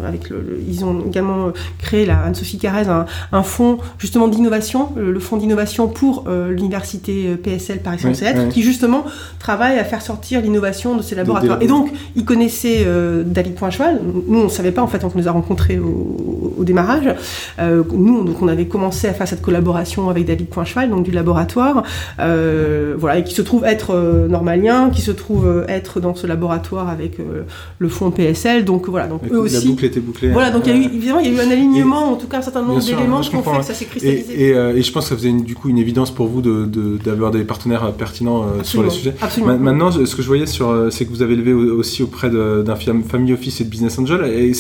avec 0.06 0.30
le, 0.30 0.62
ils 0.68 0.86
ont 0.86 1.04
également 1.06 1.52
créé, 1.80 2.06
la 2.06 2.20
Anne-Sophie 2.22 2.58
Carrez, 2.58 2.88
un, 2.88 3.06
un, 3.32 3.44
fonds 3.44 3.78
justement 3.98 4.28
d'innovation, 4.28 4.90
le, 4.96 5.20
fonds 5.20 5.38
d'innovation 5.38 5.88
pour 5.88 6.26
euh, 6.28 6.52
l'université 6.52 7.36
PSL 7.36 7.80
Paris 7.80 8.00
Sciences 8.00 8.24
qui 8.52 8.62
justement 8.62 9.06
travaille 9.40 9.80
à 9.80 9.84
faire 9.84 10.02
sortir 10.02 10.42
l'innovation 10.42 10.96
de 10.96 11.02
ces 11.02 11.16
laboratoires. 11.16 11.62
Et 11.62 11.68
donc, 11.68 11.92
ils 12.16 12.26
connaissaient 12.26 12.86
David 13.26 13.56
Poincheval. 13.56 14.02
Nous, 14.28 14.40
on 14.40 14.46
ne 14.46 14.50
savait 14.50 14.72
pas 14.72 14.82
en 14.82 14.88
fait, 14.88 15.04
on 15.04 15.12
nous 15.14 15.28
a 15.28 15.32
rencontrés 15.32 15.80
au, 15.80 16.54
au 16.58 16.64
démarrage. 16.64 17.14
nous, 17.60 18.24
donc, 18.24 18.42
on 18.42 18.48
avait 18.48 18.66
commencé 18.66 19.08
à 19.08 19.14
faire 19.14 19.28
cette 19.28 19.42
collaboration 19.42 20.10
avec 20.10 20.26
David 20.26 20.48
Poincheval, 20.48 20.90
donc 20.90 21.04
du 21.04 21.12
laboratoire, 21.12 21.84
voilà, 22.18 23.18
et 23.18 23.24
qui 23.24 23.34
se 23.34 23.42
trouve 23.42 23.66
être 23.66 23.96
normalien 24.30 24.77
qui 24.94 25.02
se 25.02 25.12
trouve 25.12 25.48
euh, 25.48 25.66
être 25.68 26.00
dans 26.00 26.16
ce 26.16 26.28
laboratoire 26.28 26.90
avec 26.90 27.20
euh, 27.20 27.44
le 27.80 27.90
fonds 27.90 28.12
PSL. 28.12 28.66
Donc 28.66 28.88
voilà, 28.88 29.08
donc 29.08 29.22
eux 29.32 29.38
aussi. 29.38 29.56
La 29.56 29.62
boucle 29.62 29.86
était 29.86 30.00
bouclée. 30.00 30.30
Voilà, 30.30 30.52
donc 30.52 30.64
il 30.66 30.76
y 30.76 30.76
a 30.76 30.80
eu 30.80 30.86
évidemment 30.86 31.20
il 31.20 31.34
y 31.34 31.40
a 31.40 31.44
eu 31.44 31.48
un 31.48 31.52
alignement, 31.52 32.12
en 32.12 32.16
tout 32.16 32.28
cas 32.28 32.40
un 32.40 32.42
certain 32.42 32.62
nombre 32.62 32.84
d'éléments 32.84 33.22
qui 33.22 33.36
ont 33.36 33.44
fait 33.44 33.60
que 33.60 33.66
ça 33.66 33.74
s'est 33.74 33.86
cristallisé. 33.86 34.54
Euh, 34.54 34.76
et, 34.76 34.82
je 34.82 34.92
pense 34.92 35.06
que 35.06 35.10
ça 35.10 35.16
faisait 35.16 35.32
du 35.32 35.56
coup 35.56 35.70
une 35.70 35.78
évidence 35.78 36.12
pour 36.12 36.28
vous 36.28 36.42
d'avoir 36.42 37.32
de, 37.32 37.40
des 37.40 37.44
partenaires 37.44 37.92
pertinents 37.94 38.46
sur 38.64 38.84
les 38.84 38.90
sujets. 38.90 39.16
Absolument. 39.22 39.58
maintenant, 39.58 39.92
ce 39.92 40.16
que 40.16 40.22
je 40.22 40.28
voyais 40.28 40.46
sur, 40.46 40.88
c'est 40.92 41.06
que 41.06 41.10
vous 41.10 41.22
avez 41.22 41.36
levé 41.36 41.54
aussi 41.54 42.04
auprès 42.04 42.30
d'un 42.30 42.76
family 42.76 43.34
office 43.34 43.62
et 43.62 43.64
de 43.64 43.70
business 43.70 43.98
angel. 44.00 44.24
Et 44.26 44.52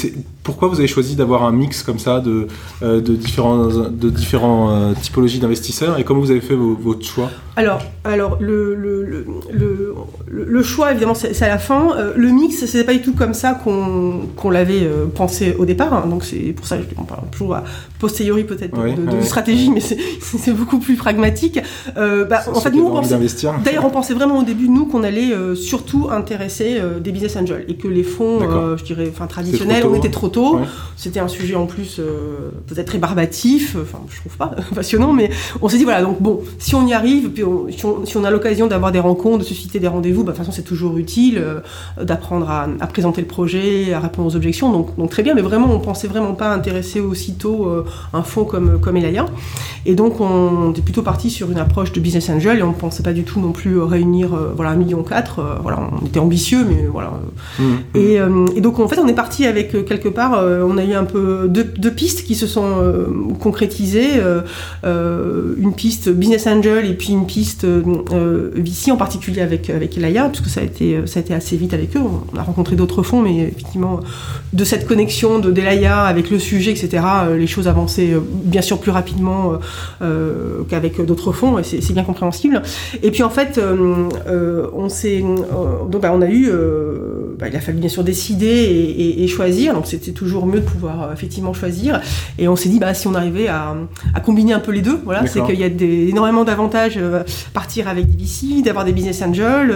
pourquoi 0.43 0.67
vous 0.67 0.80
avez 0.80 0.88
choisi 0.88 1.15
d'avoir 1.15 1.43
un 1.43 1.51
mix 1.51 1.84
comme 1.84 1.99
ça 1.99 2.19
de, 2.19 2.47
de 2.82 3.15
différents, 3.15 3.67
de 3.67 4.10
différents 4.10 4.93
typologies 5.01 5.39
d'investisseurs? 5.39 5.99
Et 5.99 6.03
comment 6.03 6.19
vous 6.19 6.32
avez 6.32 6.41
fait 6.41 6.56
votre 6.56 7.06
choix? 7.06 7.30
Alors, 7.58 7.82
alors 8.06 8.38
le, 8.39 8.76
le, 8.76 9.04
le 9.04 9.96
le 10.30 10.62
choix, 10.62 10.91
évidemment, 10.91 11.15
c'est 11.15 11.41
à 11.41 11.48
la 11.48 11.58
fin. 11.58 11.96
Euh, 11.96 12.13
le 12.15 12.30
mix, 12.30 12.65
c'est 12.65 12.84
pas 12.84 12.93
du 12.93 13.02
tout 13.02 13.13
comme 13.13 13.34
ça 13.34 13.54
qu'on 13.54 14.50
l'avait 14.50 14.84
euh, 14.84 15.06
pensé 15.06 15.56
au 15.58 15.65
départ. 15.65 15.93
Hein. 15.93 16.06
donc 16.08 16.24
c'est 16.24 16.54
pour 16.54 16.67
ça 16.67 16.78
qu'on 16.78 17.04
parle 17.04 17.30
toujours 17.32 17.56
à 17.56 17.63
posteriori 18.00 18.43
peut-être 18.43 18.76
de, 18.78 19.22
stratégie, 19.22 19.72
mais 19.72 19.80
c'est 19.80 20.54
beaucoup 20.54 20.80
plus 20.80 20.96
pragmatique. 20.96 21.60
Euh, 21.98 22.26
bah, 22.26 22.41
en 22.54 22.60
fait, 22.60 22.72
nous, 22.72 22.86
on 22.86 22.91
pensait, 22.91 23.17
d'ailleurs, 23.63 23.86
on 23.86 23.89
pensait 23.89 24.13
vraiment 24.13 24.39
au 24.39 24.43
début, 24.43 24.70
nous, 24.70 24.86
qu'on 24.86 25.04
allait 25.04 25.34
surtout 25.56 26.10
intéresser 26.12 26.80
des 27.02 27.12
business 27.12 27.36
angels 27.38 27.65
et 27.67 27.76
que 27.76 27.88
les 27.88 28.04
fonds, 28.04 28.39
je 28.78 28.84
dirais, 28.84 29.10
enfin 29.10 29.28
traditionnels, 29.28 29.86
on 29.86 29.96
était 29.96 30.12
trop 30.12 30.30
tôt. 30.30 30.60
C'était 30.96 31.20
un 31.20 31.28
sujet 31.28 31.56
en 31.56 31.65
plus 31.65 32.02
peut-être 32.67 32.89
rébarbatif, 32.91 33.78
enfin, 33.82 34.00
je 34.10 34.20
trouve 34.20 34.38
pas 34.38 34.56
passionnant, 34.76 35.13
mais 35.13 35.30
on 35.62 35.70
s'est 35.70 35.78
dit 35.78 35.84
voilà, 35.84 36.02
donc 36.02 36.22
bon, 36.22 36.41
si 36.60 36.76
on 36.76 36.86
y 36.86 36.93
arrive, 36.93 37.30
puis 37.30 37.43
si, 37.69 37.86
on, 37.86 38.05
si 38.05 38.17
on 38.17 38.23
a 38.23 38.31
l'occasion 38.31 38.67
d'avoir 38.67 38.91
des 38.91 38.99
rencontres, 38.99 39.39
de 39.39 39.43
susciter 39.43 39.79
des 39.79 39.88
rendez-vous 39.88 40.23
bah, 40.23 40.31
de 40.31 40.38
toute 40.38 40.45
façon, 40.45 40.55
c'est 40.55 40.63
toujours 40.63 40.97
utile 40.97 41.38
euh, 41.38 42.03
d'apprendre 42.03 42.49
à, 42.49 42.88
présenter 42.88 43.21
le 43.21 43.27
projet, 43.27 43.93
à 43.93 43.99
répondre 43.99 44.27
aux 44.27 44.36
objections. 44.36 44.71
Donc, 44.71 44.97
donc, 44.97 45.10
très 45.10 45.23
bien, 45.23 45.33
mais 45.33 45.41
vraiment, 45.41 45.71
on 45.71 45.79
pensait 45.79 46.07
vraiment 46.07 46.33
pas 46.33 46.53
intéresser 46.53 46.99
aussitôt 46.99 47.65
euh, 47.65 47.86
un 48.13 48.23
fonds 48.23 48.45
comme, 48.45 48.79
comme 48.79 48.97
Elaya. 48.97 49.25
Et 49.86 49.95
donc, 49.95 50.19
on 50.19 50.71
était 50.71 50.81
plutôt 50.81 51.01
parti 51.01 51.29
sur 51.29 51.51
une 51.51 51.57
approche 51.57 51.91
de 51.91 51.99
business 51.99 52.29
angel 52.29 52.60
et 52.60 52.63
on 52.63 52.69
ne 52.69 52.73
pensait 52.73 53.03
pas 53.03 53.13
du 53.13 53.23
tout 53.23 53.39
non 53.39 53.51
plus 53.51 53.79
réunir 53.79 54.33
euh, 54.33 54.53
voilà, 54.55 54.73
1,4 54.73 54.77
million. 54.77 55.05
voilà, 55.62 55.89
on 56.01 56.05
était 56.05 56.19
ambitieux, 56.19 56.65
mais 56.67 56.88
voilà. 56.91 57.13
Mmh, 57.60 57.63
mmh. 57.63 57.77
Et, 57.95 58.17
et, 58.55 58.62
donc, 58.62 58.79
en 58.79 58.88
fait, 58.88 58.99
on 58.99 59.07
est 59.07 59.13
parti 59.13 59.45
avec 59.45 59.86
quelque 59.86 60.10
part, 60.10 60.43
on 60.43 60.77
a 60.77 60.83
eu 60.83 60.93
un 60.93 61.05
peu 61.05 61.47
deux, 61.47 61.63
deux 61.63 61.91
pistes 61.91 62.25
qui 62.25 62.36
se 62.36 62.47
sont 62.47 62.65
concrétisées. 63.39 64.21
une 64.83 65.73
piste 65.75 66.10
business 66.10 66.47
angel 66.47 66.86
et 66.86 66.93
puis 66.93 67.13
une 67.13 67.25
piste 67.25 67.37
VC, 67.43 68.91
en 68.91 68.97
particulier 68.97 69.41
avec, 69.41 69.69
avec 69.69 69.97
Elaya 69.97 70.30
puisque 70.30 70.50
ça 70.50 70.62
a 70.62 70.63
été, 70.63 71.06
ça 71.06 71.19
a 71.19 71.21
été 71.21 71.34
assez 71.34 71.58
vite 71.58 71.73
avec 71.73 71.95
eux. 71.95 72.02
On 72.34 72.38
a 72.38 72.43
rencontré 72.43 72.76
d'autres 72.76 73.04
fonds, 73.04 73.21
mais 73.21 73.38
effectivement, 73.38 74.00
de 74.54 74.63
cette 74.63 74.88
connexion 74.88 75.39
de 75.39 75.52
Delaya 75.52 76.04
avec 76.04 76.30
le 76.30 76.39
sujet, 76.39 76.71
etc., 76.71 77.04
euh, 77.28 77.38
les 77.38 77.47
choses 77.47 77.67
avançaient 77.67 78.13
euh, 78.13 78.19
bien 78.21 78.62
sûr 78.62 78.80
plus 78.80 78.91
rapidement 78.91 79.54
euh, 80.02 80.63
qu'avec 80.69 81.02
d'autres 81.06 81.32
fonds, 81.32 81.60
et 81.60 81.63
c'est 81.63 81.93
bien 81.93 82.04
compréhensible. 82.04 82.62
Et 83.04 83.12
puis 83.12 83.23
en 83.23 83.30
fait, 83.30 83.60
on 83.60 84.89
s'est, 84.89 85.21
donc 85.21 86.02
bah, 86.02 86.12
on 86.13 86.21
a 86.21 86.30
eu, 86.30 86.52
bah, 87.38 87.47
il 87.50 87.56
a 87.56 87.60
fallu 87.60 87.80
bien 87.80 87.89
sûr 87.89 88.04
décider 88.04 89.15
et, 89.17 89.28
choisir. 89.28 89.73
Donc 89.73 89.86
c'était 89.88 90.12
toujours 90.12 90.45
mieux 90.45 90.60
de 90.60 90.65
pouvoir 90.65 91.12
effectivement 91.12 91.54
choisir. 91.54 92.02
Et 92.39 92.47
on 92.47 92.56
s'est 92.56 92.69
dit, 92.69 92.80
bah 92.80 92.93
si 92.93 93.08
on 93.08 93.15
arrivait 93.15 93.47
à, 93.47 93.76
combiner 94.26 94.54
un 94.54 94.60
peu 94.60 94.71
les 94.71 94.82
deux, 94.82 95.00
voilà, 95.04 95.28
c'est 95.28 95.43
qu'il 95.43 95.60
y 95.60 95.63
a 95.63 95.69
des, 95.69 96.08
énormément 96.10 96.43
d'avantages 96.43 97.00
partir 97.53 97.87
avec 97.87 98.09
des 98.09 98.23
VC, 98.23 98.61
d'avoir 98.63 98.85
des 98.85 98.93
business 98.93 99.21
angels 99.21 99.75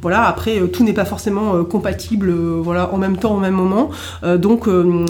voilà, 0.00 0.24
après, 0.24 0.60
euh, 0.60 0.66
tout 0.66 0.84
n'est 0.84 0.92
pas 0.92 1.04
forcément 1.04 1.54
euh, 1.54 1.62
compatible 1.62 2.30
euh, 2.30 2.60
voilà, 2.62 2.92
en 2.92 2.98
même 2.98 3.16
temps, 3.16 3.36
au 3.36 3.40
même 3.40 3.54
moment. 3.54 3.90
donc, 4.38 4.66
nous, 4.66 5.06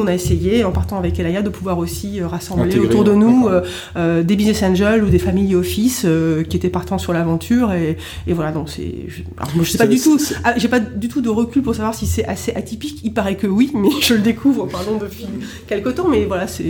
on 0.00 0.06
a 0.06 0.14
essayé, 0.14 0.64
en 0.64 0.72
partant 0.72 0.98
avec 0.98 1.18
Elaya, 1.18 1.42
de 1.42 1.48
pouvoir 1.48 1.78
aussi 1.78 2.22
rassembler 2.22 2.78
autour 2.78 3.04
de 3.04 3.12
nous 3.12 3.48
des 3.96 4.36
business 4.36 4.62
angels 4.62 5.04
ou 5.04 5.08
des 5.08 5.18
family 5.18 5.54
office 5.54 6.06
qui 6.48 6.56
étaient 6.56 6.68
partants 6.68 6.98
sur 6.98 7.12
l'aventure. 7.12 7.72
Et, 7.72 7.96
voilà, 8.32 8.52
donc 8.52 8.68
c'est. 8.68 9.06
Je, 9.08 9.70
sais 9.70 9.78
pas 9.78 9.86
du 9.86 10.00
tout, 10.00 10.18
ah, 10.44 10.54
j'ai 10.56 10.68
pas 10.68 10.80
du 10.80 11.08
tout 11.08 11.20
de 11.20 11.28
recul 11.28 11.62
pour 11.62 11.74
savoir 11.74 11.94
si 11.94 12.06
c'est 12.06 12.24
assez 12.24 12.52
atypique. 12.54 13.00
Il 13.04 13.12
paraît 13.12 13.36
que 13.36 13.46
oui, 13.46 13.70
mais 13.74 13.90
je 14.00 14.14
le 14.14 14.20
découvre, 14.20 14.66
pardon, 14.66 14.98
depuis 15.00 15.26
quelques 15.66 15.94
temps. 15.94 16.08
Mais 16.08 16.24
voilà, 16.24 16.46
c'est 16.46 16.64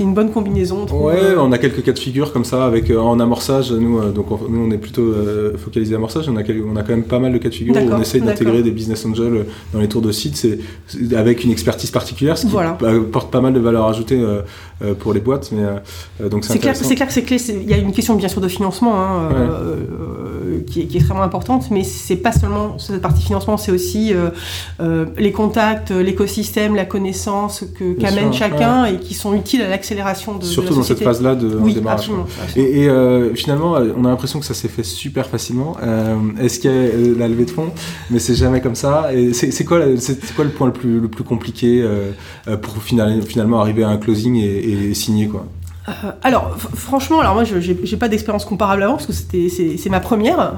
une 0.00 0.14
bonne 0.14 0.30
combinaison. 0.30 0.86
ouais, 0.86 1.34
on 1.38 1.52
a 1.52 1.58
quelques 1.58 1.82
cas 1.82 1.92
de 1.92 1.98
figure 1.98 2.32
comme 2.32 2.44
ça, 2.44 2.66
avec 2.66 2.90
en 2.90 3.20
amorçage. 3.20 3.72
Nous, 3.72 4.00
donc, 4.14 4.26
nous, 4.48 4.66
on 4.66 4.70
est 4.70 4.78
plutôt 4.78 5.14
focalisé 5.56 5.94
amorçage. 5.94 6.28
On 6.28 6.36
a, 6.36 6.42
on 6.42 6.76
a 6.76 6.82
quand 6.82 6.90
même 6.90 7.04
pas 7.04 7.18
mal 7.18 7.32
de 7.32 7.38
cas 7.38 7.48
de 7.48 7.54
figure 7.54 7.74
où 7.74 7.78
on 7.78 8.00
essaie 8.00 8.20
d'intégrer 8.20 8.62
des 8.62 8.70
business 8.70 9.04
angels 9.04 9.46
dans 9.72 9.80
les 9.80 9.88
tours 9.88 10.02
de 10.02 10.12
site, 10.12 10.36
c'est 10.36 10.58
avec 11.14 11.44
une 11.44 11.50
expertise 11.50 11.90
particulière, 11.90 12.38
ce 12.38 12.46
qui 12.46 12.52
porte 13.12 13.30
pas 13.30 13.40
mal 13.40 13.52
de 13.52 13.60
valeur 13.60 13.86
ajoutée 13.86 14.18
euh, 14.18 14.42
euh, 14.75 14.75
pour 14.98 15.12
les 15.12 15.20
boîtes. 15.20 15.52
Mais 15.52 15.62
euh, 15.62 16.28
donc 16.28 16.44
c'est 16.44 16.58
clair, 16.58 16.76
c'est 16.76 16.94
clair, 16.94 17.10
c'est 17.10 17.22
clé. 17.22 17.38
Il 17.48 17.68
y 17.68 17.74
a 17.74 17.78
une 17.78 17.92
question 17.92 18.14
bien 18.14 18.28
sûr 18.28 18.40
de 18.40 18.48
financement. 18.48 18.94
Hein, 18.96 19.30
qui, 20.66 20.80
est, 20.80 20.86
qui, 20.86 20.96
est, 20.96 21.00
extrêmement 21.00 21.22
importante, 21.22 21.70
mais 21.70 21.84
c'est 21.84 22.16
pas 22.16 22.32
seulement 22.32 22.78
cette 22.78 23.00
partie 23.00 23.22
financement, 23.22 23.56
c'est 23.56 23.72
aussi 23.72 24.12
les 25.16 25.32
contacts, 25.32 25.90
l'écosystème, 25.90 26.74
la 26.74 26.84
connaissance 26.84 27.64
que 27.78 27.94
qu'amène 27.94 28.32
chacun 28.32 28.86
et 28.86 28.96
qui 28.96 29.14
sont 29.14 29.34
utiles 29.34 29.62
à 29.62 29.68
l'accélération 29.68 30.36
de 30.36 30.44
surtout 30.44 30.70
de 30.70 30.76
dans 30.76 30.82
cette 30.82 31.02
phase-là 31.02 31.34
de 31.34 31.56
oui, 31.60 31.74
démarrage. 31.74 32.10
Absolument, 32.10 32.26
Et, 32.56 32.84
et 32.84 33.34
finalement, 33.34 33.76
on 33.96 34.04
a 34.04 34.08
l'impression 34.08 34.40
que 34.40 34.46
ça 34.46 34.54
s'est 34.54 34.68
fait 34.68 34.84
super 34.84 35.26
facilement. 35.26 35.76
Est-ce 36.40 36.58
qu'il 36.58 36.70
y 36.70 36.74
a 36.74 37.18
la 37.18 37.28
levée 37.28 37.44
de 37.44 37.50
fonds? 37.50 37.70
Mais 38.10 38.18
c'est 38.18 38.34
jamais 38.34 38.60
comme 38.60 38.76
ça. 38.76 39.12
Et 39.14 39.32
c'est 39.32 39.64
quoi, 39.64 39.80
c'est 39.98 40.34
quoi 40.34 40.44
le 40.44 40.50
point 40.50 40.66
le 40.68 40.72
plus, 40.72 41.00
le 41.00 41.08
plus 41.08 41.24
compliqué 41.24 41.84
pour 42.62 42.82
finalement 42.82 43.60
arriver 43.60 43.84
à 43.84 43.88
un 43.88 43.98
closing 43.98 44.36
et, 44.36 44.65
et 44.66 44.94
quoi 45.28 45.46
euh, 45.88 45.92
alors, 46.22 46.56
franchement, 46.56 47.20
alors 47.20 47.34
moi, 47.34 47.44
j'ai 47.44 47.96
pas 47.96 48.08
d'expérience 48.08 48.44
comparable 48.44 48.82
avant 48.82 48.94
parce 48.94 49.06
que 49.06 49.12
c'était 49.12 49.48
c'est 49.48 49.90
ma 49.90 50.00
première. 50.00 50.54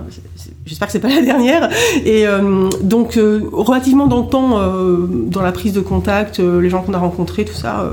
J'espère 0.64 0.88
que 0.88 0.92
c'est 0.92 1.00
pas 1.00 1.08
la 1.14 1.22
dernière. 1.22 1.68
Et 2.04 2.26
euh, 2.26 2.68
donc, 2.82 3.16
euh, 3.16 3.42
relativement 3.52 4.06
dans 4.06 4.22
le 4.22 4.28
temps, 4.28 4.58
dans 5.30 5.42
la 5.42 5.52
prise 5.52 5.72
de 5.72 5.80
contact, 5.80 6.38
les 6.38 6.70
gens 6.70 6.82
qu'on 6.82 6.94
a 6.94 6.98
rencontrés, 6.98 7.44
tout 7.44 7.54
ça, 7.54 7.90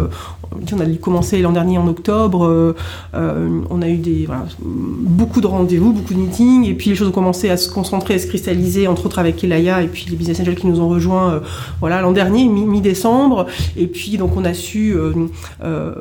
on 0.52 0.80
a 0.80 0.86
commencé 1.02 1.42
l'an 1.42 1.52
dernier 1.52 1.78
en 1.78 1.88
octobre. 1.88 2.74
on 3.14 3.82
a 3.82 3.90
eu 3.90 3.98
des 3.98 4.28
beaucoup 4.72 5.42
de 5.42 5.48
rendez-vous, 5.48 5.92
beaucoup 5.92 6.14
de 6.14 6.20
meetings, 6.20 6.66
et 6.66 6.74
puis 6.74 6.90
les 6.90 6.96
choses 6.96 7.10
ont 7.10 7.12
commencé 7.12 7.50
à 7.50 7.58
se 7.58 7.70
concentrer, 7.70 8.16
à 8.16 8.20
se 8.20 8.28
cristalliser, 8.28 8.88
entre 8.88 9.06
autres 9.06 9.20
avec 9.20 9.44
Elaya 9.44 9.82
et 9.82 9.88
puis 9.88 10.08
les 10.10 10.16
business 10.16 10.40
angels 10.40 10.56
qui 10.56 10.68
nous 10.68 10.80
ont 10.80 10.88
rejoints. 10.88 11.42
voilà, 11.80 12.02
l'an 12.02 12.12
dernier, 12.12 12.48
mi-décembre. 12.48 13.48
et 13.78 13.88
puis 13.88 14.18
donc 14.18 14.36
on 14.38 14.46
a 14.46 14.54
su, 14.54 14.96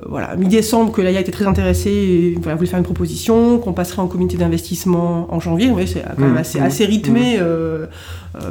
voilà, 0.09 0.36
mi-décembre 0.36 0.92
que 0.92 1.00
Elaya 1.00 1.23
était 1.24 1.32
très 1.32 1.46
intéressé 1.46 1.90
et 1.90 2.38
voilà, 2.40 2.56
voulait 2.56 2.68
faire 2.68 2.78
une 2.78 2.84
proposition, 2.84 3.58
qu'on 3.58 3.72
passerait 3.72 4.02
en 4.02 4.06
comité 4.06 4.36
d'investissement 4.36 5.26
en 5.34 5.40
janvier. 5.40 5.70
Oui, 5.70 5.86
c'est 5.86 6.02
quand 6.02 6.18
même 6.18 6.34
mmh, 6.34 6.36
assez, 6.36 6.60
mmh, 6.60 6.64
assez 6.64 6.84
rythmé. 6.84 7.36
Mmh. 7.36 7.42
Euh, 7.42 7.86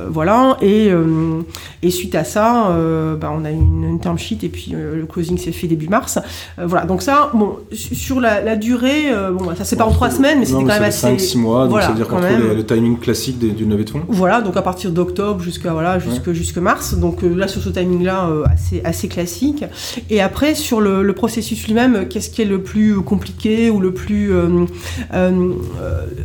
voilà. 0.10 0.58
Et, 0.62 0.90
euh, 0.92 1.42
et, 1.82 1.92
suite 1.92 2.16
à 2.16 2.24
ça, 2.24 2.76
bah, 3.20 3.32
on 3.36 3.46
a 3.46 3.52
eu 3.52 3.56
une, 3.56 3.84
une, 3.84 4.00
term 4.00 4.18
sheet 4.18 4.40
et 4.44 4.50
puis 4.50 4.74
le 4.74 5.06
closing 5.06 5.38
s'est 5.38 5.52
fait 5.52 5.68
début 5.68 5.88
mars. 5.88 6.20
voilà. 6.58 6.86
Donc 6.86 7.02
ça, 7.02 7.32
bon, 7.34 7.58
sur 7.72 8.20
la, 8.20 8.56
durée, 8.56 9.12
bon, 9.32 9.46
bah, 9.46 9.54
ça 9.56 9.64
c'est 9.64 9.76
pas 9.76 9.86
en 9.86 9.92
trois 9.92 10.10
semaines, 10.10 10.40
mais 10.40 10.46
c'était 10.46 10.60
quand 10.60 10.68
même 10.68 10.84
assez. 10.84 11.08
5-6 11.08 11.38
mois, 11.38 11.62
donc 11.64 11.72
voilà, 11.72 11.88
c'est-à-dire 11.88 12.08
qu'on 12.08 12.20
trouve 12.20 12.56
le 12.56 12.66
timing 12.66 12.98
classique 12.98 13.40
d'une 13.40 13.70
levée 13.70 13.84
de 13.84 13.90
fonds. 13.90 14.02
Voilà, 14.08 14.42
donc 14.42 14.58
à 14.58 14.62
partir 14.62 14.92
d'octobre 14.92 15.42
jusqu'à 15.42 15.74
voilà, 15.74 16.00
jusque, 16.00 16.32
jusque 16.32 16.58
mars. 16.58 16.96
Donc 16.96 17.22
là, 17.22 17.48
sur 17.48 17.62
ce 17.62 17.70
timing-là, 17.70 18.30
assez, 18.52 18.82
assez 18.84 19.08
classique. 19.08 19.66
Et 20.10 20.22
après, 20.22 20.56
sur 20.56 20.82
le, 20.82 21.04
le 21.04 21.14
processus 21.14 21.66
lui-même, 21.68 22.08
qu'est-ce 22.08 22.30
qui 22.30 22.42
est 22.42 22.46
le 22.46 22.62
plus 22.62 23.02
compliqué 23.02 23.70
ou 23.70 23.80
le 23.80 23.94
plus. 23.94 24.34
Euh, 24.34 24.66
euh, 25.14 25.54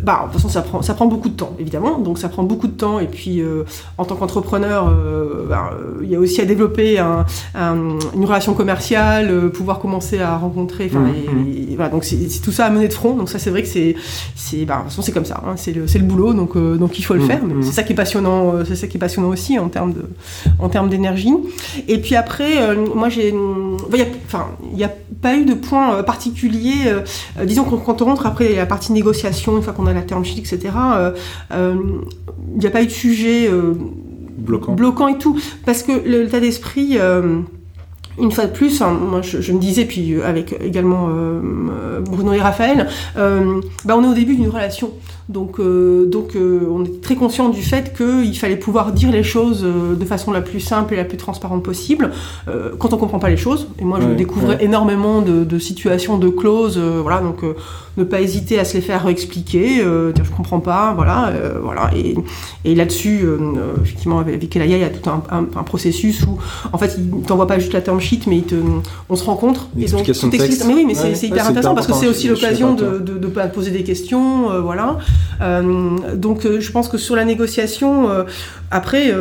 bah, 0.02 0.20
de 0.20 0.24
toute 0.24 0.34
façon, 0.34 0.48
ça 0.48 0.62
prend, 0.62 0.82
ça 0.82 0.94
prend 0.94 1.06
beaucoup 1.06 1.28
de 1.28 1.34
temps, 1.34 1.54
évidemment. 1.58 1.98
Donc, 1.98 2.18
ça 2.18 2.28
prend 2.28 2.42
beaucoup 2.42 2.66
de 2.66 2.72
temps. 2.72 2.98
Et 2.98 3.06
puis, 3.06 3.40
euh, 3.40 3.47
en 3.96 4.04
tant 4.04 4.16
qu'entrepreneur, 4.16 4.92
bah, 5.48 5.70
il 6.02 6.08
y 6.08 6.16
a 6.16 6.18
aussi 6.18 6.40
à 6.40 6.44
développer 6.44 6.98
une 6.98 8.24
relation 8.24 8.54
commerciale, 8.54 9.50
pouvoir 9.50 9.78
commencer 9.78 10.20
à 10.20 10.36
rencontrer. 10.36 10.88
Mmh. 10.88 11.74
voilà, 11.76 11.90
donc, 11.90 12.04
c'est 12.04 12.40
tout 12.42 12.52
ça 12.52 12.66
à 12.66 12.70
mener 12.70 12.88
de 12.88 12.92
front. 12.92 13.14
Donc, 13.14 13.28
ça, 13.28 13.38
c'est 13.38 13.50
vrai 13.50 13.62
que 13.62 13.68
c'est. 13.68 13.94
Bah, 14.64 14.84
c'est 14.88 15.12
comme 15.12 15.24
ça. 15.24 15.42
Hein, 15.46 15.54
c'est 15.56 15.72
le, 15.72 15.82
le, 15.82 16.00
boulot. 16.00 16.32
Donc, 16.34 16.56
donc, 16.56 16.98
il 16.98 17.02
faut 17.02 17.14
le 17.14 17.20
mmh, 17.20 17.26
faire. 17.26 17.40
C'est 17.62 17.72
ça 17.72 17.82
qui 17.82 17.92
est 17.92 17.96
passionnant. 17.96 18.64
C'est 18.64 18.76
ça 18.76 18.86
qui 18.86 18.96
est 18.96 19.00
passionnant 19.00 19.28
aussi 19.28 19.58
en 19.58 19.68
termes 19.68 19.92
de, 19.92 20.04
en 20.58 20.68
termes 20.68 20.88
d'énergie. 20.88 21.34
Et 21.86 21.98
puis 21.98 22.14
après, 22.14 22.74
moi, 22.76 23.08
j'ai. 23.08 23.34
Enfin, 24.26 24.46
il 24.70 24.76
n'y 24.76 24.84
a 24.84 24.92
pas 25.22 25.36
eu 25.36 25.44
de 25.44 25.54
point 25.54 26.02
particulier 26.02 26.38
euh, 26.86 27.00
euh, 27.38 27.44
disons 27.44 27.64
quand 27.64 28.02
on 28.02 28.04
rentre 28.04 28.26
après 28.26 28.54
la 28.54 28.66
partie 28.66 28.92
négociation, 28.92 29.56
une 29.56 29.62
fois 29.62 29.72
qu'on 29.72 29.86
a 29.86 29.92
la 29.92 30.02
term 30.02 30.24
sheet, 30.24 30.38
etc., 30.38 30.58
euh, 31.52 31.74
il 32.54 32.58
n'y 32.58 32.66
a 32.66 32.70
pas 32.70 32.82
eu 32.82 32.86
de 32.86 32.90
sujet 32.90 33.37
bloquant. 34.38 34.74
bloquant 34.74 35.08
et 35.08 35.18
tout. 35.18 35.38
Parce 35.64 35.82
que 35.82 35.92
l'état 36.06 36.40
d'esprit 36.40 36.98
une 38.20 38.32
fois 38.32 38.46
de 38.46 38.52
plus, 38.52 38.82
hein, 38.82 38.90
moi 38.92 39.22
je, 39.22 39.52
me 39.52 39.60
disais, 39.60 39.84
puis 39.84 40.20
avec 40.22 40.56
également 40.60 41.08
Bruno 42.00 42.32
et 42.32 42.40
Raphaël, 42.40 42.88
bah 43.14 43.96
on 43.96 44.02
est 44.02 44.08
au 44.08 44.14
début 44.14 44.34
d'une 44.34 44.48
relation. 44.48 44.92
Donc, 45.28 45.60
donc 45.60 46.36
on 46.36 46.84
est 46.84 47.00
très 47.02 47.14
conscient 47.14 47.50
du 47.50 47.62
fait 47.62 47.94
qu'il 47.96 48.38
fallait 48.38 48.56
pouvoir 48.56 48.92
dire 48.92 49.10
les 49.10 49.22
choses 49.22 49.62
de 49.62 50.04
façon 50.04 50.32
la 50.32 50.40
plus 50.40 50.60
simple 50.60 50.94
et 50.94 50.96
la 50.96 51.04
plus 51.04 51.18
transparente 51.18 51.62
possible 51.62 52.12
quand 52.78 52.92
on 52.92 52.96
comprend 52.96 53.18
pas 53.18 53.28
les 53.28 53.36
choses. 53.36 53.68
Et 53.78 53.84
moi, 53.84 53.98
je 54.00 54.08
découvrais 54.14 54.64
énormément 54.64 55.20
de, 55.20 55.44
de, 55.44 55.58
situations, 55.58 56.18
de 56.18 56.28
clauses, 56.28 56.78
voilà. 56.78 57.20
Donc, 57.20 57.44
ne 57.98 58.04
pas 58.04 58.20
hésiter 58.20 58.58
à 58.58 58.64
se 58.64 58.74
les 58.74 58.80
faire 58.80 59.06
expliquer, 59.08 59.80
euh, 59.80 60.12
dire 60.12 60.24
je 60.24 60.30
comprends 60.30 60.60
pas, 60.60 60.92
voilà, 60.94 61.28
euh, 61.28 61.58
voilà. 61.62 61.90
Et, 61.94 62.14
et 62.64 62.74
là-dessus, 62.74 63.20
euh, 63.22 63.38
effectivement, 63.82 64.20
avec 64.20 64.54
Elaya, 64.54 64.76
il 64.76 64.80
y 64.80 64.84
a 64.84 64.88
tout 64.88 65.10
un, 65.10 65.22
un, 65.30 65.62
processus 65.64 66.22
où, 66.22 66.38
en 66.72 66.78
fait, 66.78 66.96
il 66.98 67.22
t'envoie 67.22 67.46
pas 67.46 67.58
juste 67.58 67.72
la 67.72 67.80
term 67.80 68.00
sheet, 68.00 68.20
mais 68.26 68.38
il 68.38 68.44
te, 68.44 68.54
on 69.08 69.16
se 69.16 69.24
rencontre. 69.24 69.68
Explication 69.78 70.28
de 70.28 70.36
texte. 70.36 70.64
Mais 70.66 70.74
oui, 70.74 70.84
mais 70.86 70.94
c'est 70.94 71.26
hyper 71.26 71.46
intéressant 71.46 71.74
parce 71.74 71.86
que 71.86 71.94
c'est 71.94 72.08
aussi 72.08 72.28
l'occasion 72.28 72.74
de, 72.74 72.98
de, 72.98 73.18
de, 73.18 73.28
poser 73.52 73.70
des 73.70 73.82
questions, 73.82 74.62
voilà. 74.62 74.98
Donc, 75.40 76.42
je 76.42 76.70
pense 76.72 76.88
que 76.88 76.98
sur 76.98 77.16
la 77.16 77.24
négociation, 77.24 78.08
après, 78.70 79.14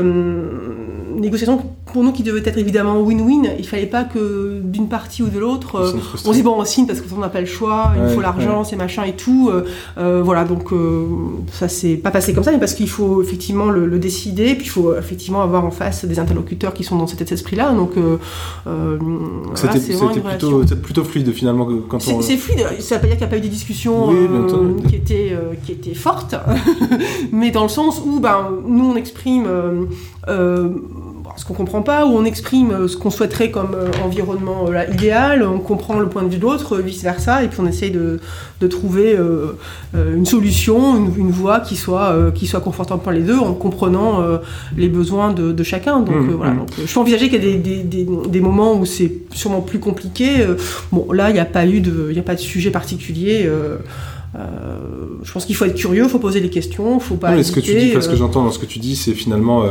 négociation 1.16 1.77
pour 1.94 2.04
nous 2.04 2.12
qui 2.12 2.24
devait 2.24 2.42
être 2.46 2.58
évidemment 2.58 3.00
win-win, 3.02 3.50
il 3.58 3.68
fallait 3.68 3.86
pas 3.86 4.04
que 4.04 4.60
d'une 4.64 4.88
partie 4.88 5.24
ou 5.24 5.30
de 5.30 5.40
l'autre, 5.40 5.94
on 6.26 6.32
se 6.32 6.34
dit 6.34 6.44
bon 6.44 6.56
on 6.60 6.66
signe 6.66 6.86
parce 6.86 7.02
qu'on 7.02 7.18
n'a 7.18 7.30
pas 7.30 7.42
le 7.42 7.48
choix, 7.48 7.94
il 7.98 8.14
faut 8.14 8.22
l'argent, 8.22 8.64
c'est 8.64 8.76
machin 8.76 9.04
et 9.04 9.14
tout. 9.14 9.50
Euh, 9.50 9.66
euh, 9.98 10.22
voilà, 10.24 10.44
donc 10.44 10.72
euh, 10.72 11.06
ça 11.52 11.68
s'est 11.68 11.96
pas 11.96 12.12
passé 12.12 12.34
comme 12.34 12.44
ça, 12.44 12.52
mais 12.52 12.60
parce 12.60 12.74
qu'il 12.74 12.90
faut 12.90 13.22
effectivement 13.22 13.70
le, 13.70 13.98
décider, 13.98 14.54
puis 14.54 14.66
il 14.66 14.70
faut 14.70 14.96
effectivement 14.96 15.42
avoir 15.42 15.66
en 15.66 15.72
face 15.72 16.06
des 16.06 16.20
interlocuteurs 16.20 16.74
qui 16.74 16.84
sont 16.84 16.98
dans 16.98 17.08
cet 17.08 17.32
esprit-là. 17.32 17.72
Donc 17.74 17.94
c'était 19.56 19.80
plutôt, 20.22 20.64
plutôt, 20.84 21.04
fluide 21.04 21.32
finalement 21.32 21.68
quand 21.88 21.98
on. 22.08 22.22
C'est 22.22 22.38
fluide, 22.38 22.66
ça 22.80 22.96
veut 22.96 23.02
pas 23.02 23.08
dire 23.08 23.18
qu'il 23.18 23.18
n'y 23.18 23.24
a 23.24 23.28
pas 23.28 23.38
eu 23.38 23.42
des 23.42 23.50
discussions 23.50 24.10
qui 24.88 24.96
étaient 24.96 25.38
qui 25.66 25.72
étaient 25.72 25.96
fortes, 25.96 26.36
mais 27.32 27.52
dans 27.52 27.64
le 27.64 27.70
sens 27.70 28.02
où 28.06 28.20
ben 28.20 28.50
nous 28.68 28.92
on 28.92 28.96
exprime 28.96 29.48
ce 31.36 31.46
qu'on 31.46 31.54
comprend 31.54 31.82
pas, 31.82 32.06
où 32.06 32.10
on 32.10 32.26
exprime 32.26 32.72
euh, 32.72 32.88
ce 32.88 32.98
qu'on 32.98 33.10
souhaiterait 33.10 33.52
comme 33.52 33.74
euh, 33.74 33.92
environnement 34.04 34.66
euh, 34.70 34.86
idéal, 34.92 35.44
on 35.44 35.60
comprend 35.60 36.00
le 36.00 36.08
point 36.08 36.24
de 36.24 36.30
vue 36.30 36.38
de 36.38 36.42
l'autre, 36.42 36.78
vice-versa, 36.78 37.44
et 37.44 37.48
puis 37.48 37.60
on 37.62 37.68
essaye 37.68 37.92
de, 37.92 38.20
trouver 38.70 39.18
une 39.94 40.26
solution, 40.26 40.96
une, 41.16 41.32
voie 41.32 41.62
qui 41.62 41.76
soit, 41.76 42.32
qui 42.34 42.48
soit 42.48 42.60
confortable 42.60 43.02
pour 43.02 43.12
les 43.12 43.22
deux, 43.22 43.38
en 43.38 43.54
comprenant 43.54 44.22
les 44.76 44.90
besoins 44.90 45.32
de, 45.32 45.64
chacun. 45.64 46.02
Donc 46.02 46.16
mmh, 46.16 46.32
voilà, 46.32 46.54
mmh. 46.54 46.58
donc, 46.58 46.70
je 46.86 46.94
peux 46.94 47.00
envisager 47.00 47.30
qu'il 47.30 47.44
y 47.44 47.54
a 47.54 47.58
des, 47.58 48.04
des, 48.04 48.42
moments 48.42 48.74
où 48.74 48.86
c'est 48.86 49.14
sûrement 49.32 49.62
plus 49.62 49.80
compliqué. 49.80 50.46
bon, 50.92 51.12
là, 51.14 51.30
il 51.30 51.34
n'y 51.34 51.40
a, 51.40 51.46
pas 51.46 51.66
eu 51.66 51.80
de, 51.80 52.14
a 52.18 52.22
pas 52.24 52.36
de 52.36 52.40
sujet 52.40 52.72
particulier. 52.72 53.50
Euh, 54.38 54.78
je 55.24 55.32
pense 55.32 55.46
qu'il 55.46 55.56
faut 55.56 55.66
être 55.66 55.76
curieux, 55.76 56.04
il 56.04 56.10
faut 56.10 56.20
poser 56.20 56.42
des 56.42 56.50
questions, 56.50 57.00
il 57.00 57.04
faut 57.04 57.16
pas. 57.16 57.42
ce 57.42 57.52
que 57.52 57.60
tu 57.60 57.74
dis, 57.74 57.92
ce 57.94 58.08
que 58.08 58.14
euh, 58.14 58.18
j'entends 58.18 58.44
dans 58.44 58.52
ce 58.52 58.60
que 58.60 58.68
tu 58.68 58.78
dis, 58.78 58.96
c'est 58.96 59.14
finalement 59.14 59.66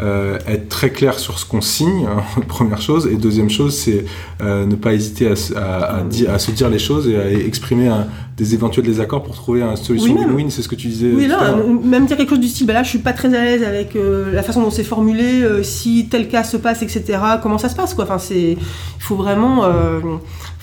euh, 0.00 0.38
être 0.46 0.68
très 0.68 0.90
clair 0.90 1.18
sur 1.18 1.38
ce 1.38 1.46
qu'on 1.46 1.62
signe, 1.62 2.06
hein, 2.06 2.22
première 2.48 2.82
chose, 2.82 3.08
et 3.10 3.16
deuxième 3.16 3.48
chose, 3.48 3.74
c'est 3.74 4.04
ne 4.42 4.74
pas 4.74 4.92
hésiter 4.92 5.28
à, 5.28 6.04
à, 6.32 6.38
se 6.38 6.50
dire 6.50 6.68
les 6.68 6.78
choses 6.78 7.08
et 7.08 7.16
à 7.16 7.30
exprimer 7.30 7.90
des 8.36 8.54
éventuels 8.54 8.84
désaccords 8.84 9.22
pour 9.22 9.34
trouver 9.34 9.62
une 9.62 9.76
solution 9.76 10.14
win-win, 10.14 10.50
c'est 10.50 10.62
ce 10.62 10.68
que 10.68 10.74
tu 10.74 10.88
disais. 10.88 11.10
Oui, 11.14 11.26
là, 11.26 11.56
même 11.82 12.04
dire 12.04 12.18
quelque 12.18 12.30
chose 12.30 12.40
du 12.40 12.48
style, 12.48 12.66
bah 12.66 12.74
là, 12.74 12.82
je 12.82 12.90
suis 12.90 12.98
pas 12.98 13.14
très 13.14 13.34
à 13.34 13.42
l'aise 13.42 13.62
avec 13.62 13.96
la 14.32 14.42
façon 14.42 14.60
dont 14.60 14.70
c'est 14.70 14.84
formulé, 14.84 15.44
si 15.62 16.08
tel 16.10 16.28
cas 16.28 16.44
se 16.44 16.58
passe, 16.58 16.82
etc. 16.82 17.18
Comment 17.42 17.58
ça 17.58 17.70
se 17.70 17.74
passe, 17.74 17.94
quoi. 17.94 18.04
Enfin, 18.04 18.18
c'est, 18.18 18.52
il 18.52 19.02
faut 19.02 19.16
vraiment 19.16 19.64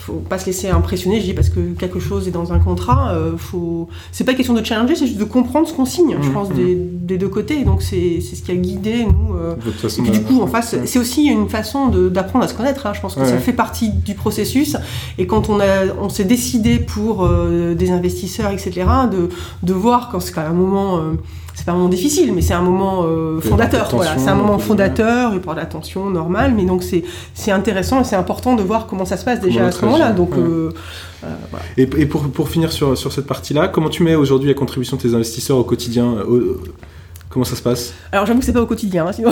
faut 0.08 0.24
pas 0.30 0.40
se 0.40 0.46
laisser 0.46 0.70
impressionner, 0.70 1.20
je 1.20 1.26
dis 1.26 1.34
parce 1.34 1.50
que 1.50 1.60
quelque 1.78 2.00
chose 2.00 2.28
est 2.30 2.32
dans 2.32 2.54
un 2.54 2.60
contrat, 2.60 3.12
euh, 3.12 3.34
faut... 3.38 3.90
c'est 4.14 4.24
pas 4.24 4.34
question 4.34 4.54
de 4.54 4.64
challenger, 4.64 4.96
c'est 4.96 5.06
juste 5.06 5.20
de 5.20 5.26
comprendre 5.26 5.68
ce 5.68 5.74
qu'on 5.74 5.86
signe, 5.86 6.16
je 6.22 6.30
mmh, 6.30 6.34
pense, 6.34 6.50
mmh. 6.50 6.54
des, 7.02 7.18
deux 7.18 7.28
côtés. 7.28 7.66
Donc 7.66 7.82
c'est 7.82 8.22
ce 8.22 8.42
qui 8.42 8.52
a 8.52 8.56
guidé 8.56 9.06
nous. 9.06 9.36
Euh, 9.36 9.56
et 9.84 10.02
puis 10.02 10.12
du 10.12 10.22
coup, 10.22 10.42
en 10.42 10.48
face, 10.48 10.76
c'est 10.86 11.00
aussi 11.00 11.26
une 11.26 11.50
façon 11.50 11.90
d'apprendre 11.90 12.46
à 12.46 12.48
se 12.48 12.54
connaître. 12.54 12.86
Hein. 12.88 12.94
Je 12.96 13.02
pense 13.02 13.16
que 13.16 13.26
ça 13.26 13.38
fait 13.38 13.54
partie 13.54 13.90
du 13.90 14.14
processus. 14.14 14.78
Et 15.18 15.28
quand 15.28 15.50
on, 15.50 15.60
a, 15.60 15.94
on 16.00 16.10
s'est 16.10 16.24
décidé 16.24 16.80
pour 16.80 17.26
euh, 17.26 17.76
des 17.76 17.92
investisseurs, 17.92 18.52
etc., 18.52 18.72
de, 19.12 19.30
de 19.64 19.74
voir 19.74 20.10
quand 20.10 20.22
c'est 20.22 20.32
quand 20.32 20.42
même 20.42 20.52
un 20.52 20.56
moment 20.56 21.02
c'est 21.58 21.66
pas 21.66 21.72
un 21.72 21.76
moment 21.76 21.90
difficile, 21.90 22.34
mais 22.34 22.42
c'est 22.42 22.54
un 22.54 22.62
moment 22.62 23.06
euh, 23.06 23.42
fondateur. 23.42 23.90
Voilà, 23.92 24.16
c'est 24.20 24.30
un 24.30 24.36
moment 24.36 24.60
fondateur, 24.60 25.34
il 25.34 25.42
parle 25.42 25.58
d'attention 25.58 26.08
normale, 26.08 26.54
mais 26.56 26.66
donc 26.66 26.84
c'est 26.84 27.04
c'est 27.34 27.50
intéressant 27.50 28.02
et 28.02 28.04
c'est 28.04 28.16
important 28.16 28.56
de 28.56 28.62
voir 28.62 28.86
comment 28.86 29.06
ça 29.06 29.18
se 29.18 29.26
passe 29.26 29.42
déjà 29.42 29.66
à 29.66 29.72
ce 29.72 29.84
moment-là. 29.84 30.12
Donc 30.12 30.38
euh, 30.38 30.72
euh, 31.24 31.28
voilà. 31.50 31.66
Et, 31.76 31.82
et 31.82 32.06
pour, 32.06 32.30
pour, 32.30 32.50
finir 32.50 32.72
sur, 32.72 32.96
sur 32.96 33.12
cette 33.12 33.26
partie-là, 33.26 33.70
comment 33.70 33.90
tu 33.90 34.04
mets 34.04 34.14
aujourd'hui 34.14 34.48
la 34.48 34.54
contribution 34.54 34.98
de 34.98 35.02
tes 35.02 35.16
investisseurs 35.16 35.58
au 35.58 35.64
quotidien 35.64 36.18
Comment 37.30 37.44
ça 37.44 37.56
se 37.56 37.64
passe? 37.64 37.96
Alors 38.12 38.28
j'avoue 38.28 38.40
que 38.40 38.46
c'est 38.46 38.54
pas 38.54 38.62
au 38.62 38.68
quotidien, 38.68 39.08
hein, 39.08 39.12
sinon. 39.12 39.32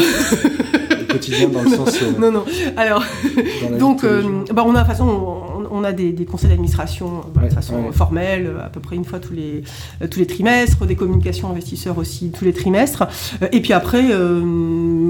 quotidien 1.08 1.48
dans 1.48 1.62
le 1.62 1.70
sens. 1.76 2.02
non, 2.18 2.32
non. 2.32 2.44
Alors, 2.76 3.04
donc, 3.80 4.04
bah, 4.52 4.64
on 4.66 4.72
a 4.72 4.74
de 4.74 4.80
toute 4.80 4.88
façon, 4.88 5.08
on, 5.08 5.55
a 5.84 5.94
des, 5.94 6.14
conseils 6.26 6.50
d'administration 6.50 7.22
de 7.34 7.54
façon 7.54 7.92
formelle, 7.92 8.52
à 8.64 8.70
peu 8.70 8.80
près 8.80 8.96
une 8.96 9.06
fois 9.06 9.20
tous 9.20 9.34
les, 9.34 9.64
tous 10.10 10.20
les 10.20 10.28
trimestres, 10.28 10.86
des 10.86 10.96
communications 10.96 11.50
investisseurs 11.50 11.98
aussi 11.98 12.32
tous 12.32 12.46
les 12.46 12.54
trimestres. 12.54 13.08
et 13.52 13.62
puis 13.62 13.74
après, 13.74 14.04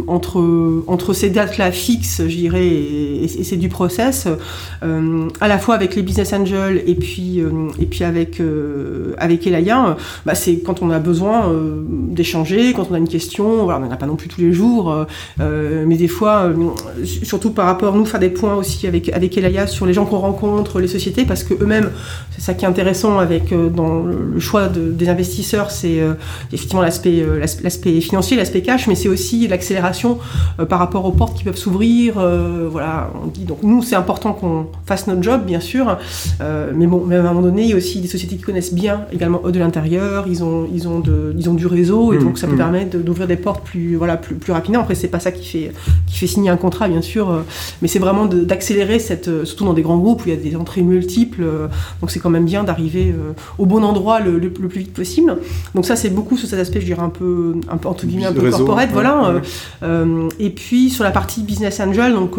entre, 0.08 0.84
entre 0.88 1.14
ces 1.14 1.30
dates-là 1.30 1.72
fixes, 1.72 2.22
je 2.28 2.36
dirais, 2.36 2.68
et, 2.68 3.28
c'est 3.28 3.58
du 3.58 3.70
process, 3.70 4.28
à 4.82 5.48
la 5.48 5.58
fois 5.58 5.76
avec 5.76 5.96
les 5.96 6.02
business 6.02 6.34
angels 6.34 6.84
et 6.86 6.96
puis, 6.96 7.42
et 7.80 7.86
puis 7.86 8.04
avec, 8.04 8.42
avec 9.18 9.48
Elaya, 9.48 9.98
bah, 10.26 10.36
c'est 10.36 10.60
quand 10.60 10.82
on 10.82 10.90
a 10.90 11.00
besoin 11.00 11.52
d'échanger, 11.88 12.74
quand 12.74 12.88
on 12.92 12.94
a 12.94 12.98
une 12.98 13.08
question, 13.08 13.64
voilà, 13.64 13.80
on 13.80 13.86
n'en 13.86 13.92
a 13.92 13.98
pas 13.98 14.08
non 14.08 14.16
plus 14.16 14.30
tous 14.30 14.42
les 14.42 14.54
jours, 14.54 15.06
mais 15.40 15.98
des 15.98 16.08
fois, 16.08 16.52
surtout 17.24 17.52
par 17.52 17.66
rapport, 17.66 17.96
nous, 17.96 18.06
faire 18.06 18.20
des 18.20 18.30
points 18.30 18.56
aussi 18.56 18.88
avec, 18.88 19.10
avec 19.10 19.38
Elaya 19.38 19.68
sur 19.68 19.86
les 19.86 19.94
gens 19.94 20.06
qu'on 20.06 20.20
rencontre, 20.20 20.55
les 20.80 20.88
sociétés, 20.88 21.26
parce 21.26 21.44
que 21.44 21.54
eux-mêmes, 21.54 21.90
c'est 22.32 22.42
ça 22.42 22.54
qui 22.54 22.66
est 22.66 22.68
intéressant 22.68 23.20
avec 23.20 23.52
euh, 23.52 23.70
dans 23.70 24.04
le 24.04 24.40
choix 24.40 24.68
des 24.68 25.10
investisseurs, 25.10 25.72
c'est 25.72 26.00
euh, 26.00 26.14
effectivement 26.52 26.82
l'aspect 26.82 27.22
euh, 27.22 27.40
l'aspect 27.64 28.02
financier, 28.02 28.38
l'aspect 28.38 28.62
cash, 28.62 28.88
mais 28.88 28.96
c'est 28.96 29.08
aussi 29.08 29.48
l'accélération 29.48 30.20
par 30.70 30.80
rapport 30.80 31.06
aux 31.06 31.12
portes 31.12 31.38
qui 31.38 31.44
peuvent 31.44 31.58
s'ouvrir. 31.58 32.16
voilà, 32.70 33.12
on 33.24 33.28
dit 33.28 33.46
donc 33.46 33.60
nous, 33.64 33.82
c'est 33.82 33.96
important 33.96 34.34
qu'on 34.34 34.68
fasse 34.86 35.08
notre 35.08 35.24
job, 35.24 35.46
bien 35.46 35.60
sûr, 35.60 35.98
mais 36.40 36.88
bon, 36.88 37.04
mais 37.06 37.16
à 37.16 37.20
un 37.20 37.24
moment 37.24 37.42
donné, 37.42 37.64
il 37.64 37.70
y 37.70 37.74
a 37.74 37.76
aussi 37.76 38.02
des 38.02 38.08
sociétés 38.08 38.36
qui 38.36 38.42
connaissent 38.42 38.74
bien 38.74 39.02
également 39.12 39.42
eux 39.46 39.52
de 39.52 39.60
l'intérieur, 39.60 40.26
ils 40.28 40.44
ont 40.44 40.68
ils 40.74 40.88
ont 40.88 41.00
de, 41.00 41.34
ils 41.38 41.50
ont 41.50 41.54
du 41.54 41.68
réseau 41.68 42.14
et 42.14 42.18
mmh, 42.18 42.24
donc 42.24 42.38
ça 42.38 42.48
peut 42.48 42.54
mmh. 42.54 42.58
permettre 42.58 42.98
d'ouvrir 42.98 43.28
des 43.28 43.36
portes 43.36 43.64
plus 43.64 43.96
voilà 43.96 44.18
plus 44.18 44.36
plus 44.36 44.54
rapidement. 44.54 44.82
Après, 44.82 44.96
c'est 44.96 45.08
pas 45.08 45.20
ça 45.20 45.32
qui 45.32 45.46
fait 45.46 45.72
qui 46.08 46.18
fait 46.18 46.28
signer 46.28 46.50
un 46.50 46.58
contrat, 46.58 46.88
bien 46.88 47.02
sûr, 47.02 47.44
mais 47.82 47.88
c'est 47.88 48.00
vraiment 48.00 48.26
d'accélérer 48.26 49.00
cette 49.00 49.46
surtout 49.46 49.66
dans 49.66 49.74
des 49.74 49.82
grands 49.82 49.98
groupes 49.98 50.22
où 50.26 50.30
il 50.30 50.34
y 50.34 50.35
a 50.35 50.35
des 50.36 50.56
entrées 50.56 50.82
multiples, 50.82 51.46
donc 52.02 52.12
c'est 52.12 52.20
quand 52.20 52.30
même 52.30 52.46
bien 52.46 52.64
d'arriver 52.64 53.14
euh, 53.16 53.34
au 53.58 53.66
bon 53.66 53.84
endroit 53.84 54.20
le, 54.20 54.40
plus 54.50 54.80
vite 54.80 54.94
possible. 54.94 55.38
Donc 55.74 55.86
ça, 55.86 55.96
c'est 55.96 56.10
beaucoup 56.10 56.38
sur 56.38 56.48
cet 56.48 56.60
aspect, 56.60 56.82
je 56.82 56.86
dirais, 56.86 57.02
un 57.02 57.10
peu, 57.10 57.56
un 57.70 57.78
peu 57.78 57.88
entre 57.90 58.06
guillemets, 58.06 58.26
un 58.26 58.34
peu 58.34 58.50
corporate, 58.50 58.90
voilà. 58.92 59.26
Euh, 59.26 59.40
euh, 59.84 60.30
et 60.40 60.50
puis 60.50 60.90
sur 60.90 61.04
la 61.04 61.12
partie 61.12 61.44
business 61.44 61.80
angel, 61.80 62.14
donc 62.14 62.36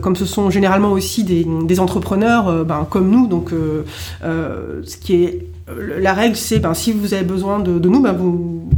comme 0.00 0.16
ce 0.16 0.24
sont 0.24 0.50
généralement 0.50 0.92
aussi 0.92 1.24
des, 1.24 1.80
entrepreneurs, 1.80 2.64
ben, 2.64 2.86
comme 2.88 3.10
nous, 3.10 3.26
donc 3.26 3.50
ce 4.22 4.96
qui 4.96 5.14
est 5.14 5.46
la 5.78 6.14
règle, 6.14 6.36
c'est 6.36 6.58
ben, 6.58 6.74
si 6.74 6.92
vous 6.92 7.12
avez 7.12 7.24
besoin 7.24 7.58
de, 7.58 7.88
nous, 7.88 8.00
ben, 8.00 8.12
vous 8.12 8.68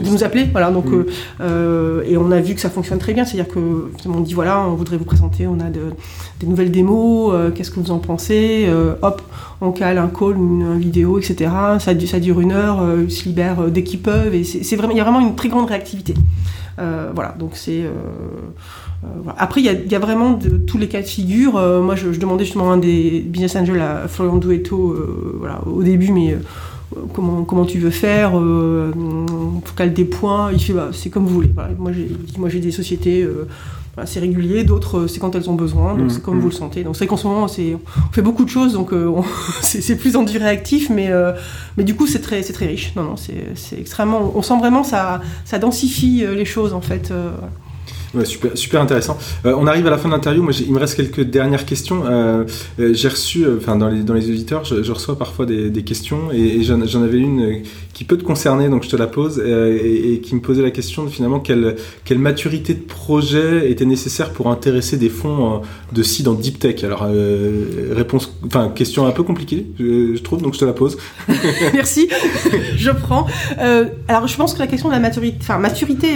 vous 0.00 0.12
nous 0.12 0.24
appelez, 0.24 0.44
voilà. 0.50 0.70
Donc, 0.70 0.86
mm. 0.86 1.04
euh, 1.40 2.02
et 2.06 2.16
on 2.16 2.30
a 2.30 2.40
vu 2.40 2.54
que 2.54 2.60
ça 2.60 2.70
fonctionne 2.70 2.98
très 2.98 3.14
bien, 3.14 3.24
c'est-à-dire 3.24 3.52
que 3.52 3.90
on 4.06 4.20
dit 4.20 4.34
voilà, 4.34 4.60
on 4.66 4.74
voudrait 4.74 4.96
vous 4.96 5.04
présenter, 5.04 5.46
on 5.46 5.60
a 5.60 5.70
des 5.70 6.46
nouvelles 6.46 6.70
démos, 6.70 7.32
euh, 7.34 7.50
qu'est-ce 7.50 7.70
que 7.70 7.80
vous 7.80 7.90
en 7.90 7.98
pensez 7.98 8.66
euh, 8.68 8.94
Hop, 9.02 9.22
on 9.60 9.72
cale 9.72 9.98
un 9.98 10.08
call, 10.08 10.36
une, 10.36 10.78
vidéo, 10.78 11.18
etc. 11.18 11.50
Ça, 11.78 11.92
ça 12.06 12.20
dure 12.20 12.40
une 12.40 12.52
heure, 12.52 12.82
ils 13.02 13.10
se 13.10 13.24
libèrent 13.24 13.70
dès 13.70 13.82
qu'ils 13.82 14.00
peuvent, 14.00 14.34
et 14.34 14.44
c'est 14.44 14.76
vraiment, 14.76 14.92
il 14.92 14.98
y 14.98 15.00
a 15.00 15.04
vraiment 15.04 15.20
une 15.20 15.34
très 15.34 15.48
grande 15.48 15.68
réactivité. 15.68 16.14
voilà, 16.76 17.34
donc 17.38 17.52
c'est 17.54 17.84
Après, 19.38 19.60
il 19.62 19.90
y, 19.90 19.94
a 19.94 19.98
vraiment 19.98 20.32
de, 20.32 20.56
tous 20.56 20.78
les 20.78 20.88
cas 20.88 21.00
de 21.00 21.06
figure. 21.06 21.52
moi, 21.82 21.94
je, 21.96 22.08
demandais 22.18 22.44
justement 22.44 22.72
un 22.72 22.78
des 22.78 23.20
business 23.20 23.56
angels 23.56 23.80
à 23.80 24.08
Florian 24.08 24.36
Duetto 24.36 24.94
voilà, 25.38 25.60
au 25.66 25.82
début, 25.82 26.12
mais 26.12 26.36
comment, 27.12 27.44
comment 27.44 27.64
tu 27.64 27.78
veux 27.78 27.90
faire, 27.90 28.38
euh, 28.38 28.92
faut 29.64 29.74
caler 29.74 29.90
des 29.90 30.04
points. 30.04 30.52
Il 30.52 30.60
fait, 30.60 30.72
bah, 30.72 30.90
c'est 30.92 31.10
comme 31.10 31.26
vous 31.26 31.34
voulez. 31.34 31.50
Moi, 31.78 31.92
j'ai, 31.92 32.08
moi, 32.38 32.48
j'ai 32.48 32.60
des 32.60 32.70
sociétés, 32.70 33.22
euh, 33.98 34.04
c'est 34.04 34.20
régulier, 34.20 34.64
d'autres, 34.64 34.98
euh, 34.98 35.08
c'est 35.08 35.20
quand 35.20 35.34
elles 35.34 35.48
ont 35.48 35.54
besoin, 35.54 35.94
donc 35.94 36.10
c'est 36.10 36.22
comme 36.22 36.36
mmh, 36.36 36.40
vous 36.40 36.48
le 36.48 36.54
sentez. 36.54 36.84
Donc 36.84 36.96
c'est 36.96 37.06
qu'en 37.06 37.16
ce 37.16 37.26
moment, 37.26 37.48
c'est, 37.48 37.74
on 37.74 38.12
fait 38.12 38.22
beaucoup 38.22 38.44
de 38.44 38.50
choses, 38.50 38.74
donc 38.74 38.92
euh, 38.92 39.10
c'est, 39.62 39.96
plus 39.96 40.16
en 40.16 40.22
du 40.22 40.36
réactif, 40.38 40.90
mais, 40.90 41.10
mais 41.76 41.84
du 41.84 41.94
coup, 41.94 42.06
c'est 42.06 42.20
très, 42.20 42.42
c'est 42.42 42.52
très 42.52 42.66
riche. 42.66 42.94
Non, 42.96 43.02
non, 43.02 43.16
c'est, 43.16 43.54
c'est 43.54 43.78
extrêmement. 43.78 44.32
On 44.34 44.42
sent 44.42 44.58
vraiment 44.58 44.84
ça, 44.84 45.20
ça 45.44 45.58
densifie 45.58 46.24
les 46.26 46.44
choses, 46.44 46.72
en 46.72 46.80
fait 46.80 47.12
super, 48.24 48.56
super 48.56 48.80
intéressant. 48.80 49.18
Euh, 49.44 49.54
on 49.56 49.66
arrive 49.66 49.86
à 49.86 49.90
la 49.90 49.98
fin 49.98 50.08
de 50.08 50.14
l'interview. 50.14 50.42
Moi, 50.42 50.52
il 50.58 50.72
me 50.72 50.78
reste 50.78 50.96
quelques 50.96 51.22
dernières 51.22 51.66
questions. 51.66 52.04
Euh, 52.06 52.44
euh, 52.78 52.94
j'ai 52.94 53.08
reçu, 53.08 53.44
enfin, 53.56 53.76
dans 53.76 53.88
les, 53.88 54.02
dans 54.02 54.14
les 54.14 54.30
auditeurs, 54.30 54.64
je, 54.64 54.92
reçois 54.92 55.18
parfois 55.18 55.46
des, 55.46 55.70
questions 55.82 56.32
et, 56.32 56.62
j'en 56.62 57.02
avais 57.02 57.18
une 57.18 57.62
qui 57.92 58.04
peut 58.04 58.16
te 58.16 58.24
concerner, 58.24 58.68
donc 58.68 58.82
je 58.82 58.88
te 58.88 58.96
la 58.96 59.06
pose, 59.06 59.38
et, 59.38 60.20
qui 60.22 60.34
me 60.34 60.40
posait 60.40 60.62
la 60.62 60.70
question 60.70 61.04
de 61.04 61.10
finalement 61.10 61.40
quelle, 61.40 61.76
quelle 62.04 62.18
maturité 62.18 62.74
de 62.74 62.80
projet 62.80 63.70
était 63.70 63.84
nécessaire 63.84 64.30
pour 64.30 64.48
intéresser 64.50 64.96
des 64.96 65.08
fonds 65.08 65.62
de 65.92 66.02
seed 66.02 66.28
en 66.28 66.34
deep 66.34 66.58
tech? 66.58 66.82
Alors, 66.84 67.06
réponse, 67.92 68.36
enfin, 68.44 68.70
question 68.74 69.06
un 69.06 69.12
peu 69.12 69.22
compliquée, 69.22 69.66
je, 69.78 70.20
trouve, 70.22 70.42
donc 70.42 70.54
je 70.54 70.60
te 70.60 70.64
la 70.64 70.72
pose. 70.72 70.96
Merci, 71.74 72.08
je 72.76 72.90
prends. 72.90 73.26
alors, 74.08 74.26
je 74.26 74.36
pense 74.36 74.54
que 74.54 74.58
la 74.58 74.66
question 74.66 74.88
de 74.88 74.94
la 74.94 75.00
maturité, 75.00 75.38
enfin, 75.40 75.58
maturité, 75.58 76.08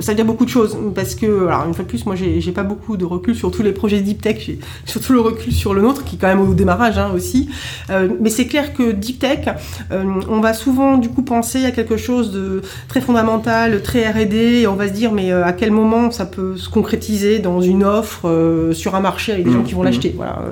ça 0.00 0.12
veut 0.12 0.16
dire 0.16 0.24
beaucoup 0.24 0.44
de 0.44 0.50
choses 0.50 0.76
parce 0.94 1.14
que, 1.14 1.46
alors 1.46 1.64
une 1.66 1.74
fois 1.74 1.84
de 1.84 1.88
plus, 1.88 2.06
moi 2.06 2.14
j'ai 2.16 2.52
pas 2.52 2.62
beaucoup 2.62 2.96
de 2.96 3.04
recul 3.04 3.34
sur 3.34 3.50
tous 3.50 3.62
les 3.62 3.72
projets 3.72 4.00
deep 4.00 4.22
tech, 4.22 4.38
j'ai 4.44 4.58
surtout 4.84 5.12
le 5.12 5.20
recul 5.20 5.52
sur 5.52 5.74
le 5.74 5.82
nôtre 5.82 6.04
qui 6.04 6.16
est 6.16 6.18
quand 6.18 6.28
même 6.28 6.40
au 6.40 6.54
démarrage 6.54 6.98
hein, 6.98 7.10
aussi. 7.14 7.48
Euh, 7.90 8.08
mais 8.20 8.30
c'est 8.30 8.46
clair 8.46 8.74
que 8.74 8.92
deep 8.92 9.18
tech, 9.18 9.48
euh, 9.92 10.04
on 10.28 10.40
va 10.40 10.54
souvent 10.54 10.98
du 10.98 11.08
coup 11.08 11.22
penser 11.22 11.64
à 11.64 11.70
quelque 11.70 11.96
chose 11.96 12.32
de 12.32 12.62
très 12.88 13.00
fondamental, 13.00 13.82
très 13.82 14.08
R&D, 14.10 14.60
et 14.62 14.66
on 14.66 14.74
va 14.74 14.88
se 14.88 14.92
dire 14.92 15.12
mais 15.12 15.32
euh, 15.32 15.44
à 15.44 15.52
quel 15.52 15.70
moment 15.70 16.10
ça 16.10 16.26
peut 16.26 16.56
se 16.56 16.68
concrétiser 16.68 17.38
dans 17.38 17.60
une 17.60 17.84
offre 17.84 18.70
sur 18.72 18.94
un 18.94 19.00
marché 19.00 19.32
avec 19.32 19.44
des 19.44 19.52
gens 19.52 19.60
mmh, 19.60 19.64
qui 19.64 19.74
vont 19.74 19.82
mmh. 19.82 19.84
l'acheter, 19.84 20.14
voilà 20.16 20.42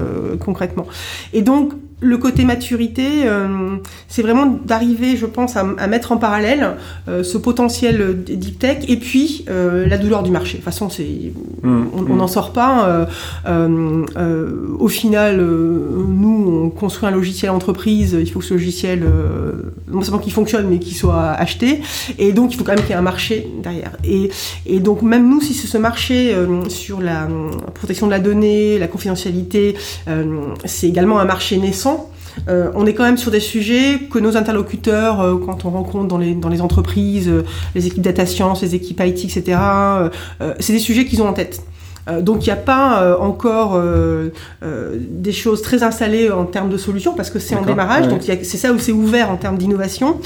concrètement. 0.40 0.86
Et 1.32 1.42
donc 1.42 1.72
le 2.02 2.18
côté 2.18 2.44
maturité, 2.44 3.22
euh, 3.26 3.76
c'est 4.08 4.22
vraiment 4.22 4.46
d'arriver, 4.46 5.16
je 5.16 5.26
pense, 5.26 5.56
à, 5.56 5.64
mettre 5.86 6.12
en 6.12 6.16
parallèle 6.16 6.76
euh, 7.08 7.22
ce 7.22 7.38
potentiel 7.38 8.24
deep 8.24 8.58
tech 8.58 8.78
et 8.88 8.96
puis 8.96 9.44
euh, 9.48 9.86
la 9.86 9.98
douleur 9.98 10.22
du 10.22 10.30
marché. 10.30 10.54
De 10.54 10.56
toute 10.56 10.64
façon, 10.64 10.90
c'est, 10.90 11.06
mmh, 11.62 11.84
on 11.96 12.02
n'en 12.02 12.24
mmh. 12.24 12.28
sort 12.28 12.52
pas. 12.52 13.06
au 13.46 14.88
final, 14.88 15.40
nous, 15.40 16.64
on 16.64 16.70
construit 16.70 17.08
un 17.08 17.12
logiciel 17.12 17.50
entreprise. 17.50 18.16
Il 18.18 18.30
faut 18.30 18.40
que 18.40 18.44
ce 18.44 18.54
logiciel, 18.54 19.04
non 19.88 20.02
seulement 20.02 20.18
qu'il 20.18 20.32
fonctionne, 20.32 20.66
mais 20.68 20.78
qu'il 20.78 20.96
soit 20.96 21.30
acheté. 21.30 21.80
Et 22.18 22.32
donc, 22.32 22.52
il 22.52 22.56
faut 22.56 22.64
quand 22.64 22.72
même 22.72 22.80
qu'il 22.80 22.90
y 22.90 22.92
ait 22.92 22.96
un 22.96 23.02
marché 23.02 23.48
derrière. 23.62 23.92
Et, 24.04 24.30
et 24.66 24.80
donc, 24.80 25.02
même 25.02 25.28
nous, 25.28 25.40
si 25.40 25.54
c'est 25.54 25.68
ce 25.68 25.78
marché 25.78 26.34
sur 26.68 27.00
la 27.00 27.28
protection 27.74 28.06
de 28.06 28.12
la 28.12 28.18
donnée, 28.18 28.78
la 28.78 28.88
confidentialité, 28.88 29.76
c'est 30.64 30.88
également 30.88 31.20
un 31.20 31.24
marché 31.24 31.58
naissant 31.58 31.91
euh, 32.48 32.70
on 32.74 32.86
est 32.86 32.94
quand 32.94 33.04
même 33.04 33.18
sur 33.18 33.30
des 33.30 33.40
sujets 33.40 34.00
que 34.10 34.18
nos 34.18 34.36
interlocuteurs, 34.36 35.20
euh, 35.20 35.36
quand 35.36 35.64
on 35.64 35.70
rencontre 35.70 36.08
dans 36.08 36.18
les, 36.18 36.34
dans 36.34 36.48
les 36.48 36.60
entreprises, 36.60 37.28
euh, 37.28 37.44
les 37.74 37.86
équipes 37.86 38.02
data 38.02 38.26
science, 38.26 38.62
les 38.62 38.74
équipes 38.74 39.00
IT, 39.04 39.24
etc., 39.24 39.58
c'est 40.60 40.72
des 40.72 40.78
sujets 40.78 41.04
qu'ils 41.04 41.22
ont 41.22 41.28
en 41.28 41.32
tête. 41.32 41.62
Donc 42.20 42.44
il 42.44 42.48
n'y 42.48 42.52
a 42.52 42.56
pas 42.56 43.16
encore 43.20 43.80
des 44.60 45.32
choses 45.32 45.62
très 45.62 45.84
installées 45.84 46.30
en 46.30 46.46
termes 46.46 46.68
de 46.68 46.76
solutions 46.76 47.14
parce 47.14 47.30
que 47.30 47.38
c'est 47.38 47.54
en 47.54 47.62
démarrage, 47.62 48.08
donc 48.08 48.22
c'est 48.22 48.44
ça 48.44 48.72
où 48.72 48.78
c'est 48.80 48.90
ouvert 48.92 49.30
en 49.30 49.36
termes 49.36 49.56
d'innovation. 49.56 50.16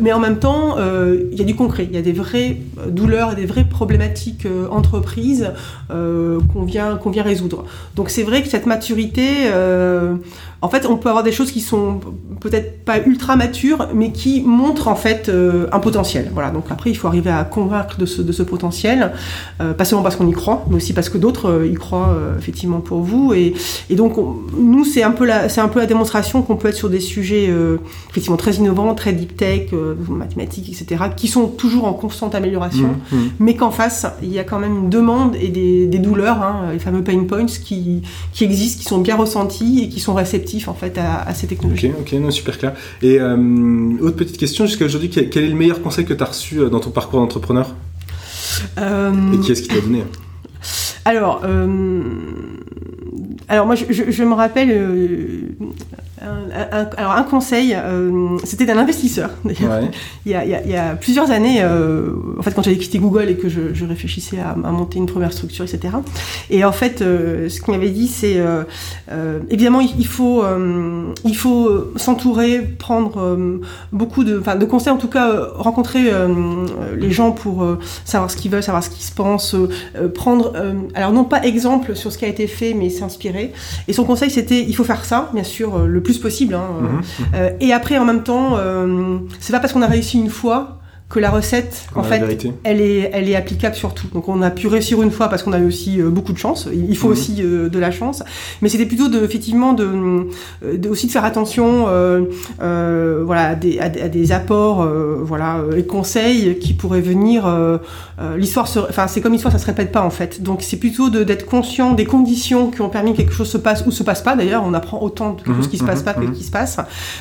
mais 0.00 0.12
en 0.12 0.18
même 0.18 0.38
temps, 0.38 0.76
il 0.78 1.38
y 1.38 1.42
a 1.42 1.44
du 1.44 1.54
concret, 1.54 1.86
il 1.88 1.94
y 1.94 1.98
a 1.98 2.02
des 2.02 2.12
vraies 2.12 2.56
douleurs 2.88 3.32
et 3.32 3.34
des 3.34 3.46
vraies 3.46 3.64
problématiques 3.68 4.46
entreprises 4.70 5.52
qu'on 5.90 6.64
vient, 6.64 6.96
qu'on 6.96 7.10
vient 7.10 7.24
résoudre. 7.24 7.64
Donc 7.94 8.08
c'est 8.08 8.22
vrai 8.22 8.42
que 8.42 8.48
cette 8.48 8.66
maturité, 8.66 9.50
en 10.62 10.68
fait, 10.68 10.86
on 10.86 10.96
peut 10.96 11.08
avoir 11.08 11.24
des 11.24 11.32
choses 11.32 11.50
qui 11.50 11.60
sont 11.60 12.00
peut-être 12.40 12.84
pas 12.84 12.98
ultra 12.98 13.36
matures, 13.36 13.88
mais 13.94 14.12
qui 14.12 14.42
montrent 14.42 14.88
en 14.88 14.96
fait 14.96 15.30
un 15.30 15.78
potentiel. 15.80 16.30
Voilà. 16.32 16.50
Donc 16.50 16.64
après, 16.70 16.90
il 16.90 16.94
faut 16.94 17.08
arriver 17.08 17.30
à 17.30 17.44
convaincre 17.44 17.98
de 17.98 18.06
ce, 18.06 18.22
de 18.22 18.32
ce 18.32 18.42
potentiel, 18.42 19.12
pas 19.58 19.84
seulement 19.84 20.02
parce 20.02 20.16
qu'on 20.16 20.28
y 20.28 20.32
croit, 20.32 20.64
mais 20.68 20.76
aussi 20.76 20.92
parce 20.92 21.08
que 21.08 21.18
d'autres 21.18 21.52
euh, 21.52 21.66
y 21.66 21.74
croient 21.74 22.10
euh, 22.10 22.38
effectivement 22.38 22.80
pour 22.80 23.00
vous. 23.00 23.32
Et, 23.32 23.54
donc, 23.90 24.16
nous, 24.56 24.84
c'est 24.84 25.02
un, 25.02 25.10
peu 25.10 25.24
la, 25.24 25.48
c'est 25.48 25.60
un 25.60 25.68
peu 25.68 25.80
la 25.80 25.86
démonstration 25.86 26.42
qu'on 26.42 26.56
peut 26.56 26.68
être 26.68 26.76
sur 26.76 26.90
des 26.90 27.00
sujets 27.00 27.46
euh, 27.48 27.78
effectivement 28.10 28.36
très 28.36 28.54
innovants, 28.54 28.94
très 28.94 29.12
deep 29.12 29.36
tech, 29.36 29.70
mathématiques, 30.08 30.68
etc., 30.68 31.04
qui 31.16 31.28
sont 31.28 31.46
toujours 31.46 31.84
en 31.84 31.92
constante 31.92 32.34
amélioration, 32.34 32.88
mmh, 32.88 33.16
mmh. 33.16 33.30
mais 33.38 33.54
qu'en 33.54 33.70
face, 33.70 34.06
il 34.22 34.32
y 34.32 34.38
a 34.38 34.44
quand 34.44 34.58
même 34.58 34.76
une 34.76 34.90
demande 34.90 35.36
et 35.36 35.48
des, 35.48 35.98
douleurs, 35.98 36.42
hein, 36.42 36.70
les 36.72 36.78
fameux 36.78 37.02
pain 37.02 37.22
points 37.24 37.46
qui, 37.46 38.02
qui 38.32 38.44
existent, 38.44 38.80
qui 38.80 38.88
sont 38.88 38.98
bien 38.98 39.16
ressentis 39.16 39.84
et 39.84 39.88
qui 39.88 40.00
sont 40.00 40.14
réceptifs 40.14 40.51
en 40.68 40.74
fait 40.74 40.98
à, 40.98 41.32
ces 41.34 41.46
technologies. 41.46 41.88
Ok, 41.88 42.12
ok, 42.12 42.20
non, 42.20 42.30
super 42.30 42.58
clair. 42.58 42.74
Et 43.02 43.20
autre 43.20 44.16
petite 44.16 44.38
question, 44.38 44.66
jusqu'à 44.66 44.84
aujourd'hui, 44.84 45.10
quel, 45.10 45.44
est 45.44 45.48
le 45.48 45.54
meilleur 45.54 45.82
conseil 45.82 46.04
que 46.04 46.14
tu 46.14 46.22
as 46.22 46.26
reçu 46.26 46.56
dans 46.70 46.80
ton 46.80 46.90
parcours 46.90 47.20
d'entrepreneur? 47.20 47.74
Et 48.76 49.38
qui 49.40 49.52
est-ce 49.52 49.62
qui 49.62 49.68
t'a 49.68 49.80
donné? 49.80 50.04
Alors, 51.04 51.42
euh, 51.44 51.68
alors 53.48 53.66
moi, 53.66 53.74
je, 53.74 53.84
je, 54.10 54.24
me 54.24 54.34
rappelle 54.34 54.70
euh, 56.22 56.28
un, 56.72 56.88
alors 56.96 57.12
un 57.12 57.22
conseil, 57.22 57.74
euh, 57.76 58.38
c'était 58.44 58.66
d'un 58.66 58.78
investisseur. 58.78 59.30
Ouais. 59.62 59.90
il, 60.26 60.32
y 60.32 60.34
a, 60.34 60.44
il, 60.44 60.70
y 60.70 60.76
a, 60.76 60.96
plusieurs 60.96 61.30
années, 61.30 61.60
euh, 61.62 62.14
en 62.38 62.42
fait, 62.42 62.52
quand 62.52 62.62
j'avais 62.62 62.78
quitté 62.78 62.98
Google 62.98 63.28
et 63.28 63.36
que 63.36 63.48
je, 63.48 63.74
je 63.74 63.84
réfléchissais 63.84 64.38
à, 64.38 64.50
à, 64.50 64.70
monter 64.70 64.98
une 64.98 65.06
première 65.06 65.32
structure, 65.32 65.64
etc. 65.64 65.94
Et 66.50 66.64
en 66.64 66.72
fait, 66.72 66.98
ce 66.98 67.60
qu'il 67.60 67.72
m'avait 67.72 67.90
dit, 67.90 68.08
c'est 68.08 68.42
évidemment, 69.50 69.80
il, 69.80 70.06
faut, 70.06 70.44
il 71.24 71.36
faut 71.36 71.92
s'entourer, 71.96 72.60
prendre 72.60 73.38
beaucoup 73.92 74.24
de, 74.24 74.38
de 74.58 74.64
conseils, 74.64 74.92
en 74.92 74.96
tout 74.96 75.08
cas, 75.08 75.48
rencontrer 75.54 76.10
les 76.96 77.10
gens 77.10 77.30
pour 77.30 77.64
savoir 78.04 78.30
ce 78.30 78.36
qu'ils 78.36 78.50
veulent, 78.50 78.62
savoir 78.62 78.82
ce 78.82 78.90
qu'ils 78.90 79.04
se 79.04 79.12
pensent, 79.12 79.54
prendre, 80.14 80.54
alors 80.94 81.12
non 81.12 81.24
pas 81.24 81.44
exemple 81.44 81.94
sur 81.94 82.10
ce 82.10 82.18
qui 82.18 82.24
a 82.24 82.28
été 82.28 82.46
fait, 82.46 82.74
mais 82.74 82.90
s'inspirer. 82.90 83.31
Et 83.88 83.92
son 83.92 84.04
conseil, 84.04 84.30
c'était 84.30 84.60
il 84.60 84.74
faut 84.74 84.84
faire 84.84 85.04
ça, 85.04 85.30
bien 85.32 85.44
sûr, 85.44 85.76
euh, 85.76 85.86
le 85.86 86.02
plus 86.02 86.18
possible. 86.18 86.54
Hein, 86.54 86.68
mhm. 86.80 87.02
euh, 87.34 87.50
et 87.60 87.72
après, 87.72 87.98
en 87.98 88.04
même 88.04 88.22
temps, 88.22 88.56
euh, 88.56 89.18
c'est 89.40 89.52
pas 89.52 89.60
parce 89.60 89.72
qu'on 89.72 89.82
a 89.82 89.86
réussi 89.86 90.18
une 90.18 90.30
fois 90.30 90.81
que 91.12 91.20
la 91.20 91.30
recette, 91.30 91.84
en 91.94 92.02
fait, 92.02 92.22
elle 92.64 92.80
est, 92.80 93.10
elle 93.12 93.28
est 93.28 93.36
applicable 93.36 93.76
sur 93.76 93.92
tout. 93.92 94.06
Donc 94.14 94.30
on 94.30 94.40
a 94.40 94.50
pu 94.50 94.66
réussir 94.66 95.02
une 95.02 95.10
fois 95.10 95.28
parce 95.28 95.42
qu'on 95.42 95.52
a 95.52 95.58
eu 95.58 95.66
aussi 95.66 96.00
euh, 96.00 96.08
beaucoup 96.08 96.32
de 96.32 96.38
chance. 96.38 96.68
Il 96.72 96.96
faut 96.96 97.08
mhm. 97.08 97.12
aussi 97.12 97.36
euh, 97.40 97.68
de 97.68 97.78
la 97.78 97.90
chance, 97.90 98.22
mais 98.62 98.70
c'était 98.70 98.86
plutôt 98.86 99.08
de, 99.08 99.22
effectivement 99.22 99.74
de, 99.74 100.26
de, 100.62 100.88
aussi 100.88 101.06
de 101.06 101.12
faire 101.12 101.26
attention, 101.26 101.84
euh, 101.88 102.22
euh 102.62 103.22
voilà, 103.26 103.48
à 103.48 103.54
des, 103.54 103.78
à 103.78 103.90
des, 103.90 104.32
apports, 104.32 104.88
voilà, 105.22 105.62
et 105.76 105.84
conseils 105.84 106.58
qui 106.58 106.72
pourraient 106.72 107.02
venir. 107.02 107.44
l'histoire, 108.36 108.66
enfin 108.88 109.06
c'est 109.06 109.20
comme 109.20 109.32
l'histoire, 109.32 109.52
ça 109.52 109.58
se 109.58 109.66
répète 109.66 109.92
pas 109.92 110.02
en 110.02 110.10
fait. 110.10 110.42
Donc 110.42 110.62
c'est 110.62 110.78
plutôt 110.78 111.10
d'être 111.10 111.44
conscient 111.44 111.92
des 111.92 112.06
conditions 112.06 112.70
qui 112.70 112.80
ont 112.80 112.88
permis 112.88 113.12
que 113.12 113.18
quelque 113.18 113.34
chose 113.34 113.50
se 113.50 113.58
passe 113.58 113.84
ou 113.86 113.90
se 113.90 114.02
passe 114.02 114.22
pas. 114.22 114.34
D'ailleurs, 114.34 114.62
on 114.66 114.72
apprend 114.72 115.02
autant 115.02 115.34
de 115.34 115.42
quelque 115.42 115.56
chose 115.56 115.68
qui 115.68 115.76
se 115.76 115.84
passe 115.84 115.98
mhm. 115.98 116.04
pas 116.04 116.14
que 116.14 116.24
mhm. 116.24 116.32
qui 116.32 116.44
se 116.44 116.50
passe. 116.50 116.78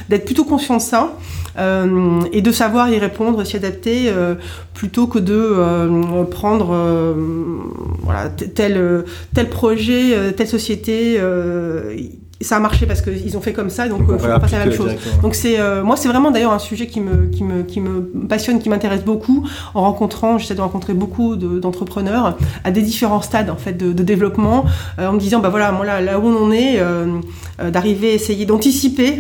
D'être 0.08 0.24
plutôt 0.24 0.46
conscient 0.46 0.78
de 0.78 0.82
ça 0.82 1.12
et 1.58 2.42
de 2.42 2.52
savoir 2.52 2.90
y 2.90 2.98
répondre, 2.98 3.44
s'y 3.44 3.58
adapter 3.58 3.81
euh, 3.88 4.36
plutôt 4.74 5.08
que 5.08 5.20
de 5.20 5.34
euh, 5.34 6.24
prendre 6.24 6.74
euh, 6.74 7.14
voilà, 8.04 8.30
tel, 8.30 9.04
tel 9.34 9.50
projet, 9.50 10.34
telle 10.36 10.48
société 10.48 11.20
ça 12.44 12.56
a 12.56 12.60
marché 12.60 12.88
parce 12.88 13.04
qu'ils 13.04 13.38
ont 13.38 13.42
fait 13.42 13.54
comme 13.54 13.70
ça, 13.70 13.88
donc 13.88 14.02
il 14.02 14.18
faut 14.18 14.40
passer 14.40 14.56
à 14.56 14.60
la 14.60 14.66
même 14.66 14.74
chose. 14.74 14.94
Donc 15.22 15.36
c'est 15.36 15.60
moi 15.84 15.96
c'est 15.96 16.08
vraiment 16.08 16.32
d'ailleurs 16.32 16.54
un 16.54 16.60
sujet 16.60 16.88
qui 16.88 17.00
me 17.00 17.28
qui 17.28 17.44
me 17.44 17.62
qui 17.62 17.80
me 17.80 18.02
passionne, 18.28 18.58
qui 18.58 18.68
m'intéresse 18.68 19.04
beaucoup. 19.04 19.48
En 19.76 19.82
rencontrant, 19.82 20.40
j'essaie 20.40 20.56
de 20.56 20.62
rencontrer 20.62 20.96
beaucoup 20.96 21.36
d'entrepreneurs 21.36 22.40
à 22.64 22.72
des 22.72 22.82
différents 22.82 23.22
stades 23.22 23.52
en 23.52 23.58
fait 23.58 23.74
de, 23.74 23.92
développement, 24.04 24.66
en 24.98 25.14
me 25.14 25.20
disant 25.20 25.40
bah 25.40 25.50
voilà 25.50 25.72
moi 25.72 25.86
là 25.86 26.02
là 26.02 26.20
où 26.20 26.26
on 26.26 26.52
est, 26.52 26.82
d'arriver 27.64 28.16
essayer 28.16 28.48
d'anticiper 28.48 29.20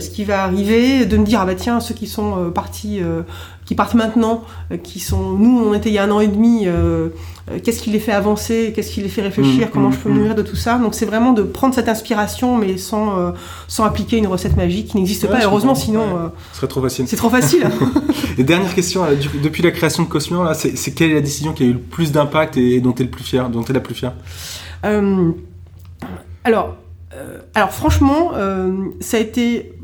ce 0.00 0.10
qui 0.10 0.24
va 0.24 0.42
arriver, 0.42 1.04
de 1.04 1.16
me 1.16 1.24
dire 1.24 1.38
ah 1.42 1.46
bah 1.46 1.54
tiens 1.54 1.78
ceux 1.78 1.94
qui 1.94 2.08
sont 2.08 2.50
partis 2.52 3.02
qui 3.66 3.74
partent 3.74 3.94
maintenant, 3.94 4.44
euh, 4.72 4.76
qui 4.76 5.00
sont, 5.00 5.32
nous, 5.32 5.60
on 5.66 5.74
était 5.74 5.90
il 5.90 5.94
y 5.94 5.98
a 5.98 6.04
un 6.04 6.10
an 6.10 6.20
et 6.20 6.28
demi, 6.28 6.62
euh, 6.66 7.08
euh, 7.50 7.58
qu'est-ce 7.62 7.82
qui 7.82 7.90
les 7.90 7.98
fait 7.98 8.12
avancer, 8.12 8.72
qu'est-ce 8.74 8.92
qui 8.92 9.00
les 9.00 9.08
fait 9.08 9.22
réfléchir, 9.22 9.66
mmh, 9.66 9.70
comment 9.72 9.90
je 9.90 9.98
peux 9.98 10.10
nourrir 10.10 10.36
de 10.36 10.42
tout 10.42 10.56
ça. 10.56 10.78
Donc 10.78 10.94
c'est 10.94 11.04
vraiment 11.04 11.32
de 11.32 11.42
prendre 11.42 11.74
cette 11.74 11.88
inspiration, 11.88 12.56
mais 12.56 12.78
sans, 12.78 13.32
sans 13.66 13.84
appliquer 13.84 14.18
une 14.18 14.28
recette 14.28 14.56
magique 14.56 14.88
qui 14.88 14.96
n'existe 14.96 15.26
pas. 15.26 15.40
Heureusement, 15.42 15.74
sinon, 15.74 16.30
ce 16.52 16.58
serait 16.58 16.68
trop 16.68 16.80
facile. 16.80 17.08
C'est 17.08 17.16
trop 17.16 17.28
facile. 17.28 17.66
et 18.38 18.44
dernière 18.44 18.74
question, 18.74 19.04
depuis 19.42 19.62
la 19.62 19.72
création 19.72 20.04
de 20.04 20.08
Cosmion, 20.08 20.44
là, 20.44 20.54
c'est 20.54 20.94
quelle 20.94 21.10
est 21.10 21.14
la 21.14 21.20
décision 21.20 21.52
qui 21.52 21.64
a 21.64 21.66
eu 21.66 21.72
le 21.72 21.80
plus 21.80 22.12
d'impact 22.12 22.56
et 22.56 22.80
dont 22.80 22.92
tu 22.92 23.02
es 23.02 23.04
le 23.04 23.10
plus 23.10 23.24
fier, 23.24 23.50
dont 23.50 23.64
es 23.64 23.72
la 23.72 23.80
plus 23.80 23.94
fière? 23.94 24.14
Alors, 26.44 26.76
alors 27.54 27.72
franchement, 27.72 28.30
ça 29.00 29.16
a 29.16 29.20
été 29.20 29.75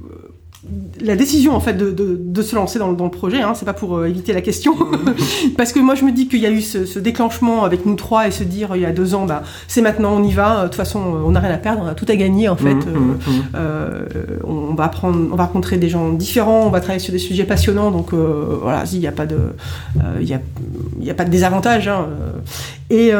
la 1.01 1.17
décision 1.17 1.55
en 1.55 1.61
fait 1.61 1.75
de, 1.75 1.91
de, 1.91 2.43
se 2.43 2.55
lancer 2.55 2.79
dans, 2.79 2.91
le 2.91 3.11
projet, 3.11 3.43
hein, 3.43 3.53
c'est 3.55 3.65
pas 3.65 3.73
pour 3.73 3.97
euh, 3.97 4.07
éviter 4.07 4.33
la 4.33 4.41
question, 4.41 4.75
parce 5.57 5.73
que 5.73 5.81
moi 5.81 5.95
je 5.95 6.05
me 6.05 6.13
dis 6.13 6.29
qu'il 6.29 6.41
y 6.41 6.47
a 6.47 6.51
eu 6.51 6.61
ce, 6.61 6.99
déclenchement 6.99 7.65
avec 7.65 7.87
nous 7.87 7.95
trois 7.95 8.29
et 8.29 8.31
se 8.31 8.45
dire 8.45 8.75
il 8.75 8.83
y 8.83 8.87
a 8.87 8.93
deux 8.93 9.15
ans, 9.15 9.27
bah, 9.27 9.43
c'est 9.69 9.81
maintenant, 9.81 10.15
on 10.15 10.23
y 10.23 10.33
va. 10.33 10.63
De 10.63 10.69
toute 10.69 10.77
façon, 10.77 11.01
on 11.01 11.31
n'a 11.31 11.41
rien 11.41 11.53
à 11.53 11.59
perdre, 11.59 11.83
on 11.85 11.89
a 11.89 11.95
tout 11.95 12.07
à 12.09 12.17
gagner 12.17 12.49
en 12.49 12.57
fait. 12.57 12.75
Mmh, 12.75 12.79
mmh, 12.79 13.13
mmh. 13.27 13.43
Euh, 13.55 14.07
on 14.45 14.75
va 14.75 14.85
apprendre, 14.85 15.29
on 15.33 15.37
va 15.37 15.45
rencontrer 15.45 15.77
des 15.77 15.89
gens 15.89 16.11
différents, 16.13 16.67
on 16.67 16.71
va 16.71 16.81
travailler 16.81 17.01
sur 17.01 17.13
des 17.13 17.19
sujets 17.19 17.45
passionnants, 17.45 17.91
donc 17.91 18.13
euh, 18.13 18.59
voilà, 18.61 18.85
il 18.93 19.01
n'y 19.01 19.07
a 19.07 19.13
pas 19.13 19.27
de, 19.27 19.39
il 20.21 20.29
y 20.29 20.35
a, 20.35 20.41
y 21.01 21.11
a, 21.11 21.15
pas 21.15 21.25
de 21.25 21.31
désavantage. 21.31 21.89
Hein, 21.89 22.07
et 22.91 23.13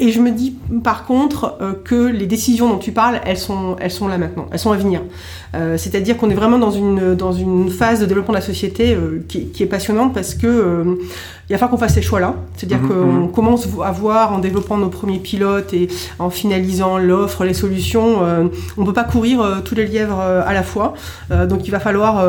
et 0.00 0.12
je 0.12 0.20
me 0.20 0.30
dis 0.30 0.56
par 0.84 1.06
contre 1.06 1.56
euh, 1.60 1.72
que 1.72 2.06
les 2.06 2.26
décisions 2.26 2.68
dont 2.68 2.78
tu 2.78 2.92
parles, 2.92 3.20
elles 3.24 3.38
sont, 3.38 3.76
elles 3.80 3.90
sont 3.90 4.06
là 4.06 4.16
maintenant, 4.16 4.46
elles 4.52 4.58
sont 4.58 4.70
à 4.70 4.76
venir. 4.76 5.02
Euh, 5.54 5.76
C'est-à-dire 5.76 6.16
qu'on 6.16 6.30
est 6.30 6.34
vraiment 6.34 6.58
dans 6.58 6.70
une, 6.70 7.14
dans 7.14 7.32
une 7.32 7.68
phase 7.68 8.00
de 8.00 8.06
développement 8.06 8.32
de 8.32 8.38
la 8.38 8.44
société 8.44 8.94
euh, 8.94 9.24
qui, 9.28 9.50
est 9.60 9.66
passionnante 9.66 10.14
parce 10.14 10.34
que 10.34 10.98
il 11.48 11.54
va 11.54 11.58
falloir 11.58 11.70
qu'on 11.70 11.78
fasse 11.78 11.94
ces 11.94 12.02
choix-là. 12.02 12.34
C'est-à-dire 12.56 12.80
mhm, 12.80 12.88
qu'on 12.88 13.12
mhm. 13.12 13.32
commence 13.32 13.66
à 13.82 13.90
voir 13.90 14.34
en 14.34 14.38
développant 14.38 14.76
nos 14.76 14.90
premiers 14.90 15.18
pilotes 15.18 15.72
et 15.72 15.88
en 16.18 16.28
finalisant 16.28 16.98
l'offre, 16.98 17.44
les 17.44 17.54
solutions, 17.54 18.22
euh, 18.22 18.44
on 18.76 18.84
peut 18.84 18.92
pas 18.92 19.04
courir 19.04 19.40
euh, 19.40 19.60
tous 19.64 19.74
les 19.74 19.86
lièvres 19.86 20.20
euh, 20.20 20.42
à 20.46 20.52
la 20.52 20.62
fois. 20.62 20.94
donc 21.48 21.66
il 21.66 21.70
va 21.70 21.80
falloir 21.80 22.24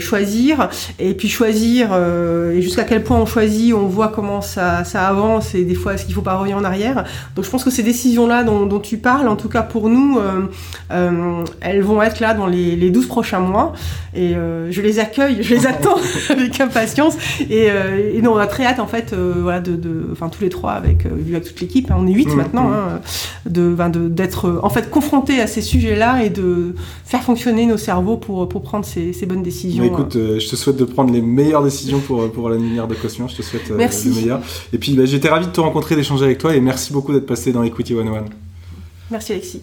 choisir 0.00 0.68
et 0.98 1.14
puis 1.14 1.28
choisir 1.28 1.90
et 1.94 2.60
jusqu'à 2.62 2.84
quel 2.84 3.02
point 3.02 3.18
on 3.18 3.26
choisit, 3.26 3.74
on 3.74 3.86
voit 3.86 4.08
comment 4.08 4.40
ça, 4.40 4.84
ça 4.84 5.06
avance 5.06 5.54
et 5.54 5.64
des 5.64 5.74
fois 5.74 5.94
est-ce 5.94 6.04
qu'il 6.04 6.14
faut 6.14 6.22
pas 6.22 6.36
revenir 6.36 6.56
en 6.56 6.64
arrière. 6.64 7.04
Donc 7.34 7.44
je 7.44 7.50
pense 7.50 7.64
que 7.64 7.70
ces 7.70 7.82
décisions-là 7.82 8.42
dont, 8.44 8.66
dont, 8.66 8.80
tu 8.80 8.98
parles, 8.98 9.28
en 9.28 9.36
tout 9.36 9.48
cas 9.48 9.62
pour 9.62 9.88
nous, 9.88 10.18
elles 10.90 11.82
vont 11.82 12.02
être 12.02 12.20
là 12.20 12.34
dans 12.34 12.46
les, 12.46 12.76
les 12.76 12.90
12 12.90 13.06
prochains 13.06 13.40
mois 13.40 13.72
et 14.14 14.34
je 14.34 14.80
les 14.80 14.98
accueille, 14.98 15.42
je 15.42 15.54
les 15.54 15.66
attends 15.72 15.98
avec 16.30 16.60
impatience 16.60 17.16
et, 17.48 17.68
et 18.14 18.22
non, 18.22 18.34
on 18.34 18.38
a 18.38 18.46
très 18.52 18.66
hâte 18.66 18.80
en 18.80 18.86
fait, 18.86 19.12
euh, 19.12 19.34
voilà, 19.40 19.60
de, 19.60 20.06
enfin 20.12 20.28
tous 20.28 20.42
les 20.42 20.50
trois 20.50 20.72
avec, 20.72 21.06
euh, 21.06 21.10
vu 21.16 21.34
avec 21.34 21.48
toute 21.48 21.60
l'équipe, 21.60 21.90
hein, 21.90 21.96
on 21.98 22.06
est 22.06 22.12
huit 22.12 22.28
mmh, 22.28 22.36
maintenant, 22.36 22.68
mmh. 22.68 22.74
Hein, 22.74 23.00
de, 23.46 24.08
d'être 24.08 24.46
euh, 24.46 24.60
en 24.62 24.68
fait 24.68 24.90
confrontés 24.90 25.40
à 25.40 25.46
ces 25.46 25.62
sujets-là 25.62 26.22
et 26.22 26.28
de 26.28 26.74
faire 27.04 27.22
fonctionner 27.22 27.64
nos 27.64 27.78
cerveaux 27.78 28.18
pour, 28.18 28.46
pour 28.48 28.62
prendre 28.62 28.84
ces, 28.84 29.14
bonnes 29.26 29.42
décisions. 29.42 29.84
écoute, 29.84 30.12
je 30.14 30.48
te 30.48 30.56
souhaite 30.56 30.76
de 30.76 30.84
prendre 30.84 31.12
les 31.12 31.22
meilleures 31.22 31.64
décisions 31.64 32.00
pour, 32.00 32.30
pour 32.30 32.50
l'avenir 32.50 32.86
de 32.86 32.94
Cosmion, 32.94 33.26
je 33.26 33.36
te 33.36 33.42
souhaite 33.42 33.72
merci. 33.74 34.10
le 34.10 34.14
meilleur. 34.16 34.40
Et 34.72 34.78
puis 34.78 34.92
bah, 34.94 35.06
j'étais 35.06 35.28
ravi 35.28 35.46
de 35.46 35.52
te 35.52 35.60
rencontrer, 35.60 35.96
d'échanger 35.96 36.26
avec 36.26 36.38
toi 36.38 36.54
et 36.54 36.60
merci 36.60 36.92
beaucoup 36.92 37.12
d'être 37.12 37.26
passé 37.26 37.52
dans 37.52 37.62
Equity 37.62 37.94
101. 37.94 38.24
Merci 39.10 39.32
Alexis. 39.32 39.62